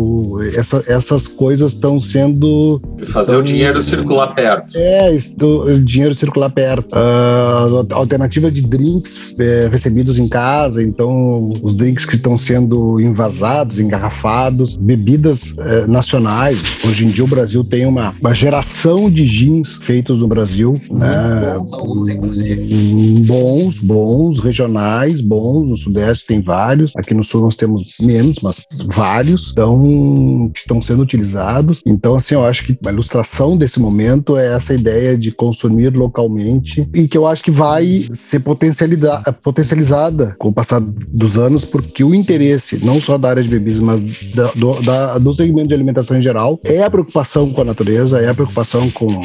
essa, 0.56 0.84
essas 0.88 1.28
coisas 1.28 1.74
estão 1.74 2.00
sendo. 2.00 2.82
Fazer 3.12 3.34
tão, 3.34 3.42
o 3.42 3.44
dinheiro 3.44 3.82
circular 3.82 4.34
perto. 4.34 4.78
É, 4.78 5.18
o 5.42 5.80
dinheiro 5.82 6.14
circular 6.16 6.50
perto. 6.50 6.94
Uh, 6.94 7.94
alternativa 7.94 8.52
de 8.52 8.62
drinks 8.62 9.36
é, 9.40 9.70
recebidos 9.72 10.18
em 10.18 10.28
casa, 10.28 10.84
então 10.84 11.52
os 11.62 11.76
drinks 11.76 12.06
que 12.06 12.16
estão 12.16 12.38
sendo 12.38 13.00
envasados, 13.00 13.80
engarrafados, 13.80 14.76
bebidas 14.76 15.54
é, 15.58 15.88
nacionais. 15.88 16.62
Hoje 16.86 17.06
em 17.06 17.10
dia 17.10 17.24
o 17.24 17.28
Brasil 17.28 17.64
tem 17.64 17.86
uma, 17.86 18.16
uma 18.20 18.34
geração 18.34 19.10
de 19.10 19.26
gins 19.26 19.76
feitos 19.82 20.20
no 20.20 20.28
Brasil, 20.28 20.74
né? 20.92 21.56
Bons, 21.58 21.74
alguns, 21.74 22.10
inclusive. 22.10 23.24
Bons, 23.26 23.80
bons, 23.80 24.40
regionais, 24.40 24.89
bons. 25.22 25.64
No 25.64 25.76
Sudeste 25.76 26.28
tem 26.28 26.42
vários. 26.42 26.94
Aqui 26.96 27.14
no 27.14 27.24
Sul 27.24 27.42
nós 27.42 27.56
temos 27.56 27.96
menos, 28.02 28.40
mas 28.42 28.66
vários 28.88 29.48
estão, 29.48 30.52
estão 30.56 30.82
sendo 30.82 31.04
utilizados. 31.04 31.82
Então, 31.86 32.16
assim, 32.16 32.36
eu 32.36 32.44
acho 32.44 32.66
que 32.66 32.78
a 32.86 32.92
ilustração 32.92 33.58
desse 33.58 33.80
momento 33.80 34.38
é 34.38 34.54
essa 34.56 34.74
ideia 34.74 35.18
de 35.18 35.32
consumir 35.32 35.96
localmente 35.96 36.88
e 36.94 37.08
que 37.08 37.18
eu 37.18 37.26
acho 37.28 37.44
que 37.44 37.52
vai 37.52 38.08
ser 38.14 38.40
potencializada 38.40 40.36
com 40.38 40.50
o 40.50 40.54
passar 40.54 40.80
dos 40.82 41.38
anos, 41.38 41.66
porque 41.66 42.04
o 42.04 42.14
interesse, 42.14 42.84
não 42.84 43.00
só 43.02 43.18
da 43.18 43.30
área 43.30 43.44
de 43.44 43.50
bebidas, 43.50 43.80
mas 43.80 44.02
da, 44.34 44.52
do, 44.52 44.82
da, 44.82 45.18
do 45.18 45.34
segmento 45.34 45.68
de 45.68 45.74
alimentação 45.74 46.18
em 46.18 46.22
geral, 46.22 46.60
é 46.66 46.84
a 46.84 46.90
preocupação 46.90 47.52
com 47.52 47.62
a 47.62 47.66
natureza, 47.66 48.20
é 48.20 48.30
a 48.30 48.34
preocupação 48.34 48.90
com, 48.92 49.22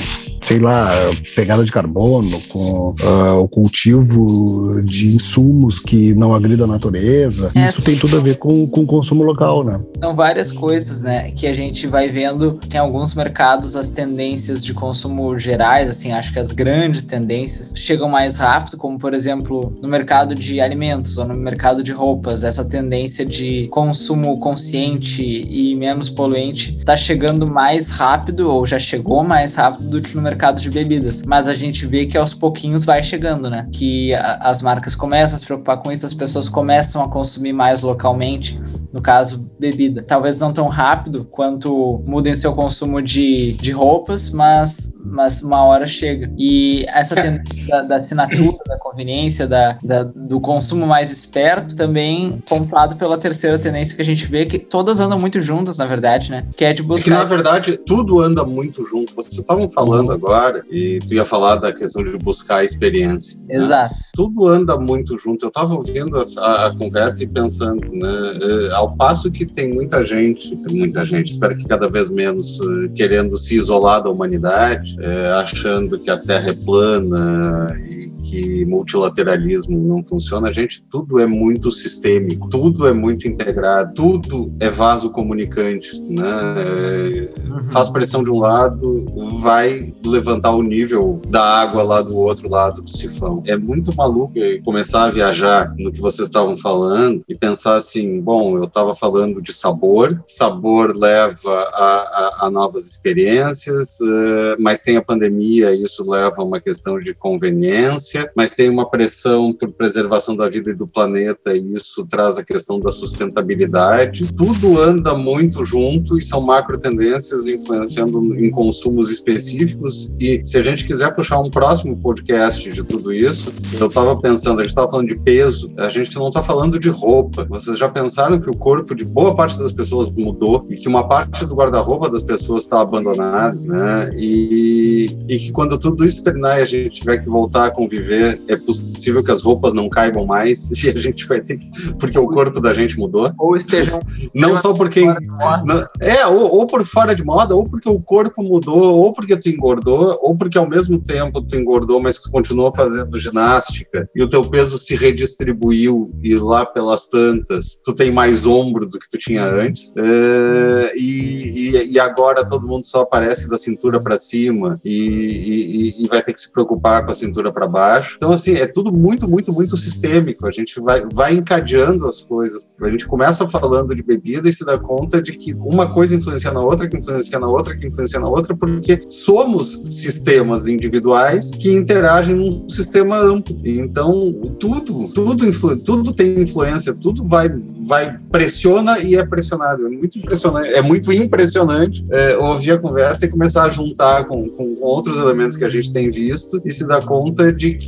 sei 0.47 0.59
lá, 0.59 0.91
pegada 1.35 1.65
de 1.65 1.73
carbono, 1.73 2.41
com 2.49 2.95
uh, 3.03 3.41
o 3.41 3.49
cultivo 3.49 4.83
de 4.83 5.15
insumos 5.15 5.79
que 5.79 6.15
não 6.15 6.35
agridam 6.35 6.67
a 6.67 6.73
natureza. 6.73 7.51
É, 7.55 7.65
Isso 7.65 7.83
tem 7.83 7.97
tudo 7.97 8.19
a 8.19 8.21
ver 8.21 8.37
com, 8.37 8.67
com 8.67 8.83
o 8.83 8.87
consumo 8.87 9.25
local, 9.25 9.65
né? 9.65 9.81
São 10.03 10.15
várias 10.15 10.53
coisas, 10.53 11.03
né, 11.05 11.31
que 11.31 11.47
a 11.47 11.53
gente 11.53 11.87
vai 11.87 12.11
vendo 12.11 12.59
que 12.69 12.77
em 12.77 12.81
alguns 12.81 13.15
mercados 13.15 13.75
as 13.75 13.89
tendências 13.89 14.65
de 14.65 14.75
consumo 14.75 15.39
gerais, 15.39 15.91
assim, 15.91 16.13
acho 16.13 16.33
que 16.33 16.39
as 16.39 16.53
grandes 16.53 17.05
tendências 17.05 17.73
chegam 17.75 18.09
mais 18.09 18.39
rápido, 18.39 18.77
como 18.77 18.99
por 18.99 19.15
exemplo 19.15 19.75
no 19.81 19.89
mercado 19.89 20.35
de 20.35 20.61
alimentos 20.61 21.17
ou 21.17 21.27
no 21.27 21.39
mercado 21.39 21.83
de 21.83 21.93
roupas, 21.93 22.45
essa 22.45 22.65
tendência 22.65 23.25
de 23.25 23.67
consumo 23.69 24.39
consciente 24.39 25.23
e 25.23 25.75
menos 25.75 26.11
poluente 26.11 26.77
está 26.79 26.97
chegando 26.97 27.47
mais 27.47 27.91
rápido 27.91 28.51
ou 28.51 28.67
já 28.67 28.79
chegou 28.79 29.25
mais 29.25 29.55
rápido 29.55 29.89
do 29.89 30.01
que 30.03 30.15
no 30.15 30.23
mercado 30.23 30.34
de 30.61 30.71
bebidas. 30.71 31.23
Mas 31.27 31.49
a 31.49 31.55
gente 31.55 31.87
vê 31.87 32.07
que 32.07 32.17
aos 32.17 32.35
pouquinhos 32.35 32.85
vai 32.85 33.03
chegando, 33.03 33.49
né? 33.49 33.69
Que 33.73 34.15
a, 34.15 34.37
as 34.51 34.63
marcas 34.63 34.95
começam 34.95 35.37
a 35.37 35.39
se 35.39 35.47
preocupar 35.47 35.83
com 35.83 35.91
isso, 35.91 36.07
as 36.07 36.15
pessoas 36.15 36.49
começam 36.49 37.03
a 37.03 37.11
consumir 37.11 37.53
mais 37.53 37.83
localmente, 37.83 38.61
no 38.93 39.03
caso, 39.03 39.51
bebida. 39.59 40.03
Talvez 40.03 40.41
não 40.41 40.53
tão 40.53 40.69
rápido 40.69 41.25
quanto 41.25 42.03
mudem 42.07 42.33
o 42.33 42.37
seu 42.37 42.53
consumo 42.53 43.03
de, 43.03 43.55
de 43.55 43.71
roupas, 43.71 44.31
mas, 44.31 44.95
mas 45.05 45.43
uma 45.43 45.65
hora 45.65 45.87
chega. 45.87 46.31
E 46.37 46.85
essa 46.89 47.15
tendência 47.15 47.67
da, 47.69 47.83
da 47.83 47.97
assinatura, 47.97 48.59
da 48.67 48.79
conveniência, 48.79 49.47
da, 49.47 49.79
da, 49.83 50.03
do 50.03 50.41
consumo 50.41 50.87
mais 50.87 51.11
esperto, 51.11 51.75
também 51.75 52.43
pontuado 52.49 52.97
pela 52.97 53.19
terceira 53.19 53.59
tendência 53.59 53.97
que 53.97 54.03
a 54.03 54.05
gente 54.05 54.27
vê, 54.27 54.47
que 54.47 54.59
todas 54.59 55.01
andam 55.01 55.19
muito 55.19 55.41
juntas, 55.41 55.79
na 55.79 55.87
verdade, 55.87 56.31
né? 56.31 56.47
Que 56.57 56.65
é 56.65 56.73
de 56.73 56.83
buscar. 56.83 57.11
É 57.11 57.17
que, 57.17 57.19
na 57.19 57.25
verdade, 57.25 57.77
tudo 57.77 58.21
anda 58.21 58.45
muito 58.45 58.85
junto. 58.85 59.15
Vocês 59.15 59.39
estavam 59.39 59.69
falando 59.71 60.13
agora, 60.13 60.24
e 60.71 60.99
tu 61.01 61.15
ia 61.15 61.25
falar 61.25 61.57
da 61.57 61.73
questão 61.73 62.03
de 62.03 62.17
buscar 62.19 62.57
a 62.57 62.65
experiência. 62.65 63.39
Né? 63.47 63.57
Exato. 63.57 63.95
Né? 63.95 64.01
Tudo 64.15 64.47
anda 64.49 64.77
muito 64.77 65.17
junto. 65.19 65.45
Eu 65.45 65.49
estava 65.49 65.75
ouvindo 65.75 66.19
a, 66.19 66.67
a, 66.67 66.77
conversa 66.77 67.25
e 67.25 67.29
pensando, 67.29 67.85
né? 67.93 68.69
É, 68.71 68.75
ao 68.75 68.95
passo 68.97 69.31
que 69.31 69.45
tem 69.45 69.71
muita 69.71 70.05
gente, 70.05 70.55
muita 70.71 71.05
gente, 71.05 71.33
espero 71.33 71.57
que 71.57 71.65
cada 71.65 71.89
vez 71.89 72.09
menos, 72.11 72.59
é, 72.61 72.89
querendo 72.95 73.37
se 73.37 73.57
isolar 73.57 74.03
da 74.03 74.11
humanidade, 74.11 74.97
é, 75.01 75.33
achando 75.33 75.99
que 75.99 76.11
a 76.11 76.19
Terra 76.19 76.51
é 76.51 76.55
plana 76.55 77.67
e 77.87 78.14
que 78.35 78.65
multilateralismo 78.65 79.79
não 79.79 80.05
funciona, 80.05 80.53
gente, 80.53 80.83
tudo 80.91 81.21
é 81.21 81.27
muito 81.27 81.71
sistêmico, 81.71 82.49
tudo 82.51 82.89
é 82.89 82.93
muito 82.93 83.29
integrado, 83.29 83.95
tudo 83.95 84.53
é 84.59 84.69
vaso 84.69 85.11
comunicante, 85.11 86.01
né? 86.03 87.29
Uhum. 87.49 87.63
Faz 87.71 87.89
pressão 87.89 88.25
de 88.25 88.31
um 88.31 88.39
lado, 88.39 89.07
vai 89.41 89.95
levantar 90.05 90.51
o 90.51 90.63
nível 90.63 91.21
da 91.29 91.43
água 91.43 91.83
lá 91.85 92.03
do 92.03 92.17
outro 92.17 92.49
lado 92.49 92.83
do 92.83 92.91
sifão. 92.91 93.41
É 93.47 93.57
muito 93.57 93.95
maluco 93.95 94.35
começar 94.65 95.05
a 95.05 95.11
viajar 95.11 95.73
no 95.79 95.93
que 95.93 96.01
vocês 96.01 96.29
estavam 96.29 96.57
falando 96.57 97.23
e 97.29 97.37
pensar 97.37 97.77
assim, 97.77 98.21
bom, 98.21 98.59
eu 98.59 98.65
estava 98.65 98.95
falando 98.97 99.41
de 99.41 99.53
sabor, 99.53 100.21
sabor 100.27 100.97
leva 100.97 101.53
a, 101.73 101.85
a, 101.85 102.47
a 102.47 102.51
novas 102.51 102.87
experiências, 102.87 104.01
uh, 104.01 104.57
mas 104.59 104.83
tem 104.83 104.97
a 104.97 105.03
pandemia, 105.03 105.73
isso 105.73 106.09
leva 106.09 106.37
a 106.39 106.45
uma 106.45 106.61
questão 106.61 106.99
de 106.99 107.15
conveniência, 107.15 108.24
mas 108.37 108.53
tem 108.53 108.69
uma 108.71 108.89
pressão 108.89 109.53
por 109.53 109.71
preservação 109.73 110.37
da 110.37 110.49
vida 110.49 110.71
e 110.71 110.75
do 110.75 110.87
planeta, 110.87 111.57
e 111.57 111.75
isso 111.75 112.07
traz 112.07 112.39
a 112.39 112.45
questão 112.45 112.79
da 112.79 112.91
sustentabilidade. 112.91 114.31
Tudo 114.37 114.81
anda 114.81 115.15
muito 115.15 115.65
junto 115.65 116.19
e 116.19 116.23
são 116.23 116.41
macro 116.41 116.79
tendências 116.79 117.47
influenciando 117.47 118.35
em 118.37 118.51
consumos 118.51 119.11
específicos. 119.11 120.15
E 120.21 120.43
se 120.47 120.59
a 120.59 120.63
gente 120.63 120.87
quiser 120.87 121.13
puxar 121.15 121.41
um 121.41 121.51
próximo 121.51 121.97
podcast 121.97 122.69
de 122.71 122.83
tudo 122.83 123.13
isso, 123.13 123.53
eu 123.79 123.87
estava 123.87 124.17
pensando, 124.17 124.61
a 124.61 124.63
gente 124.63 124.71
estava 124.71 124.91
falando 124.91 125.09
de 125.09 125.17
peso, 125.17 125.71
a 125.77 125.89
gente 125.89 126.17
não 126.17 126.29
está 126.29 126.43
falando 126.43 126.79
de 126.79 126.89
roupa. 126.89 127.47
Vocês 127.49 127.79
já 127.79 127.89
pensaram 127.89 128.41
que 128.41 128.51
o 128.51 128.57
corpo 128.57 128.95
de 128.95 129.05
boa 129.05 129.35
parte 129.35 129.59
das 129.59 129.73
pessoas 129.73 130.11
mudou 130.11 130.67
e 130.71 130.77
que 130.77 130.89
uma 130.89 131.07
parte 131.07 131.45
do 131.47 131.55
guarda-roupa 131.55 132.09
das 132.09 132.23
pessoas 132.23 132.63
está 132.63 132.81
abandonado, 132.81 133.61
né? 133.67 134.11
E, 134.17 135.09
e 135.29 135.39
que 135.39 135.53
quando 135.53 135.79
tudo 135.79 136.05
isso 136.05 136.23
terminar 136.23 136.59
e 136.59 136.63
a 136.63 136.67
gente 136.67 137.01
tiver 137.01 137.19
que 137.19 137.29
voltar 137.29 137.67
a 137.67 137.71
conviver 137.71 138.04
é 138.49 138.57
possível 138.57 139.23
que 139.23 139.31
as 139.31 139.43
roupas 139.43 139.75
não 139.75 139.89
caibam 139.89 140.27
mais 140.27 140.71
e 140.83 140.91
a 140.91 140.99
gente 140.99 141.27
vai 141.27 141.41
ter 141.41 141.59
que. 141.59 141.67
Porque 141.99 142.19
o 142.19 142.29
corpo 142.29 142.61
da 142.61 142.73
gente 142.75 142.99
mudou. 142.99 143.33
Ou 143.39 143.57
estejam. 143.57 144.01
Não 144.35 144.57
só 144.57 144.73
porque. 144.73 145.05
Não, 145.05 145.87
é, 146.01 146.27
ou, 146.27 146.59
ou, 146.59 146.67
por 146.67 146.85
fora 146.85 147.15
de 147.15 147.25
moda, 147.25 147.55
ou 147.55 147.65
porque 147.65 147.89
o 147.89 148.01
corpo 148.01 148.43
mudou, 148.43 148.97
ou 148.97 149.13
porque 149.13 149.37
tu 149.37 149.49
engordou, 149.49 150.19
ou 150.23 150.37
porque 150.37 150.59
ao 150.59 150.69
mesmo 150.69 150.99
tempo 151.01 151.41
tu 151.41 151.57
engordou, 151.57 152.01
mas 152.01 152.19
continuou 152.19 152.75
fazendo 152.75 153.19
ginástica 153.19 154.09
e 154.15 154.23
o 154.23 154.29
teu 154.29 154.45
peso 154.45 154.79
se 154.79 154.97
redistribuiu 154.97 156.13
e 156.23 156.35
lá 156.37 156.67
pelas 156.67 157.07
tantas 157.07 157.81
tu 157.85 157.95
tem 157.95 158.13
mais 158.13 158.47
ombro 158.47 158.87
do 158.87 158.99
que 158.99 159.09
tu 159.09 159.19
tinha 159.19 159.45
antes. 159.45 159.93
É, 159.97 160.93
e, 160.97 161.71
e, 161.71 161.93
e, 161.93 162.01
agora 162.01 162.47
todo 162.47 162.69
mundo 162.69 162.85
só 162.85 163.03
aparece 163.03 163.49
da 163.49 163.59
cintura 163.59 164.01
para 164.01 164.19
cima 164.19 164.81
e, 164.85 165.95
e, 165.99 166.09
vai 166.09 166.23
ter 166.23 166.33
que 166.33 166.41
se 166.41 166.53
preocupar 166.53 167.05
com 167.05 167.11
a 167.11 167.15
cintura 167.15 167.53
para 167.53 167.67
baixo. 167.67 167.94
Então, 168.17 168.33
assim, 168.33 168.55
é 168.55 168.67
tudo 168.67 168.93
muito, 168.93 169.29
muito, 169.29 169.53
muito 169.53 169.77
sistêmico. 169.77 170.47
A 170.47 170.53
gente 170.53 170.81
vai, 170.81 171.05
vai 171.13 171.35
encadeando 171.35 172.07
as 172.07 172.23
coisas. 172.23 172.67
A 172.81 172.91
gente 172.91 173.07
começa 173.07 173.47
falando 173.49 173.95
de 173.95 174.03
bebida 174.03 174.49
e 174.49 174.53
se 174.53 174.65
dá 174.65 174.79
conta 174.79 175.21
de 175.21 175.33
que 175.33 175.55
uma 175.55 175.93
coisa 175.93 176.15
influencia 176.15 176.53
na 176.53 176.61
outra, 176.61 176.89
que 176.89 176.97
influencia 176.97 177.39
na 177.39 177.49
outra, 177.49 177.77
que 177.77 177.87
influencia 177.87 178.21
na 178.21 178.29
outra, 178.29 178.57
porque 178.57 179.05
somos 179.09 179.83
sistemas 179.91 180.67
individuais 180.67 181.55
que 181.55 181.73
interagem 181.73 182.35
num 182.35 182.69
sistema 182.69 183.19
amplo. 183.19 183.57
Então, 183.65 184.33
tudo, 184.59 185.09
tudo, 185.09 185.47
influ, 185.47 185.77
tudo 185.77 186.13
tem 186.13 186.41
influência, 186.41 186.95
tudo 186.95 187.25
vai, 187.25 187.49
vai 187.87 188.19
pressiona 188.31 188.99
e 188.99 189.17
é 189.17 189.25
pressionado. 189.25 189.87
É 189.87 189.91
muito 189.91 190.19
impressionante, 190.19 190.73
é 190.73 190.83
muito 190.83 191.13
impressionante 191.13 192.05
é, 192.11 192.37
ouvir 192.37 192.73
a 192.73 192.79
conversa 192.79 193.27
e 193.27 193.29
começar 193.29 193.65
a 193.65 193.69
juntar 193.69 194.25
com, 194.25 194.43
com 194.43 194.77
outros 194.81 195.19
elementos 195.19 195.57
que 195.57 195.65
a 195.65 195.71
gente 195.71 195.93
tem 195.93 196.11
visto 196.11 196.61
e 196.65 196.71
se 196.71 196.87
dar 196.87 197.05
conta 197.05 197.53
de 197.53 197.73
que 197.73 197.84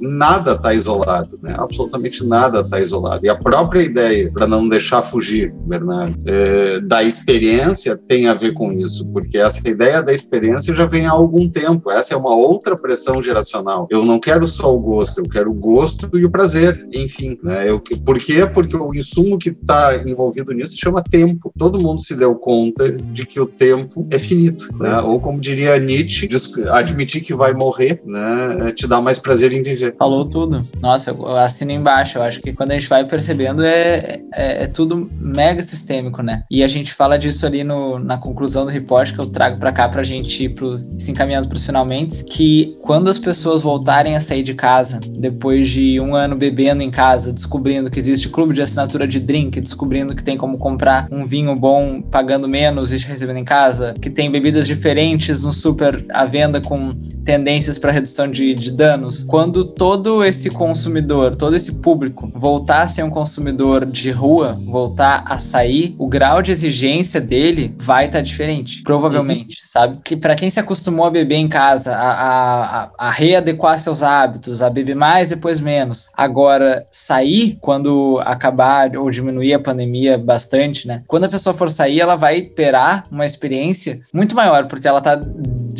nada 0.00 0.52
está 0.52 0.74
isolado, 0.74 1.38
né? 1.42 1.54
Absolutamente 1.58 2.26
nada 2.26 2.60
está 2.60 2.80
isolado. 2.80 3.24
E 3.24 3.28
a 3.28 3.34
própria 3.34 3.82
ideia, 3.82 4.30
para 4.32 4.46
não 4.46 4.68
deixar 4.68 5.02
fugir, 5.02 5.52
Bernardo, 5.66 6.16
é, 6.26 6.80
da 6.80 7.02
experiência 7.02 7.96
tem 7.96 8.28
a 8.28 8.34
ver 8.34 8.52
com 8.52 8.70
isso, 8.72 9.06
porque 9.12 9.38
essa 9.38 9.66
ideia 9.68 10.02
da 10.02 10.12
experiência 10.12 10.74
já 10.74 10.86
vem 10.86 11.06
há 11.06 11.10
algum 11.10 11.48
tempo. 11.48 11.90
Essa 11.90 12.14
é 12.14 12.16
uma 12.16 12.34
outra 12.34 12.74
pressão 12.74 13.20
geracional. 13.22 13.86
Eu 13.90 14.04
não 14.04 14.18
quero 14.18 14.46
só 14.46 14.74
o 14.74 14.78
gosto, 14.78 15.18
eu 15.18 15.28
quero 15.28 15.50
o 15.50 15.54
gosto 15.54 16.16
e 16.18 16.24
o 16.24 16.30
prazer, 16.30 16.86
enfim. 16.92 17.38
Né? 17.42 17.68
Eu, 17.68 17.80
por 18.04 18.18
quê? 18.18 18.46
Porque 18.46 18.76
o 18.76 18.94
insumo 18.94 19.38
que 19.38 19.50
está 19.50 19.96
envolvido 20.06 20.52
nisso 20.52 20.76
chama 20.78 21.02
tempo. 21.02 21.52
Todo 21.58 21.80
mundo 21.80 22.02
se 22.02 22.14
deu 22.14 22.34
conta 22.34 22.90
de 22.90 23.26
que 23.26 23.40
o 23.40 23.46
tempo 23.46 24.06
é 24.10 24.18
finito. 24.18 24.68
Né? 24.78 25.00
Ou 25.00 25.20
como 25.20 25.40
diria 25.40 25.78
Nietzsche, 25.78 26.28
admitir 26.70 27.22
que 27.22 27.34
vai 27.34 27.52
morrer 27.52 28.02
né, 28.08 28.72
te 28.72 28.86
dá 28.86 29.00
mais 29.00 29.18
prazer 29.18 29.29
em 29.34 29.62
viver. 29.62 29.94
Falou 29.98 30.24
tudo. 30.24 30.60
Nossa, 30.80 31.10
eu 31.10 31.36
assino 31.36 31.72
embaixo. 31.72 32.18
Eu 32.18 32.22
acho 32.22 32.40
que 32.40 32.52
quando 32.52 32.72
a 32.72 32.74
gente 32.74 32.88
vai 32.88 33.04
percebendo 33.04 33.64
é, 33.64 34.20
é, 34.34 34.64
é 34.64 34.66
tudo 34.66 35.10
mega 35.18 35.62
sistêmico, 35.62 36.22
né? 36.22 36.44
E 36.50 36.62
a 36.62 36.68
gente 36.68 36.92
fala 36.92 37.18
disso 37.18 37.46
ali 37.46 37.64
no, 37.64 37.98
na 37.98 38.18
conclusão 38.18 38.64
do 38.64 38.70
report 38.70 39.12
que 39.12 39.20
eu 39.20 39.26
trago 39.26 39.58
para 39.58 39.72
cá 39.72 39.88
pra 39.88 40.02
gente 40.02 40.44
ir 40.44 40.54
pro, 40.54 40.78
se 40.98 41.10
encaminhando 41.10 41.48
pros 41.48 41.64
finalmente, 41.64 42.24
que 42.24 42.76
quando 42.82 43.08
as 43.08 43.18
pessoas 43.18 43.62
voltarem 43.62 44.16
a 44.16 44.20
sair 44.20 44.42
de 44.42 44.54
casa, 44.54 45.00
depois 45.18 45.68
de 45.68 46.00
um 46.00 46.14
ano 46.14 46.36
bebendo 46.36 46.82
em 46.82 46.90
casa, 46.90 47.32
descobrindo 47.32 47.90
que 47.90 47.98
existe 47.98 48.28
clube 48.28 48.54
de 48.54 48.62
assinatura 48.62 49.06
de 49.06 49.20
drink, 49.20 49.60
descobrindo 49.60 50.14
que 50.14 50.22
tem 50.22 50.36
como 50.36 50.58
comprar 50.58 51.08
um 51.10 51.24
vinho 51.24 51.54
bom 51.54 52.02
pagando 52.02 52.48
menos 52.48 52.92
e 52.92 52.98
recebendo 52.98 53.38
em 53.38 53.44
casa, 53.44 53.94
que 54.00 54.10
tem 54.10 54.30
bebidas 54.30 54.66
diferentes 54.66 55.44
no 55.44 55.52
super 55.52 56.04
à 56.10 56.24
venda 56.24 56.60
com 56.60 56.92
tendências 57.24 57.78
para 57.78 57.92
redução 57.92 58.30
de, 58.30 58.54
de 58.54 58.72
danos. 58.72 59.19
Quando 59.24 59.64
todo 59.64 60.24
esse 60.24 60.50
consumidor, 60.50 61.36
todo 61.36 61.56
esse 61.56 61.76
público 61.76 62.30
voltar 62.34 62.82
a 62.82 62.88
ser 62.88 63.02
um 63.02 63.10
consumidor 63.10 63.86
de 63.86 64.10
rua, 64.10 64.60
voltar 64.66 65.24
a 65.26 65.38
sair, 65.38 65.94
o 65.98 66.08
grau 66.08 66.42
de 66.42 66.50
exigência 66.50 67.20
dele 67.20 67.74
vai 67.78 68.06
estar 68.06 68.18
tá 68.18 68.22
diferente, 68.22 68.82
provavelmente, 68.82 69.56
uhum. 69.56 69.64
sabe? 69.64 69.98
Que 70.02 70.16
para 70.16 70.34
quem 70.34 70.50
se 70.50 70.60
acostumou 70.60 71.06
a 71.06 71.10
beber 71.10 71.36
em 71.36 71.48
casa, 71.48 71.94
a, 71.94 72.84
a, 72.84 72.90
a 72.98 73.10
readequar 73.10 73.78
seus 73.78 74.02
hábitos, 74.02 74.62
a 74.62 74.70
beber 74.70 74.96
mais 74.96 75.30
depois 75.30 75.60
menos, 75.60 76.10
agora 76.16 76.86
sair 76.90 77.58
quando 77.60 78.20
acabar 78.24 78.96
ou 78.96 79.10
diminuir 79.10 79.54
a 79.54 79.60
pandemia 79.60 80.18
bastante, 80.18 80.86
né? 80.86 81.02
Quando 81.06 81.24
a 81.24 81.28
pessoa 81.28 81.54
for 81.54 81.70
sair, 81.70 82.00
ela 82.00 82.16
vai 82.16 82.42
terá 82.42 83.04
uma 83.10 83.26
experiência 83.26 84.00
muito 84.12 84.34
maior, 84.34 84.66
porque 84.66 84.86
ela 84.86 85.00
tá 85.00 85.20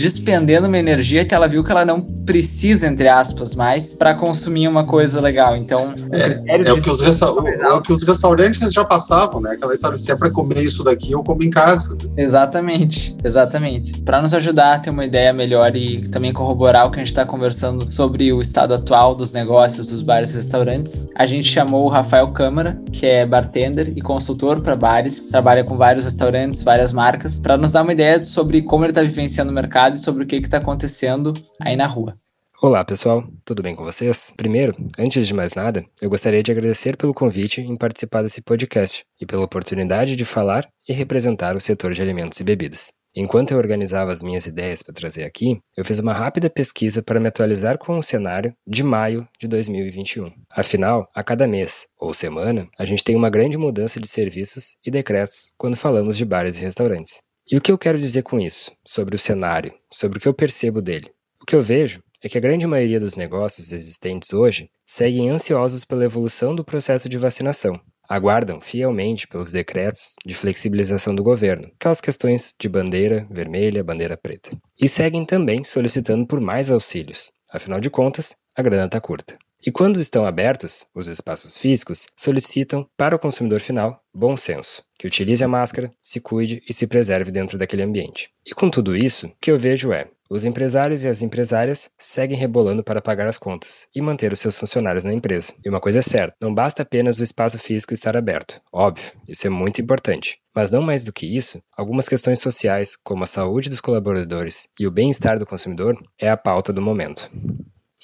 despendendo 0.01 0.66
uma 0.66 0.78
energia 0.78 1.24
que 1.24 1.34
ela 1.34 1.46
viu 1.46 1.62
que 1.62 1.70
ela 1.70 1.84
não 1.84 2.01
precisa, 2.01 2.86
entre 2.86 3.07
aspas, 3.07 3.55
mais 3.55 3.94
para 3.94 4.14
consumir 4.14 4.66
uma 4.66 4.84
coisa 4.84 5.20
legal. 5.20 5.57
Então, 5.57 5.94
é, 6.11 6.57
é, 6.57 6.72
o 6.72 6.80
que 6.80 6.88
os 6.88 7.01
resta 7.01 7.26
é 7.26 7.72
o 7.72 7.82
que 7.82 7.92
os 7.92 8.03
restaurantes 8.03 8.72
já 8.72 8.84
passavam, 8.84 9.40
né? 9.40 9.51
Aquela 9.53 9.74
história, 9.74 9.96
se 9.96 10.11
é 10.11 10.16
para 10.16 10.30
comer 10.30 10.62
isso 10.62 10.82
daqui, 10.82 11.12
eu 11.12 11.22
como 11.22 11.42
em 11.42 11.51
casa. 11.51 11.96
Exatamente, 12.16 13.14
exatamente. 13.22 14.01
Para 14.03 14.22
nos 14.22 14.32
ajudar 14.32 14.74
a 14.74 14.78
ter 14.78 14.90
uma 14.90 15.05
ideia 15.05 15.32
melhor 15.32 15.76
e 15.76 16.09
também 16.09 16.32
corroborar 16.32 16.86
o 16.86 16.90
que 16.90 16.96
a 16.96 17.01
gente 17.01 17.09
está 17.09 17.26
conversando 17.26 17.92
sobre 17.92 18.32
o 18.32 18.40
estado 18.40 18.72
atual 18.72 19.14
dos 19.14 19.34
negócios 19.34 19.90
dos 19.90 20.01
bares 20.01 20.32
e 20.32 20.36
restaurantes, 20.36 21.01
a 21.14 21.26
gente 21.26 21.48
chamou 21.48 21.84
o 21.84 21.88
Rafael 21.88 22.28
Câmara, 22.28 22.80
que 22.90 23.07
é 23.07 23.26
bartender 23.26 23.92
e 23.94 24.01
consultor 24.01 24.62
para 24.62 24.76
bares, 24.76 25.20
trabalha 25.30 25.62
com 25.62 25.76
vários 25.76 26.05
restaurantes, 26.05 26.62
várias 26.62 26.90
marcas, 26.90 27.38
para 27.38 27.57
nos 27.57 27.72
dar 27.72 27.82
uma 27.82 27.92
ideia 27.92 28.24
sobre 28.24 28.62
como 28.62 28.84
ele 28.84 28.92
está 28.92 29.03
vivenciando 29.03 29.51
o 29.51 29.55
mercado 29.55 29.89
sobre 29.97 30.24
o 30.24 30.26
que 30.26 30.36
está 30.36 30.59
acontecendo 30.59 31.32
aí 31.61 31.76
na 31.76 31.86
rua. 31.86 32.14
Olá 32.62 32.84
pessoal, 32.84 33.24
tudo 33.43 33.62
bem 33.62 33.74
com 33.74 33.84
vocês? 33.84 34.34
Primeiro, 34.36 34.74
antes 34.99 35.26
de 35.26 35.32
mais 35.32 35.55
nada, 35.55 35.82
eu 36.03 36.11
gostaria 36.11 36.43
de 36.43 36.53
agradecer 36.53 36.95
pelo 36.95 37.14
convite 37.14 37.62
em 37.62 37.74
participar 37.74 38.22
desse 38.22 38.43
podcast 38.43 39.03
e 39.18 39.24
pela 39.24 39.45
oportunidade 39.45 40.14
de 40.14 40.24
falar 40.26 40.68
e 40.86 40.93
representar 40.93 41.57
o 41.57 41.61
setor 41.61 41.95
de 41.95 42.03
alimentos 42.03 42.38
e 42.38 42.45
bebidas. 42.45 42.93
Enquanto 43.16 43.51
eu 43.51 43.59
organizava 43.59 44.12
as 44.12 44.22
minhas 44.22 44.47
ideias 44.47 44.82
para 44.82 44.95
trazer 44.95 45.24
aqui, 45.24 45.59
eu 45.76 45.84
fiz 45.84 45.99
uma 45.99 46.12
rápida 46.12 46.49
pesquisa 46.49 47.03
para 47.03 47.18
me 47.18 47.28
atualizar 47.28 47.76
com 47.76 47.99
o 47.99 48.03
cenário 48.03 48.55
de 48.64 48.84
maio 48.84 49.26
de 49.41 49.49
2021. 49.49 50.30
Afinal, 50.53 51.09
a 51.12 51.24
cada 51.24 51.49
mês 51.49 51.86
ou 51.99 52.14
semana, 52.14 52.68
a 52.78 52.84
gente 52.84 53.03
tem 53.03 53.16
uma 53.16 53.30
grande 53.30 53.59
mudança 53.59 53.99
de 53.99 54.07
serviços 54.07 54.76
e 54.84 54.91
decretos 54.91 55.53
quando 55.59 55.76
falamos 55.76 56.16
de 56.16 56.24
bares 56.24 56.61
e 56.61 56.62
restaurantes. 56.62 57.20
E 57.51 57.57
o 57.57 57.61
que 57.61 57.72
eu 57.72 57.76
quero 57.76 57.98
dizer 57.98 58.22
com 58.22 58.38
isso? 58.38 58.70
Sobre 58.86 59.16
o 59.16 59.18
cenário, 59.18 59.74
sobre 59.90 60.18
o 60.18 60.20
que 60.20 60.28
eu 60.28 60.32
percebo 60.32 60.80
dele. 60.80 61.11
O 61.42 61.44
que 61.44 61.57
eu 61.57 61.61
vejo 61.61 62.01
é 62.22 62.28
que 62.28 62.38
a 62.38 62.40
grande 62.40 62.64
maioria 62.64 63.01
dos 63.01 63.16
negócios 63.16 63.72
existentes 63.72 64.32
hoje 64.32 64.70
seguem 64.86 65.30
ansiosos 65.30 65.84
pela 65.84 66.05
evolução 66.05 66.55
do 66.55 66.64
processo 66.64 67.09
de 67.09 67.18
vacinação. 67.18 67.80
Aguardam 68.09 68.61
fielmente 68.61 69.26
pelos 69.26 69.51
decretos 69.51 70.14
de 70.24 70.32
flexibilização 70.32 71.12
do 71.12 71.24
governo, 71.24 71.68
aquelas 71.74 72.01
questões 72.01 72.55
de 72.57 72.68
bandeira 72.68 73.26
vermelha, 73.28 73.82
bandeira 73.82 74.16
preta. 74.16 74.57
E 74.80 74.88
seguem 74.88 75.24
também 75.24 75.64
solicitando 75.64 76.28
por 76.28 76.40
mais 76.40 76.70
auxílios, 76.70 77.32
afinal 77.53 77.80
de 77.80 77.90
contas, 77.90 78.36
a 78.57 78.62
grana 78.62 78.86
está 78.86 79.01
curta. 79.01 79.36
E 79.65 79.71
quando 79.71 80.01
estão 80.01 80.25
abertos, 80.25 80.87
os 80.95 81.07
espaços 81.07 81.59
físicos 81.59 82.07
solicitam 82.17 82.89
para 82.97 83.15
o 83.15 83.19
consumidor 83.19 83.61
final 83.61 84.01
bom 84.13 84.37
senso, 84.37 84.83
que 84.99 85.07
utilize 85.07 85.45
a 85.45 85.49
máscara, 85.49 85.93
se 86.01 86.19
cuide 86.19 86.63
e 86.69 86.73
se 86.73 86.87
preserve 86.87 87.31
dentro 87.31 87.59
daquele 87.59 87.83
ambiente. 87.83 88.31
E 88.47 88.55
com 88.55 88.71
tudo 88.71 88.97
isso, 88.97 89.27
o 89.27 89.33
que 89.39 89.51
eu 89.51 89.59
vejo 89.59 89.93
é: 89.93 90.09
os 90.31 90.45
empresários 90.45 91.05
e 91.05 91.09
as 91.09 91.21
empresárias 91.21 91.91
seguem 91.99 92.39
rebolando 92.39 92.83
para 92.83 93.03
pagar 93.03 93.29
as 93.29 93.37
contas 93.37 93.87
e 93.95 94.01
manter 94.01 94.33
os 94.33 94.41
seus 94.41 94.59
funcionários 94.59 95.05
na 95.05 95.13
empresa. 95.13 95.53
E 95.63 95.69
uma 95.69 95.81
coisa 95.81 95.99
é 95.99 96.03
certa: 96.03 96.35
não 96.41 96.55
basta 96.55 96.83
apenas 96.83 97.19
o 97.19 97.23
espaço 97.23 97.59
físico 97.59 97.93
estar 97.93 98.17
aberto. 98.17 98.61
Óbvio, 98.73 99.13
isso 99.29 99.47
é 99.47 99.51
muito 99.51 99.81
importante. 99.83 100.39
Mas 100.55 100.71
não 100.71 100.81
mais 100.81 101.05
do 101.05 101.13
que 101.13 101.27
isso, 101.27 101.63
algumas 101.77 102.09
questões 102.09 102.41
sociais, 102.41 102.97
como 103.05 103.25
a 103.25 103.27
saúde 103.27 103.69
dos 103.69 103.81
colaboradores 103.81 104.69
e 104.79 104.87
o 104.87 104.91
bem-estar 104.91 105.39
do 105.39 105.47
consumidor, 105.47 105.97
é 106.19 106.31
a 106.31 106.37
pauta 106.37 106.73
do 106.73 106.81
momento. 106.81 107.31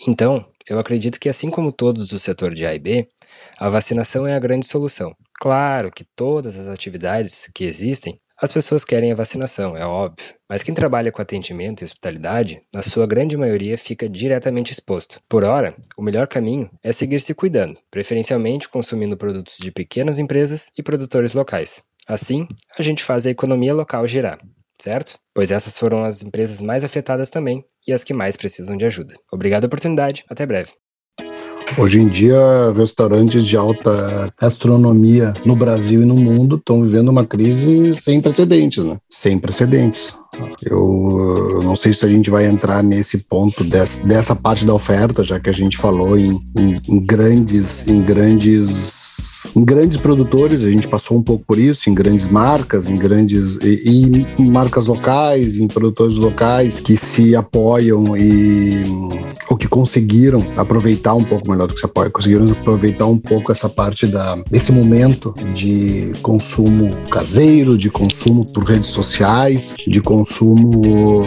Então, 0.06 0.44
eu 0.68 0.78
acredito 0.78 1.18
que, 1.18 1.28
assim 1.28 1.48
como 1.48 1.72
todos 1.72 2.08
do 2.08 2.18
setor 2.18 2.52
de 2.52 2.66
A 2.66 2.74
e 2.74 2.78
B, 2.78 3.08
a 3.58 3.68
vacinação 3.68 4.26
é 4.26 4.34
a 4.34 4.38
grande 4.38 4.66
solução. 4.66 5.14
Claro 5.40 5.90
que 5.90 6.04
todas 6.04 6.58
as 6.58 6.66
atividades 6.66 7.48
que 7.54 7.64
existem, 7.64 8.20
as 8.38 8.52
pessoas 8.52 8.84
querem 8.84 9.12
a 9.12 9.14
vacinação, 9.14 9.76
é 9.76 9.86
óbvio, 9.86 10.34
mas 10.48 10.62
quem 10.62 10.74
trabalha 10.74 11.10
com 11.10 11.22
atendimento 11.22 11.80
e 11.80 11.84
hospitalidade, 11.84 12.60
na 12.74 12.82
sua 12.82 13.06
grande 13.06 13.36
maioria, 13.36 13.78
fica 13.78 14.08
diretamente 14.08 14.72
exposto. 14.72 15.20
Por 15.26 15.42
hora, 15.44 15.74
o 15.96 16.02
melhor 16.02 16.26
caminho 16.26 16.68
é 16.82 16.92
seguir 16.92 17.20
se 17.20 17.32
cuidando, 17.32 17.80
preferencialmente 17.90 18.68
consumindo 18.68 19.16
produtos 19.16 19.56
de 19.56 19.70
pequenas 19.70 20.18
empresas 20.18 20.70
e 20.76 20.82
produtores 20.82 21.32
locais. 21.32 21.82
Assim, 22.06 22.46
a 22.78 22.82
gente 22.82 23.02
faz 23.02 23.26
a 23.26 23.30
economia 23.30 23.72
local 23.72 24.06
girar 24.06 24.38
certo? 24.80 25.18
Pois 25.34 25.50
essas 25.50 25.78
foram 25.78 26.04
as 26.04 26.22
empresas 26.22 26.60
mais 26.60 26.84
afetadas 26.84 27.30
também 27.30 27.64
e 27.86 27.92
as 27.92 28.04
que 28.04 28.14
mais 28.14 28.36
precisam 28.36 28.76
de 28.76 28.86
ajuda. 28.86 29.14
Obrigado 29.32 29.62
pela 29.62 29.68
oportunidade, 29.68 30.24
até 30.28 30.44
breve. 30.46 30.72
Hoje 31.78 32.00
em 32.00 32.08
dia, 32.08 32.72
restaurantes 32.74 33.44
de 33.44 33.56
alta 33.56 34.32
gastronomia 34.40 35.34
no 35.44 35.54
Brasil 35.54 36.02
e 36.02 36.06
no 36.06 36.14
mundo 36.14 36.56
estão 36.56 36.82
vivendo 36.82 37.08
uma 37.08 37.26
crise 37.26 37.92
sem 37.92 38.20
precedentes, 38.20 38.82
né? 38.82 38.96
Sem 39.10 39.38
precedentes. 39.38 40.16
Eu, 40.64 41.50
eu, 41.54 41.62
não 41.62 41.76
sei 41.76 41.92
se 41.92 42.04
a 42.06 42.08
gente 42.08 42.30
vai 42.30 42.46
entrar 42.46 42.82
nesse 42.82 43.18
ponto 43.18 43.62
dessa, 43.64 44.02
dessa 44.04 44.34
parte 44.34 44.64
da 44.64 44.72
oferta, 44.72 45.22
já 45.22 45.38
que 45.38 45.50
a 45.50 45.52
gente 45.52 45.76
falou 45.76 46.16
em, 46.16 46.40
em, 46.56 46.80
em 46.88 47.00
grandes, 47.00 47.86
em 47.86 48.00
grandes 48.00 49.35
em 49.56 49.64
grandes 49.64 49.96
produtores, 49.96 50.62
a 50.62 50.70
gente 50.70 50.86
passou 50.86 51.16
um 51.16 51.22
pouco 51.22 51.42
por 51.46 51.58
isso, 51.58 51.88
em 51.88 51.94
grandes 51.94 52.26
marcas, 52.26 52.88
em 52.88 52.96
grandes 52.96 53.56
e, 53.62 54.26
e 54.38 54.42
marcas 54.42 54.86
locais, 54.86 55.56
em 55.56 55.66
produtores 55.66 56.16
locais 56.16 56.78
que 56.78 56.94
se 56.94 57.34
apoiam 57.34 58.14
e 58.14 58.84
ou 59.48 59.56
que 59.56 59.68
conseguiram 59.68 60.44
aproveitar 60.56 61.14
um 61.14 61.22
pouco 61.24 61.48
melhor 61.48 61.68
do 61.68 61.74
que 61.74 61.80
se 61.80 61.86
apoia, 61.86 62.10
conseguiram 62.10 62.50
aproveitar 62.50 63.06
um 63.06 63.16
pouco 63.16 63.52
essa 63.52 63.68
parte 63.68 64.06
da 64.06 64.36
desse 64.50 64.72
momento 64.72 65.32
de 65.54 66.12
consumo 66.20 66.90
caseiro, 67.10 67.78
de 67.78 67.88
consumo 67.88 68.44
por 68.44 68.64
redes 68.64 68.90
sociais, 68.90 69.74
de 69.86 70.02
consumo 70.02 71.22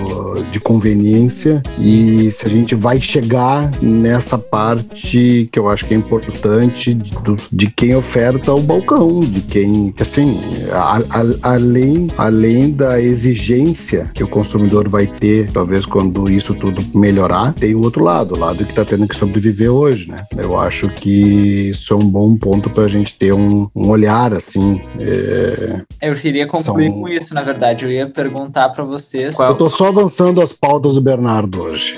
de 0.51 0.59
conveniência. 0.59 1.63
E 1.79 2.29
se 2.29 2.45
a 2.45 2.49
gente 2.49 2.75
vai 2.75 3.01
chegar 3.01 3.71
nessa 3.81 4.37
parte 4.37 5.49
que 5.51 5.57
eu 5.57 5.69
acho 5.69 5.85
que 5.85 5.93
é 5.93 5.97
importante 5.97 6.93
de, 6.93 7.13
de 7.51 7.71
quem 7.71 7.95
oferece 7.95 8.18
oferta 8.19 8.51
ao 8.51 8.59
balcão, 8.59 9.21
de 9.21 9.39
quem, 9.41 9.95
assim, 9.97 10.37
a, 10.71 10.97
a, 10.97 11.53
além, 11.53 12.07
além 12.17 12.71
da 12.71 12.99
exigência 12.99 14.11
que 14.13 14.21
o 14.21 14.27
consumidor 14.27 14.89
vai 14.89 15.07
ter, 15.07 15.49
talvez 15.51 15.85
quando 15.85 16.29
isso 16.29 16.53
tudo 16.53 16.83
melhorar, 16.93 17.53
tem 17.53 17.73
o 17.73 17.81
outro 17.81 18.03
lado, 18.03 18.35
o 18.35 18.37
lado 18.37 18.65
que 18.65 18.71
está 18.71 18.83
tendo 18.83 19.07
que 19.07 19.15
sobreviver 19.15 19.71
hoje, 19.71 20.09
né? 20.09 20.25
Eu 20.37 20.59
acho 20.59 20.89
que 20.89 21.69
isso 21.69 21.93
é 21.93 21.95
um 21.95 22.09
bom 22.09 22.35
ponto 22.35 22.69
para 22.69 22.83
a 22.83 22.89
gente 22.89 23.15
ter 23.15 23.31
um, 23.31 23.69
um 23.73 23.87
olhar, 23.87 24.33
assim. 24.33 24.81
É... 24.99 26.09
Eu 26.09 26.15
queria 26.15 26.45
concluir 26.45 26.89
São... 26.89 26.99
com 26.99 27.07
isso, 27.07 27.33
na 27.33 27.41
verdade. 27.41 27.85
Eu 27.85 27.91
ia 27.91 28.09
perguntar 28.09 28.67
para 28.69 28.83
vocês. 28.83 29.37
Qual... 29.37 29.47
Eu 29.47 29.53
estou 29.53 29.69
só 29.69 29.87
avançando 29.87 30.41
as 30.41 30.51
pautas 30.51 30.95
do 30.95 31.01
Bernardo 31.01 31.61
hoje. 31.61 31.97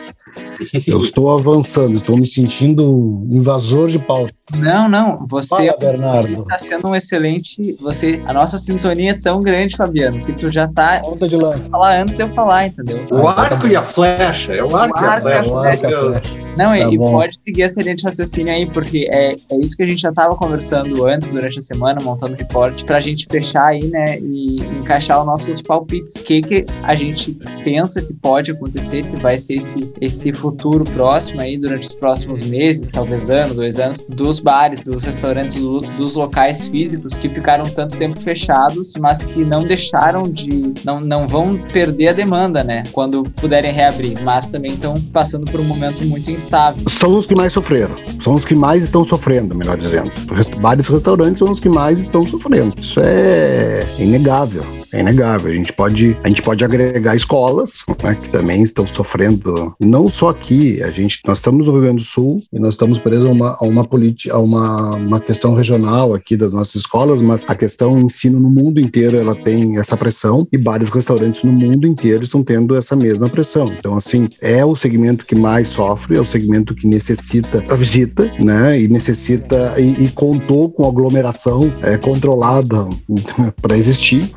Eu 0.88 1.00
estou 1.04 1.32
avançando, 1.32 1.96
estou 1.96 2.18
me 2.18 2.28
sentindo 2.28 3.26
invasor 3.30 3.90
de 3.90 4.00
pauta. 4.00 4.34
Não, 4.58 4.90
não, 4.90 5.26
você 5.30 5.68
está 5.68 6.60
sendo 6.60 6.90
um 6.90 6.96
excelente. 6.96 7.76
Você, 7.80 8.22
a 8.26 8.34
nossa 8.34 8.58
sintonia 8.58 9.12
é 9.12 9.14
tão 9.14 9.40
grande, 9.40 9.78
Fabiano, 9.78 10.24
que 10.26 10.34
tu 10.34 10.50
já 10.50 10.66
está. 10.66 11.00
Ponta 11.00 11.28
de 11.28 11.38
lança. 11.38 11.70
Falar 11.70 12.02
antes 12.02 12.18
de 12.18 12.24
eu 12.24 12.30
falar, 12.30 12.68
entendeu? 12.68 13.08
O 13.12 13.28
arco 13.28 13.68
e 13.68 13.76
a 13.76 13.82
flecha, 13.82 14.54
é 14.54 14.64
o 14.64 14.76
arco, 14.76 15.00
o 15.00 15.06
arco 15.06 15.30
e 15.30 15.34
a 15.34 15.44
flecha. 15.44 15.90
E 15.90 15.94
a 15.94 16.00
flecha. 16.00 16.42
Não, 16.58 16.72
tá 16.72 16.78
e, 16.78 16.98
pode 16.98 17.42
seguir 17.42 17.64
essa 17.64 17.82
linha 17.82 17.96
de 17.96 18.04
raciocínio 18.04 18.54
aí, 18.54 18.66
porque 18.66 19.08
é, 19.10 19.32
é 19.32 19.58
isso 19.58 19.76
que 19.76 19.84
a 19.84 19.88
gente 19.88 20.02
já 20.02 20.10
estava 20.10 20.36
conversando 20.36 21.06
antes, 21.06 21.32
durante 21.32 21.60
a 21.60 21.62
semana, 21.62 22.02
montando 22.04 22.34
o 22.34 22.38
reporte, 22.38 22.84
para 22.84 22.98
a 22.98 23.00
gente 23.00 23.26
fechar 23.26 23.68
aí, 23.68 23.86
né, 23.86 24.20
e 24.20 24.58
encaixar 24.80 25.20
os 25.22 25.26
nossos 25.26 25.62
palpites. 25.62 26.16
O 26.16 26.24
que, 26.24 26.42
que 26.42 26.66
a 26.84 26.94
gente 26.94 27.32
pensa 27.64 28.02
que 28.02 28.14
pode 28.14 28.52
acontecer, 28.52 29.04
que 29.04 29.16
vai 29.18 29.40
ser 29.40 29.60
esse, 29.60 29.94
esse 30.02 30.34
futuro 30.34 30.51
próximo 30.84 31.42
aí, 31.42 31.58
durante 31.58 31.88
os 31.88 31.94
próximos 31.94 32.42
meses, 32.42 32.90
talvez 32.90 33.30
ano, 33.30 33.54
dois 33.54 33.80
anos, 33.80 34.06
dos 34.08 34.40
bares, 34.40 34.84
dos 34.84 35.04
restaurantes, 35.04 35.56
do, 35.56 35.80
dos 35.80 36.16
locais 36.16 36.68
físicos 36.68 37.14
que 37.16 37.30
ficaram 37.30 37.66
tanto 37.66 37.98
tempo 37.98 38.20
fechados, 38.20 38.94
mas 39.00 39.24
que 39.24 39.44
não 39.44 39.64
deixaram 39.64 40.24
de. 40.24 40.74
não, 40.84 41.00
não 41.00 41.28
vão 41.28 41.58
perder 41.72 42.10
a 42.10 42.14
demanda, 42.14 42.64
né? 42.64 42.84
Quando 42.92 43.24
puderem 43.24 43.72
reabrir, 43.72 44.22
mas 44.24 44.48
também 44.48 44.72
estão 44.72 45.00
passando 45.14 45.50
por 45.50 45.60
um 45.60 45.64
momento 45.64 46.04
muito 46.06 46.30
instável. 46.32 46.90
São 46.90 47.16
os 47.16 47.26
que 47.26 47.36
mais 47.36 47.54
sofreram, 47.54 47.96
são 48.22 48.36
os 48.36 48.46
que 48.46 48.56
mais 48.56 48.84
estão 48.84 49.04
sofrendo, 49.04 49.56
melhor 49.56 49.78
dizendo. 49.78 50.12
Vários 50.60 50.88
restaurantes 50.88 51.40
são 51.40 51.52
os 51.52 51.60
que 51.60 51.70
mais 51.70 52.00
estão 52.00 52.26
sofrendo. 52.26 52.76
Isso 52.80 53.00
é 53.00 53.86
inegável 54.00 54.81
é 54.92 55.00
inegável. 55.00 55.52
A 55.52 55.56
gente 55.56 55.74
pode, 55.74 56.18
a 56.24 56.28
gente 56.28 56.42
pode 56.42 56.64
agregar 56.64 57.16
escolas 57.16 57.84
né, 58.04 58.16
que 58.22 58.30
também 58.30 58.62
estão 58.64 58.86
sofrendo, 58.88 59.76
não 59.80 60.10
só 60.10 60.30
aqui, 60.30 60.82
a 60.84 60.92
gente, 60.92 61.20
nós 61.26 61.40
estamos 61.40 61.68
no 61.68 61.74
Rio 61.74 61.82
Grande 61.82 62.04
do 62.04 62.08
Sul 62.08 62.42
e 62.52 62.60
nós 62.60 62.74
estamos 62.74 63.00
presos 63.00 63.28
a 63.28 63.32
uma, 63.32 63.58
a 63.60 63.64
uma, 63.64 63.88
a 64.32 64.40
uma, 64.40 64.96
uma 64.96 65.20
questão 65.20 65.54
regional 65.54 66.14
aqui 66.14 66.36
das 66.36 66.52
nossas 66.52 66.76
escolas, 66.76 67.22
mas 67.22 67.46
a 67.48 67.56
questão 67.56 68.00
ensino 68.00 68.40
no 68.40 68.50
mundo 68.50 68.80
inteiro 68.80 69.18
ela 69.18 69.36
tem 69.36 69.78
essa 69.78 69.96
pressão 69.96 70.48
e 70.52 70.58
vários 70.58 70.90
restaurantes 70.90 71.44
no 71.44 71.52
mundo 71.52 71.88
inteiro 71.88 72.24
estão 72.24 72.44
tendo 72.44 72.76
essa 72.76 72.96
mesma 72.96 73.30
pressão. 73.30 73.72
Então, 73.78 73.96
assim, 73.96 74.28
é 74.42 74.64
o 74.66 74.76
segmento 74.76 75.26
que 75.26 75.36
mais 75.36 75.70
sofre, 75.70 76.18
é 76.18 76.22
o 76.22 76.26
segmento 76.26 76.76
que 76.76 76.88
necessita 76.88 77.64
a 77.70 77.76
visita, 77.76 78.32
né, 78.40 78.80
e 78.80 78.88
necessita 78.88 79.76
e, 79.80 80.06
e 80.06 80.10
contou 80.10 80.70
com 80.70 80.88
aglomeração 80.88 81.72
é, 81.82 81.98
controlada 81.98 82.88
para 83.62 83.78
existir 83.78 84.30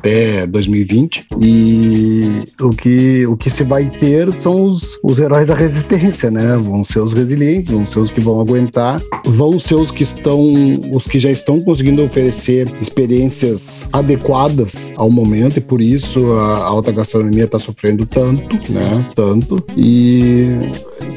até 0.45 0.47
2020. 0.47 1.25
E 1.41 2.43
o 2.61 2.69
que, 2.69 3.25
o 3.27 3.35
que 3.35 3.49
se 3.49 3.63
vai 3.63 3.89
ter 3.89 4.33
são 4.33 4.65
os, 4.65 4.97
os 5.03 5.19
heróis 5.19 5.47
da 5.47 5.55
resistência, 5.55 6.31
né? 6.31 6.57
Vão 6.57 6.83
ser 6.83 6.99
os 6.99 7.13
resilientes, 7.13 7.71
vão 7.71 7.85
ser 7.85 7.99
os 7.99 8.11
que 8.11 8.21
vão 8.21 8.39
aguentar, 8.39 9.01
vão 9.25 9.59
ser 9.59 9.75
os 9.75 9.91
que 9.91 10.03
estão, 10.03 10.53
os 10.93 11.07
que 11.07 11.19
já 11.19 11.31
estão 11.31 11.59
conseguindo 11.59 12.03
oferecer 12.03 12.71
experiências 12.79 13.89
adequadas 13.91 14.91
ao 14.95 15.09
momento, 15.09 15.57
e 15.57 15.61
por 15.61 15.81
isso 15.81 16.33
a 16.33 16.63
alta 16.63 16.91
gastronomia 16.91 17.45
está 17.45 17.59
sofrendo 17.59 18.05
tanto, 18.05 18.55
né? 18.71 19.05
Tanto. 19.15 19.63
E, 19.75 20.47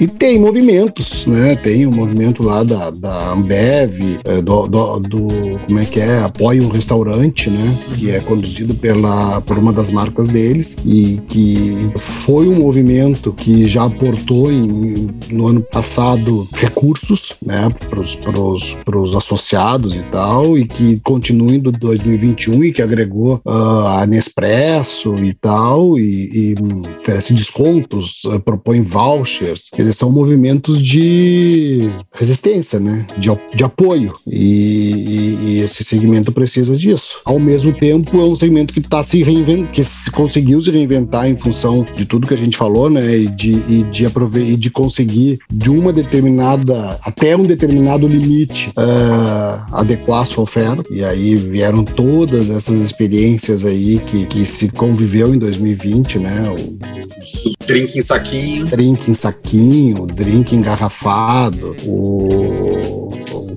e 0.00 0.06
tem 0.06 0.38
movimentos, 0.38 1.26
né? 1.26 1.56
Tem 1.56 1.86
o 1.86 1.90
um 1.90 1.92
movimento 1.92 2.42
lá 2.42 2.62
da, 2.62 2.90
da 2.90 3.32
Ambev, 3.32 4.00
é, 4.24 4.40
do, 4.40 4.66
do, 4.66 5.00
do, 5.00 5.28
como 5.66 5.78
é 5.78 5.84
que 5.84 6.00
é? 6.00 6.20
Apoia 6.20 6.62
um 6.62 6.68
restaurante, 6.68 7.50
né? 7.50 7.74
Que 7.94 8.10
é 8.10 8.20
conduzido 8.20 8.74
pela 8.74 9.17
por 9.46 9.58
uma 9.58 9.72
das 9.72 9.90
marcas 9.90 10.28
deles 10.28 10.76
e 10.84 11.20
que 11.28 11.90
foi 11.96 12.48
um 12.48 12.56
movimento 12.56 13.32
que 13.32 13.66
já 13.66 13.84
aportou 13.84 14.50
em, 14.50 15.08
no 15.30 15.46
ano 15.46 15.60
passado 15.60 16.48
recursos 16.52 17.34
né, 17.44 17.68
para 17.90 18.98
os 18.98 19.14
associados 19.14 19.94
e 19.94 20.02
tal, 20.10 20.58
e 20.58 20.66
que 20.66 21.00
continua 21.00 21.54
em 21.54 21.58
2021 21.58 22.64
e 22.64 22.72
que 22.72 22.82
agregou 22.82 23.40
uh, 23.44 23.86
a 23.98 24.06
Nespresso 24.06 25.14
e 25.16 25.32
tal, 25.34 25.98
e, 25.98 26.54
e 26.54 26.54
oferece 27.00 27.32
descontos, 27.32 28.24
uh, 28.24 28.40
propõe 28.40 28.80
vouchers. 28.82 29.70
Eles 29.76 29.96
são 29.96 30.10
movimentos 30.10 30.80
de 30.80 31.90
resistência, 32.12 32.78
né, 32.78 33.06
de, 33.18 33.28
de 33.54 33.64
apoio, 33.64 34.12
e, 34.26 34.36
e, 34.36 35.38
e 35.42 35.60
esse 35.60 35.84
segmento 35.84 36.32
precisa 36.32 36.76
disso. 36.76 37.20
Ao 37.24 37.38
mesmo 37.38 37.72
tempo, 37.72 38.20
é 38.20 38.24
um 38.24 38.36
segmento 38.36 38.72
que 38.72 38.80
está 38.80 39.02
se 39.08 39.22
reinventar, 39.22 39.72
que 39.72 39.82
se 39.82 40.10
conseguiu 40.10 40.60
se 40.60 40.70
reinventar 40.70 41.26
em 41.26 41.36
função 41.36 41.86
de 41.96 42.04
tudo 42.04 42.26
que 42.26 42.34
a 42.34 42.36
gente 42.36 42.58
falou, 42.58 42.90
né? 42.90 43.16
E 43.16 43.26
de, 43.26 43.52
e 43.52 43.82
de, 43.84 44.04
e 44.04 44.56
de 44.56 44.70
conseguir 44.70 45.38
de 45.50 45.70
uma 45.70 45.94
determinada, 45.94 46.98
até 47.02 47.34
um 47.34 47.42
determinado 47.42 48.06
limite, 48.06 48.68
uh, 48.70 49.74
adequar 49.74 50.22
a 50.22 50.24
sua 50.26 50.44
oferta. 50.44 50.82
E 50.90 51.02
aí 51.02 51.36
vieram 51.36 51.84
todas 51.84 52.50
essas 52.50 52.78
experiências 52.82 53.64
aí 53.64 53.98
que, 54.10 54.26
que 54.26 54.44
se 54.44 54.68
conviveu 54.68 55.34
em 55.34 55.38
2020, 55.38 56.18
né? 56.18 56.50
O, 56.50 57.48
o 57.48 57.66
drink 57.66 57.98
em 57.98 58.02
saquinho. 58.02 58.66
Drink 58.66 59.10
em 59.10 59.14
saquinho, 59.14 60.06
drink 60.06 60.54
engarrafado, 60.54 61.74
o 61.86 62.87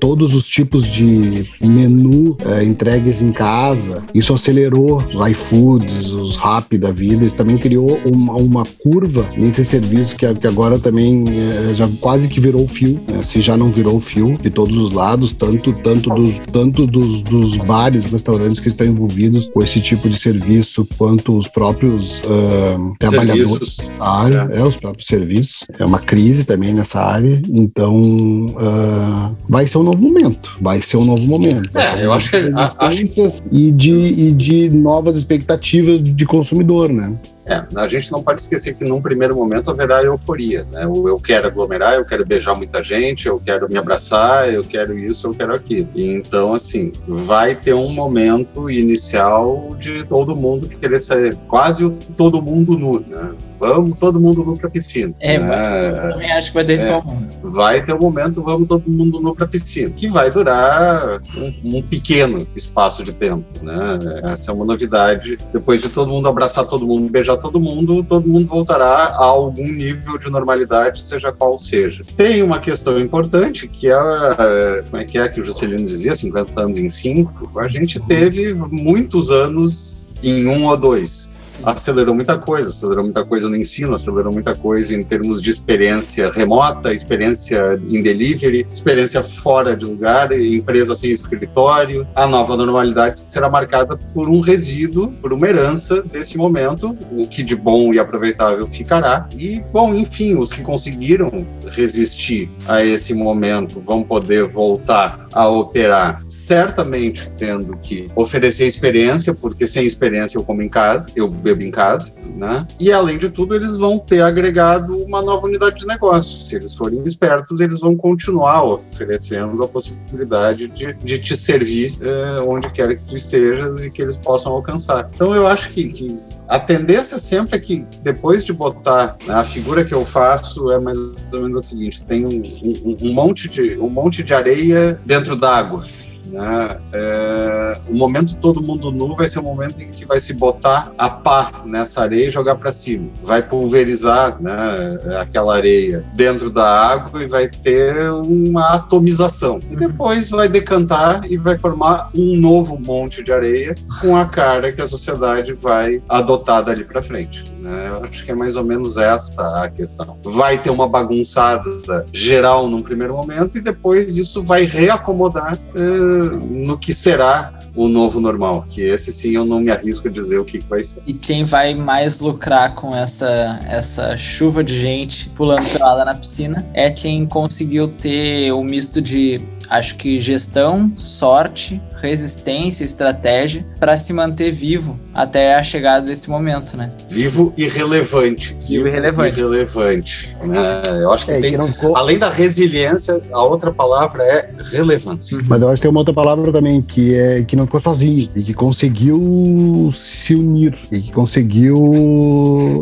todos 0.01 0.33
os 0.33 0.47
tipos 0.47 0.87
de 0.87 1.45
menu 1.61 2.35
é, 2.43 2.63
entregues 2.63 3.21
em 3.21 3.31
casa. 3.31 4.03
Isso 4.15 4.33
acelerou 4.33 4.97
os 4.97 5.29
iFoods, 5.29 6.07
os 6.07 6.35
Rap 6.35 6.75
da 6.77 6.91
vida. 6.91 7.23
Isso 7.23 7.35
também 7.35 7.57
criou 7.57 7.99
uma, 8.03 8.33
uma 8.33 8.63
curva 8.83 9.29
nesse 9.37 9.63
serviço 9.63 10.15
que, 10.17 10.33
que 10.33 10.47
agora 10.47 10.79
também 10.79 11.25
é, 11.29 11.75
já 11.75 11.87
quase 11.99 12.27
que 12.27 12.39
virou 12.39 12.67
fio, 12.67 12.99
né? 13.07 13.21
se 13.21 13.39
já 13.41 13.55
não 13.55 13.69
virou 13.69 13.99
fio 14.01 14.37
de 14.41 14.49
todos 14.49 14.75
os 14.75 14.91
lados, 14.91 15.31
tanto, 15.31 15.71
tanto, 15.83 16.09
dos, 16.09 16.41
tanto 16.51 16.87
dos, 16.87 17.21
dos 17.21 17.55
bares, 17.57 18.07
restaurantes 18.07 18.59
que 18.59 18.69
estão 18.69 18.87
envolvidos 18.87 19.47
com 19.53 19.61
esse 19.63 19.79
tipo 19.79 20.09
de 20.09 20.17
serviço, 20.17 20.87
quanto 20.97 21.37
os 21.37 21.47
próprios 21.47 22.21
uh, 22.21 22.95
trabalhadores 22.97 23.77
da 23.99 24.09
área, 24.09 24.49
é. 24.51 24.57
é. 24.57 24.63
os 24.63 24.77
próprios 24.77 25.05
serviços. 25.05 25.63
É 25.77 25.85
uma 25.85 25.99
crise 25.99 26.43
também 26.43 26.73
nessa 26.73 26.99
área, 26.99 27.39
então 27.53 28.01
uh, 28.01 29.35
vai 29.47 29.67
ser 29.67 29.77
um 29.77 29.90
novo 29.91 30.01
momento. 30.01 30.53
Vai 30.61 30.81
ser 30.81 30.97
um 30.97 31.05
novo 31.05 31.23
momento. 31.23 31.69
É, 31.77 32.05
eu 32.05 32.11
acho 32.11 32.31
que. 32.31 32.37
Acho... 32.77 33.43
E, 33.51 33.71
de, 33.71 33.91
e 33.91 34.31
de 34.31 34.69
novas 34.69 35.17
expectativas 35.17 36.01
de 36.03 36.25
consumidor, 36.25 36.89
né? 36.89 37.17
É, 37.45 37.65
a 37.75 37.87
gente 37.87 38.11
não 38.11 38.21
pode 38.21 38.41
esquecer 38.41 38.75
que 38.75 38.85
num 38.85 39.01
primeiro 39.01 39.35
momento 39.35 39.71
haverá 39.71 40.01
euforia, 40.03 40.65
né? 40.71 40.83
Eu 40.85 41.19
quero 41.19 41.47
aglomerar, 41.47 41.95
eu 41.95 42.05
quero 42.05 42.25
beijar 42.25 42.55
muita 42.55 42.83
gente, 42.83 43.27
eu 43.27 43.39
quero 43.39 43.67
me 43.69 43.77
abraçar, 43.77 44.53
eu 44.53 44.63
quero 44.63 44.97
isso, 44.97 45.27
eu 45.27 45.33
quero 45.33 45.55
aquilo. 45.55 45.89
Então, 45.95 46.53
assim, 46.53 46.91
vai 47.07 47.55
ter 47.55 47.73
um 47.73 47.91
momento 47.91 48.69
inicial 48.69 49.75
de 49.79 50.03
todo 50.05 50.35
mundo 50.35 50.69
querer 50.69 50.99
ser 50.99 51.35
quase 51.47 51.89
todo 52.15 52.41
mundo 52.41 52.77
nu, 52.77 52.99
né? 52.99 53.31
Vamos 53.61 53.97
todo 53.99 54.19
mundo 54.19 54.43
nu 54.43 54.57
pra 54.57 54.69
piscina. 54.69 55.13
É, 55.19 55.37
né? 55.37 55.89
eu 56.07 56.13
também 56.13 56.31
acho 56.31 56.47
que 56.49 56.53
vai 56.55 56.65
ter 56.65 56.73
esse 56.73 56.87
É. 56.89 56.91
momento. 57.01 57.51
vai 57.51 57.83
ter 57.83 57.93
um 57.93 57.99
momento, 57.99 58.41
vamos 58.41 58.67
todo 58.67 58.89
mundo 58.89 59.19
nu 59.21 59.35
pra 59.35 59.45
piscina, 59.47 59.91
que 59.91 60.07
vai 60.07 60.31
durar 60.31 61.21
um, 61.37 61.77
um 61.77 61.81
pequeno 61.83 62.47
espaço 62.55 63.03
de 63.03 63.11
tempo, 63.13 63.45
né? 63.63 63.99
Essa 64.23 64.51
é 64.51 64.53
uma 64.53 64.65
novidade. 64.65 65.37
Depois 65.53 65.81
de 65.81 65.89
todo 65.89 66.11
mundo 66.11 66.27
abraçar 66.27 66.65
todo 66.65 66.85
mundo, 66.87 67.09
beijar 67.09 67.37
todo 67.37 67.59
mundo, 67.59 68.03
todo 68.03 68.27
mundo 68.27 68.47
voltará 68.47 68.87
a 68.87 69.23
algum 69.23 69.67
nível 69.71 70.17
de 70.17 70.29
normalidade, 70.31 71.01
seja 71.03 71.31
qual 71.31 71.57
seja. 71.57 72.03
Tem 72.17 72.41
uma 72.41 72.59
questão 72.59 72.99
importante, 72.99 73.67
que 73.67 73.87
é, 73.89 73.93
a- 73.93 74.83
como 74.89 75.01
é 75.01 75.05
que 75.05 75.17
é 75.19 75.27
que 75.27 75.39
o 75.39 75.43
Juscelino 75.45 75.85
dizia, 75.85 76.15
50 76.15 76.61
anos 76.61 76.79
em 76.79 76.89
5, 76.89 77.59
a 77.59 77.67
gente 77.67 77.99
teve 77.99 78.53
muitos 78.71 79.29
anos 79.29 80.13
em 80.23 80.47
um 80.47 80.65
ou 80.67 80.77
dois 80.77 81.30
acelerou 81.63 82.15
muita 82.15 82.37
coisa, 82.37 82.69
acelerou 82.69 83.03
muita 83.03 83.25
coisa 83.25 83.49
no 83.49 83.55
ensino, 83.55 83.93
acelerou 83.93 84.31
muita 84.31 84.55
coisa 84.55 84.95
em 84.95 85.03
termos 85.03 85.41
de 85.41 85.49
experiência 85.49 86.29
remota, 86.31 86.93
experiência 86.93 87.81
em 87.89 88.01
delivery, 88.01 88.67
experiência 88.71 89.23
fora 89.23 89.75
de 89.75 89.85
lugar, 89.85 90.31
empresa 90.31 90.95
sem 90.95 91.11
escritório. 91.11 92.07
A 92.15 92.27
nova 92.27 92.55
normalidade 92.57 93.25
será 93.29 93.49
marcada 93.49 93.97
por 94.13 94.29
um 94.29 94.39
resíduo, 94.39 95.11
por 95.21 95.33
uma 95.33 95.47
herança 95.47 96.01
desse 96.01 96.37
momento, 96.37 96.97
o 97.11 97.27
que 97.27 97.43
de 97.43 97.55
bom 97.55 97.93
e 97.93 97.99
aproveitável 97.99 98.67
ficará. 98.67 99.27
E, 99.35 99.61
bom, 99.71 99.93
enfim, 99.93 100.35
os 100.35 100.53
que 100.53 100.61
conseguiram 100.61 101.45
resistir 101.67 102.49
a 102.67 102.83
esse 102.83 103.13
momento 103.13 103.79
vão 103.79 104.03
poder 104.03 104.45
voltar 104.47 105.27
a 105.33 105.47
operar, 105.47 106.21
certamente 106.27 107.31
tendo 107.37 107.77
que 107.77 108.09
oferecer 108.15 108.65
experiência, 108.65 109.33
porque 109.33 109.65
sem 109.65 109.85
experiência 109.85 110.37
eu 110.37 110.43
como 110.43 110.61
em 110.61 110.69
casa, 110.69 111.09
eu 111.15 111.29
bebo 111.41 111.61
em 111.63 111.71
casa, 111.71 112.13
né? 112.35 112.65
E 112.79 112.91
além 112.91 113.17
de 113.17 113.29
tudo, 113.29 113.55
eles 113.55 113.75
vão 113.77 113.97
ter 113.97 114.21
agregado 114.21 114.97
uma 114.97 115.21
nova 115.21 115.47
unidade 115.47 115.77
de 115.77 115.85
negócio. 115.87 116.37
Se 116.37 116.55
eles 116.55 116.73
forem 116.75 117.01
espertos, 117.03 117.59
eles 117.59 117.79
vão 117.79 117.95
continuar 117.95 118.63
oferecendo 118.63 119.63
a 119.63 119.67
possibilidade 119.67 120.67
de, 120.67 120.93
de 120.93 121.19
te 121.19 121.35
servir 121.35 121.95
eh, 122.01 122.39
onde 122.47 122.69
quer 122.71 122.95
que 122.95 123.03
tu 123.03 123.15
estejas 123.17 123.83
e 123.83 123.89
que 123.91 124.01
eles 124.01 124.15
possam 124.17 124.51
alcançar. 124.53 125.09
Então 125.13 125.33
eu 125.35 125.47
acho 125.47 125.69
que, 125.71 125.87
que 125.89 126.17
a 126.47 126.59
tendência 126.59 127.17
sempre 127.17 127.55
é 127.55 127.59
que 127.59 127.85
depois 128.03 128.43
de 128.43 128.51
botar 128.53 129.17
né, 129.25 129.33
a 129.33 129.43
figura 129.43 129.83
que 129.85 129.93
eu 129.93 130.03
faço 130.05 130.71
é 130.71 130.79
mais 130.79 130.97
ou 130.97 131.41
menos 131.41 131.57
a 131.57 131.61
seguinte: 131.61 132.03
tem 132.05 132.25
um, 132.25 132.29
um- 132.63 132.97
um 133.01 133.13
monte 133.13 133.47
de 133.49 133.77
um 133.79 133.89
monte 133.89 134.23
de 134.23 134.33
areia 134.33 134.99
dentro 135.05 135.35
d'água. 135.35 135.85
Né? 136.31 136.77
É, 136.93 137.77
o 137.89 137.95
momento 137.95 138.35
todo 138.37 138.61
mundo 138.61 138.91
nu 138.91 139.15
vai 139.15 139.27
ser 139.27 139.39
o 139.39 139.43
momento 139.43 139.81
em 139.81 139.89
que 139.89 140.05
vai 140.05 140.19
se 140.19 140.33
botar 140.33 140.91
a 140.97 141.09
pá 141.09 141.61
nessa 141.65 142.01
areia 142.01 142.27
e 142.27 142.31
jogar 142.31 142.55
para 142.55 142.71
cima. 142.71 143.09
Vai 143.23 143.41
pulverizar 143.41 144.41
né, 144.41 144.97
aquela 145.19 145.55
areia 145.55 146.05
dentro 146.13 146.49
da 146.49 146.65
água 146.65 147.21
e 147.21 147.27
vai 147.27 147.47
ter 147.47 148.11
uma 148.11 148.75
atomização. 148.75 149.59
E 149.69 149.75
depois 149.75 150.29
vai 150.29 150.47
decantar 150.47 151.29
e 151.29 151.37
vai 151.37 151.57
formar 151.57 152.09
um 152.15 152.37
novo 152.37 152.79
monte 152.79 153.23
de 153.23 153.31
areia 153.33 153.75
com 153.99 154.15
a 154.15 154.25
cara 154.25 154.71
que 154.71 154.81
a 154.81 154.87
sociedade 154.87 155.53
vai 155.53 156.01
adotar 156.07 156.63
dali 156.63 156.85
para 156.85 157.03
frente. 157.03 157.43
Né? 157.61 157.89
Eu 157.89 158.03
acho 158.03 158.25
que 158.25 158.31
é 158.31 158.35
mais 158.35 158.55
ou 158.55 158.63
menos 158.63 158.97
essa 158.97 159.63
a 159.63 159.69
questão. 159.69 160.17
Vai 160.23 160.57
ter 160.57 160.71
uma 160.71 160.87
bagunçada 160.87 162.05
geral 162.11 162.67
num 162.67 162.81
primeiro 162.81 163.13
momento 163.13 163.57
e 163.57 163.61
depois 163.61 164.17
isso 164.17 164.41
vai 164.43 164.63
reacomodar 164.63 165.57
eh, 165.75 165.79
no 165.79 166.77
que 166.77 166.93
será 166.93 167.53
o 167.75 167.87
novo 167.87 168.19
normal. 168.19 168.65
Que 168.69 168.81
esse 168.81 169.11
sim 169.13 169.31
eu 169.35 169.45
não 169.45 169.59
me 169.59 169.71
arrisco 169.71 170.07
a 170.07 170.11
dizer 170.11 170.37
o 170.39 170.45
que, 170.45 170.59
que 170.59 170.67
vai 170.67 170.83
ser. 170.83 171.01
E 171.05 171.13
quem 171.13 171.43
vai 171.43 171.73
mais 171.75 172.19
lucrar 172.19 172.75
com 172.75 172.95
essa, 172.95 173.59
essa 173.67 174.17
chuva 174.17 174.63
de 174.63 174.79
gente 174.79 175.29
pulando 175.29 175.65
pelada 175.69 176.03
na 176.05 176.13
piscina 176.15 176.65
é 176.73 176.89
quem 176.89 177.25
conseguiu 177.25 177.87
ter 177.87 178.51
o 178.51 178.63
misto 178.63 179.01
de, 179.01 179.41
acho 179.69 179.95
que, 179.95 180.19
gestão, 180.19 180.91
sorte, 180.97 181.81
resistência, 182.01 182.83
estratégia 182.83 183.63
para 183.79 183.95
se 183.95 184.11
manter 184.11 184.51
vivo 184.51 184.99
até 185.13 185.53
a 185.55 185.61
chegada 185.63 186.05
desse 186.05 186.29
momento, 186.31 186.75
né? 186.75 186.91
Vivo 187.07 187.53
e 187.55 187.67
relevante. 187.67 188.55
Vivo 188.67 188.87
e 188.87 188.91
relevante. 188.91 189.39
e 189.39 189.41
relevante, 189.43 190.37
né? 190.43 190.81
Eu 191.01 191.11
acho 191.11 191.25
que 191.25 191.31
É, 191.31 191.39
tem. 191.41 191.51
que 191.51 191.57
não 191.57 191.67
ficou- 191.67 191.95
Além 191.95 192.17
da 192.17 192.29
resiliência, 192.29 193.21
a 193.31 193.43
outra 193.43 193.71
palavra 193.71 194.23
é 194.23 194.49
relevância. 194.71 195.37
Mas 195.45 195.61
eu 195.61 195.69
acho 195.69 195.75
que 195.75 195.81
tem 195.83 195.91
uma 195.91 195.99
outra 195.99 196.13
palavra 196.13 196.51
também, 196.51 196.81
que 196.81 197.13
é 197.15 197.43
que 197.43 197.55
não 197.61 197.67
ficou 197.67 197.79
sozinho 197.79 198.29
e 198.35 198.41
que 198.41 198.53
conseguiu 198.53 199.89
se 199.91 200.33
unir 200.35 200.77
e 200.91 200.99
que 200.99 201.11
conseguiu 201.11 201.77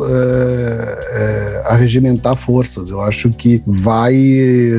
é, 0.07 1.09
é, 1.11 1.63
arregimentar 1.65 2.35
forças. 2.37 2.89
Eu 2.89 3.01
acho 3.01 3.29
que 3.29 3.61
vai 3.65 4.13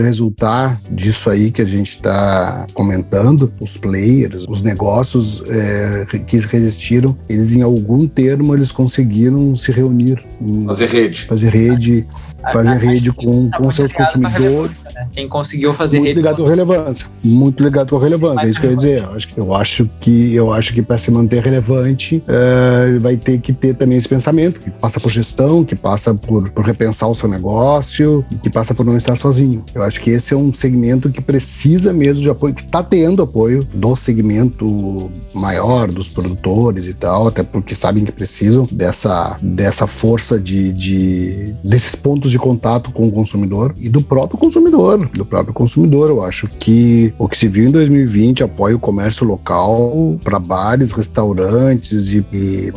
resultar 0.02 0.80
disso 0.90 1.28
aí 1.30 1.50
que 1.50 1.62
a 1.62 1.66
gente 1.66 1.90
está 1.90 2.66
comentando, 2.74 3.52
os 3.60 3.76
players, 3.76 4.46
os 4.48 4.62
negócios 4.62 5.42
é, 5.48 6.06
que 6.26 6.38
resistiram, 6.38 7.16
eles 7.28 7.52
em 7.52 7.62
algum 7.62 8.06
termo 8.08 8.54
eles 8.54 8.72
conseguiram 8.72 9.54
se 9.54 9.70
reunir, 9.70 10.24
Fazer 10.66 10.86
rede. 10.88 11.24
fazer 11.26 11.50
rede, 11.50 12.06
fazer 12.52 12.76
rede 12.76 13.12
com, 13.12 13.50
com 13.50 13.70
seus 13.70 13.90
ligado 13.90 14.12
com 14.12 14.26
a 14.26 14.30
consumidores. 14.30 14.84
né? 14.94 15.08
Quem 15.12 15.28
conseguiu 15.28 15.74
fazer 15.74 15.98
Muito 15.98 16.08
rede 16.08 16.20
ligado 16.20 16.46
à 16.46 16.48
relevância. 16.48 17.06
Muito 17.22 17.62
ligado 17.62 17.90
com 17.90 17.96
a 17.96 18.00
relevância. 18.00 18.46
É 18.46 18.50
isso 18.50 18.60
que 18.60 18.66
eu 18.66 18.70
ia 18.70 18.76
dizer. 18.76 19.02
Eu 19.02 19.12
acho 19.12 19.28
que, 19.28 19.38
eu 19.38 19.54
acho 19.54 19.90
que, 20.00 20.34
eu 20.34 20.52
acho 20.52 20.72
que 20.72 20.82
para 20.82 20.98
se 20.98 21.10
manter 21.10 21.42
relevante, 21.42 22.22
eh, 22.26 22.98
vai 23.00 23.16
ter 23.16 23.40
que 23.40 23.52
ter 23.52 23.74
também 23.74 23.98
esse 23.98 24.08
pensamento, 24.08 24.60
que 24.60 24.70
passa 24.70 25.00
por 25.00 25.10
gestão, 25.10 25.64
que 25.64 25.76
passa 25.76 26.14
por, 26.14 26.50
por 26.50 26.64
repensar 26.64 27.08
o 27.08 27.14
seu 27.14 27.28
negócio, 27.28 28.24
que 28.42 28.50
passa 28.50 28.74
por 28.74 28.84
não 28.84 28.96
estar 28.96 29.16
sozinho. 29.16 29.64
Eu 29.74 29.82
acho 29.82 30.00
que 30.00 30.10
esse 30.10 30.34
é 30.34 30.36
um 30.36 30.52
segmento 30.52 31.10
que 31.10 31.20
precisa 31.20 31.92
mesmo 31.92 32.22
de 32.22 32.30
apoio, 32.30 32.54
que 32.54 32.62
está 32.62 32.82
tendo 32.82 33.22
apoio 33.22 33.64
do 33.74 33.96
segmento 33.96 35.10
maior, 35.34 35.90
dos 35.90 36.08
produtores 36.08 36.86
e 36.86 36.94
tal, 36.94 37.28
até 37.28 37.42
porque 37.42 37.74
sabem 37.74 38.04
que 38.04 38.12
precisam 38.12 38.66
dessa, 38.70 39.36
dessa 39.42 39.86
força 39.86 40.38
de, 40.38 40.72
de 40.72 41.54
desses 41.64 41.94
pontos 41.94 42.29
de 42.30 42.38
contato 42.38 42.92
com 42.92 43.08
o 43.08 43.12
consumidor 43.12 43.74
e 43.78 43.88
do 43.88 44.02
próprio 44.02 44.38
consumidor, 44.38 45.08
do 45.08 45.24
próprio 45.24 45.54
consumidor. 45.54 46.10
Eu 46.10 46.22
acho 46.22 46.48
que 46.48 47.12
o 47.18 47.28
que 47.28 47.36
se 47.36 47.48
viu 47.48 47.68
em 47.68 47.70
2020 47.70 48.42
apoia 48.42 48.76
o 48.76 48.80
comércio 48.80 49.26
local 49.26 50.18
para 50.22 50.38
bares, 50.38 50.92
restaurantes 50.92 52.12
e, 52.12 52.24
e 52.32 52.72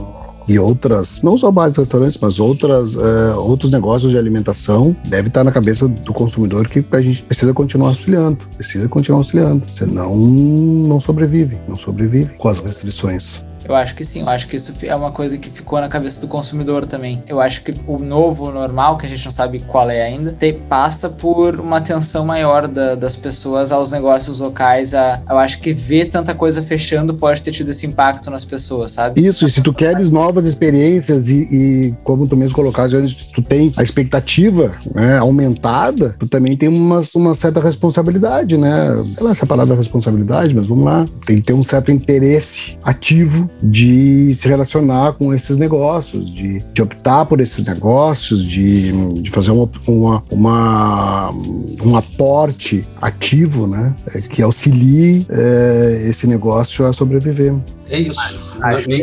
e 0.47 0.59
outras, 0.59 1.21
não 1.21 1.37
só 1.37 1.49
bares 1.51 1.77
e 1.77 1.79
restaurantes, 1.79 2.17
mas 2.21 2.39
outras, 2.39 2.95
eh, 2.95 3.35
outros 3.35 3.71
negócios 3.71 4.11
de 4.11 4.17
alimentação, 4.17 4.95
deve 5.07 5.29
estar 5.29 5.43
na 5.43 5.51
cabeça 5.51 5.87
do 5.87 6.13
consumidor 6.13 6.67
que 6.67 6.83
a 6.91 7.01
gente 7.01 7.23
precisa 7.23 7.53
continuar 7.53 7.89
auxiliando, 7.89 8.45
precisa 8.57 8.87
continuar 8.89 9.19
auxiliando, 9.19 9.63
senão 9.69 10.15
não 10.17 10.99
sobrevive, 10.99 11.57
não 11.67 11.75
sobrevive 11.75 12.33
com 12.37 12.49
as 12.49 12.59
restrições. 12.59 13.43
Eu 13.67 13.75
acho 13.75 13.95
que 13.95 14.03
sim, 14.03 14.21
eu 14.21 14.29
acho 14.29 14.47
que 14.47 14.55
isso 14.55 14.73
é 14.83 14.95
uma 14.95 15.11
coisa 15.11 15.37
que 15.37 15.49
ficou 15.49 15.79
na 15.79 15.87
cabeça 15.87 16.19
do 16.21 16.27
consumidor 16.27 16.85
também. 16.85 17.23
Eu 17.27 17.39
acho 17.39 17.63
que 17.63 17.73
o 17.87 17.97
novo 17.97 18.51
normal, 18.51 18.97
que 18.97 19.05
a 19.05 19.09
gente 19.09 19.23
não 19.25 19.31
sabe 19.31 19.59
qual 19.59 19.89
é 19.89 20.01
ainda, 20.03 20.31
te, 20.31 20.53
passa 20.53 21.09
por 21.09 21.59
uma 21.59 21.77
atenção 21.77 22.25
maior 22.25 22.67
da- 22.67 22.95
das 22.95 23.15
pessoas 23.15 23.71
aos 23.71 23.91
negócios 23.91 24.39
locais. 24.39 24.93
A, 24.93 25.21
eu 25.29 25.37
acho 25.37 25.59
que 25.59 25.73
ver 25.73 26.05
tanta 26.05 26.33
coisa 26.33 26.61
fechando 26.61 27.13
pode 27.13 27.41
ter 27.41 27.51
tido 27.51 27.69
esse 27.69 27.85
impacto 27.85 28.29
nas 28.29 28.43
pessoas, 28.45 28.91
sabe? 28.91 29.25
Isso, 29.25 29.45
e 29.45 29.49
se 29.49 29.61
tu 29.61 29.73
queres 29.73 30.09
novas 30.09 30.45
experiências 30.45 31.29
e, 31.29 31.47
e 31.51 31.93
como 32.03 32.27
tu 32.27 32.35
mesmo 32.35 32.55
colocaste 32.55 32.95
antes, 32.95 33.13
tu 33.13 33.41
tem 33.41 33.71
a 33.77 33.83
expectativa 33.83 34.71
né, 34.93 35.17
aumentada, 35.17 36.15
tu 36.19 36.27
também 36.27 36.55
tem 36.57 36.69
uma, 36.69 37.01
uma 37.15 37.33
certa 37.33 37.59
responsabilidade, 37.59 38.57
né? 38.57 38.73
Sei 39.15 39.23
lá 39.23 39.31
essa 39.31 39.45
palavra 39.45 39.73
é 39.73 39.77
responsabilidade, 39.77 40.53
mas 40.53 40.67
vamos 40.67 40.85
lá. 40.85 41.05
Tem 41.25 41.37
que 41.37 41.43
ter 41.43 41.53
um 41.53 41.63
certo 41.63 41.91
interesse 41.91 42.77
ativo 42.83 43.49
de 43.61 44.33
se 44.35 44.47
relacionar 44.47 45.13
com 45.13 45.33
esses 45.33 45.57
negócios, 45.57 46.33
de, 46.33 46.59
de 46.73 46.81
optar 46.81 47.25
por 47.25 47.39
esses 47.39 47.63
negócios, 47.63 48.43
de, 48.43 48.91
de 49.21 49.29
fazer 49.31 49.51
uma, 49.51 49.69
uma, 49.87 50.23
uma- 50.29 51.31
um 51.85 51.95
aporte 51.95 52.85
ativo, 53.01 53.67
né? 53.67 53.93
eh, 54.13 54.21
Que 54.29 54.41
auxilie 54.41 55.25
eh, 55.29 56.05
esse 56.09 56.27
negócio 56.27 56.85
a 56.85 56.91
sobreviver. 56.93 57.53
É 57.93 57.99
isso. 57.99 58.53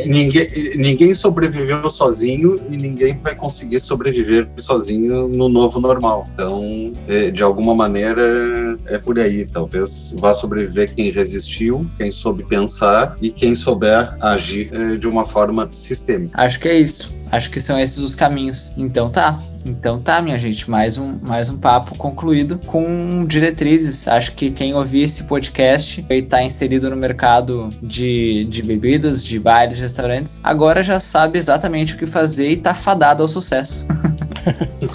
Ninguém, 0.07 0.49
ninguém 0.76 1.14
sobreviveu 1.14 1.88
sozinho 1.88 2.61
e 2.68 2.76
ninguém 2.76 3.16
vai 3.22 3.36
conseguir 3.36 3.78
sobreviver 3.78 4.49
sozinho 4.57 5.28
no 5.28 5.49
novo 5.49 5.80
normal. 5.80 6.28
Então, 6.34 6.93
é, 7.07 7.30
de 7.30 7.41
alguma 7.41 7.72
maneira, 7.72 8.76
é 8.86 8.99
por 8.99 9.16
aí. 9.20 9.47
Talvez 9.47 10.12
vá 10.18 10.34
sobreviver 10.34 10.93
quem 10.93 11.09
resistiu, 11.11 11.88
quem 11.97 12.11
soube 12.11 12.43
pensar 12.43 13.16
e 13.22 13.30
quem 13.30 13.55
souber 13.55 14.16
agir 14.20 14.70
é, 14.72 14.97
de 14.97 15.07
uma 15.07 15.24
forma 15.24 15.68
sistêmica. 15.70 16.41
Acho 16.41 16.59
que 16.59 16.68
é 16.68 16.76
isso. 16.76 17.14
Acho 17.30 17.49
que 17.49 17.61
são 17.61 17.78
esses 17.78 17.99
os 17.99 18.16
caminhos. 18.16 18.72
Então 18.76 19.09
tá. 19.09 19.38
Então 19.64 20.00
tá, 20.00 20.22
minha 20.22 20.38
gente, 20.38 20.70
mais 20.70 20.96
um, 20.96 21.18
mais 21.26 21.50
um 21.50 21.58
papo 21.58 21.94
concluído 21.96 22.58
com 22.66 23.24
diretrizes. 23.26 24.08
Acho 24.08 24.32
que 24.32 24.50
quem 24.50 24.74
ouvir 24.74 25.02
esse 25.02 25.24
podcast 25.24 26.04
e 26.08 26.22
tá 26.22 26.42
inserido 26.42 26.88
no 26.88 26.96
mercado 26.96 27.68
de, 27.82 28.44
de 28.44 28.62
bebidas, 28.62 29.22
de 29.22 29.38
bares, 29.38 29.78
restaurantes, 29.78 30.40
agora 30.42 30.82
já 30.82 30.98
sabe 30.98 31.38
exatamente 31.38 31.94
o 31.94 31.98
que 31.98 32.06
fazer 32.06 32.50
e 32.50 32.56
tá 32.56 32.74
fadado 32.74 33.22
ao 33.22 33.28
sucesso. 33.28 33.86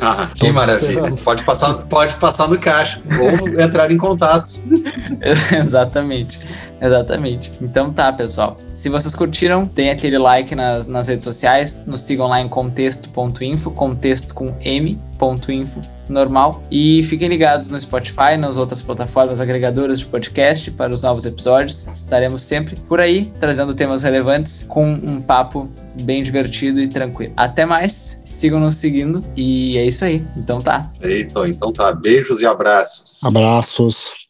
ah, 0.01 0.29
que 0.33 0.51
maravilha. 0.51 1.11
Pode 1.23 1.43
passar, 1.43 1.73
pode 1.85 2.15
passar 2.15 2.47
no 2.47 2.57
caixa 2.57 3.01
ou 3.19 3.61
entrar 3.61 3.91
em 3.91 3.97
contato. 3.97 4.49
exatamente. 5.55 6.39
Exatamente. 6.81 7.53
Então 7.61 7.93
tá, 7.93 8.11
pessoal. 8.11 8.59
Se 8.69 8.89
vocês 8.89 9.13
curtiram, 9.15 9.65
tem 9.65 9.89
aquele 9.89 10.17
like 10.17 10.55
nas, 10.55 10.87
nas 10.87 11.07
redes 11.07 11.23
sociais. 11.23 11.85
Nos 11.85 12.01
sigam 12.01 12.27
lá 12.27 12.41
em 12.41 12.47
contexto.info, 12.47 13.71
contexto 13.71 14.33
com 14.33 14.54
m.info 14.61 15.81
normal. 16.09 16.63
E 16.69 17.03
fiquem 17.03 17.27
ligados 17.27 17.71
no 17.71 17.79
Spotify, 17.79 18.37
nas 18.37 18.57
outras 18.57 18.81
plataformas 18.81 19.39
agregadoras 19.39 19.99
de 19.99 20.05
podcast 20.05 20.71
para 20.71 20.93
os 20.93 21.03
novos 21.03 21.25
episódios. 21.25 21.87
Estaremos 21.87 22.43
sempre 22.43 22.75
por 22.75 22.99
aí, 22.99 23.25
trazendo 23.39 23.73
temas 23.73 24.03
relevantes 24.03 24.65
com 24.67 24.93
um 24.93 25.21
papo 25.21 25.69
bem 26.01 26.23
divertido 26.23 26.79
e 26.79 26.87
tranquilo. 26.87 27.33
Até 27.37 27.65
mais, 27.65 28.21
sigam 28.23 28.59
nos 28.59 28.75
seguindo 28.75 29.23
e 29.35 29.77
é 29.77 29.85
isso 29.85 30.05
aí. 30.05 30.25
Então 30.37 30.59
tá. 30.59 30.91
Eita, 31.01 31.47
então 31.47 31.71
tá. 31.71 31.93
Beijos 31.93 32.41
e 32.41 32.45
abraços. 32.45 33.23
Abraços. 33.23 34.24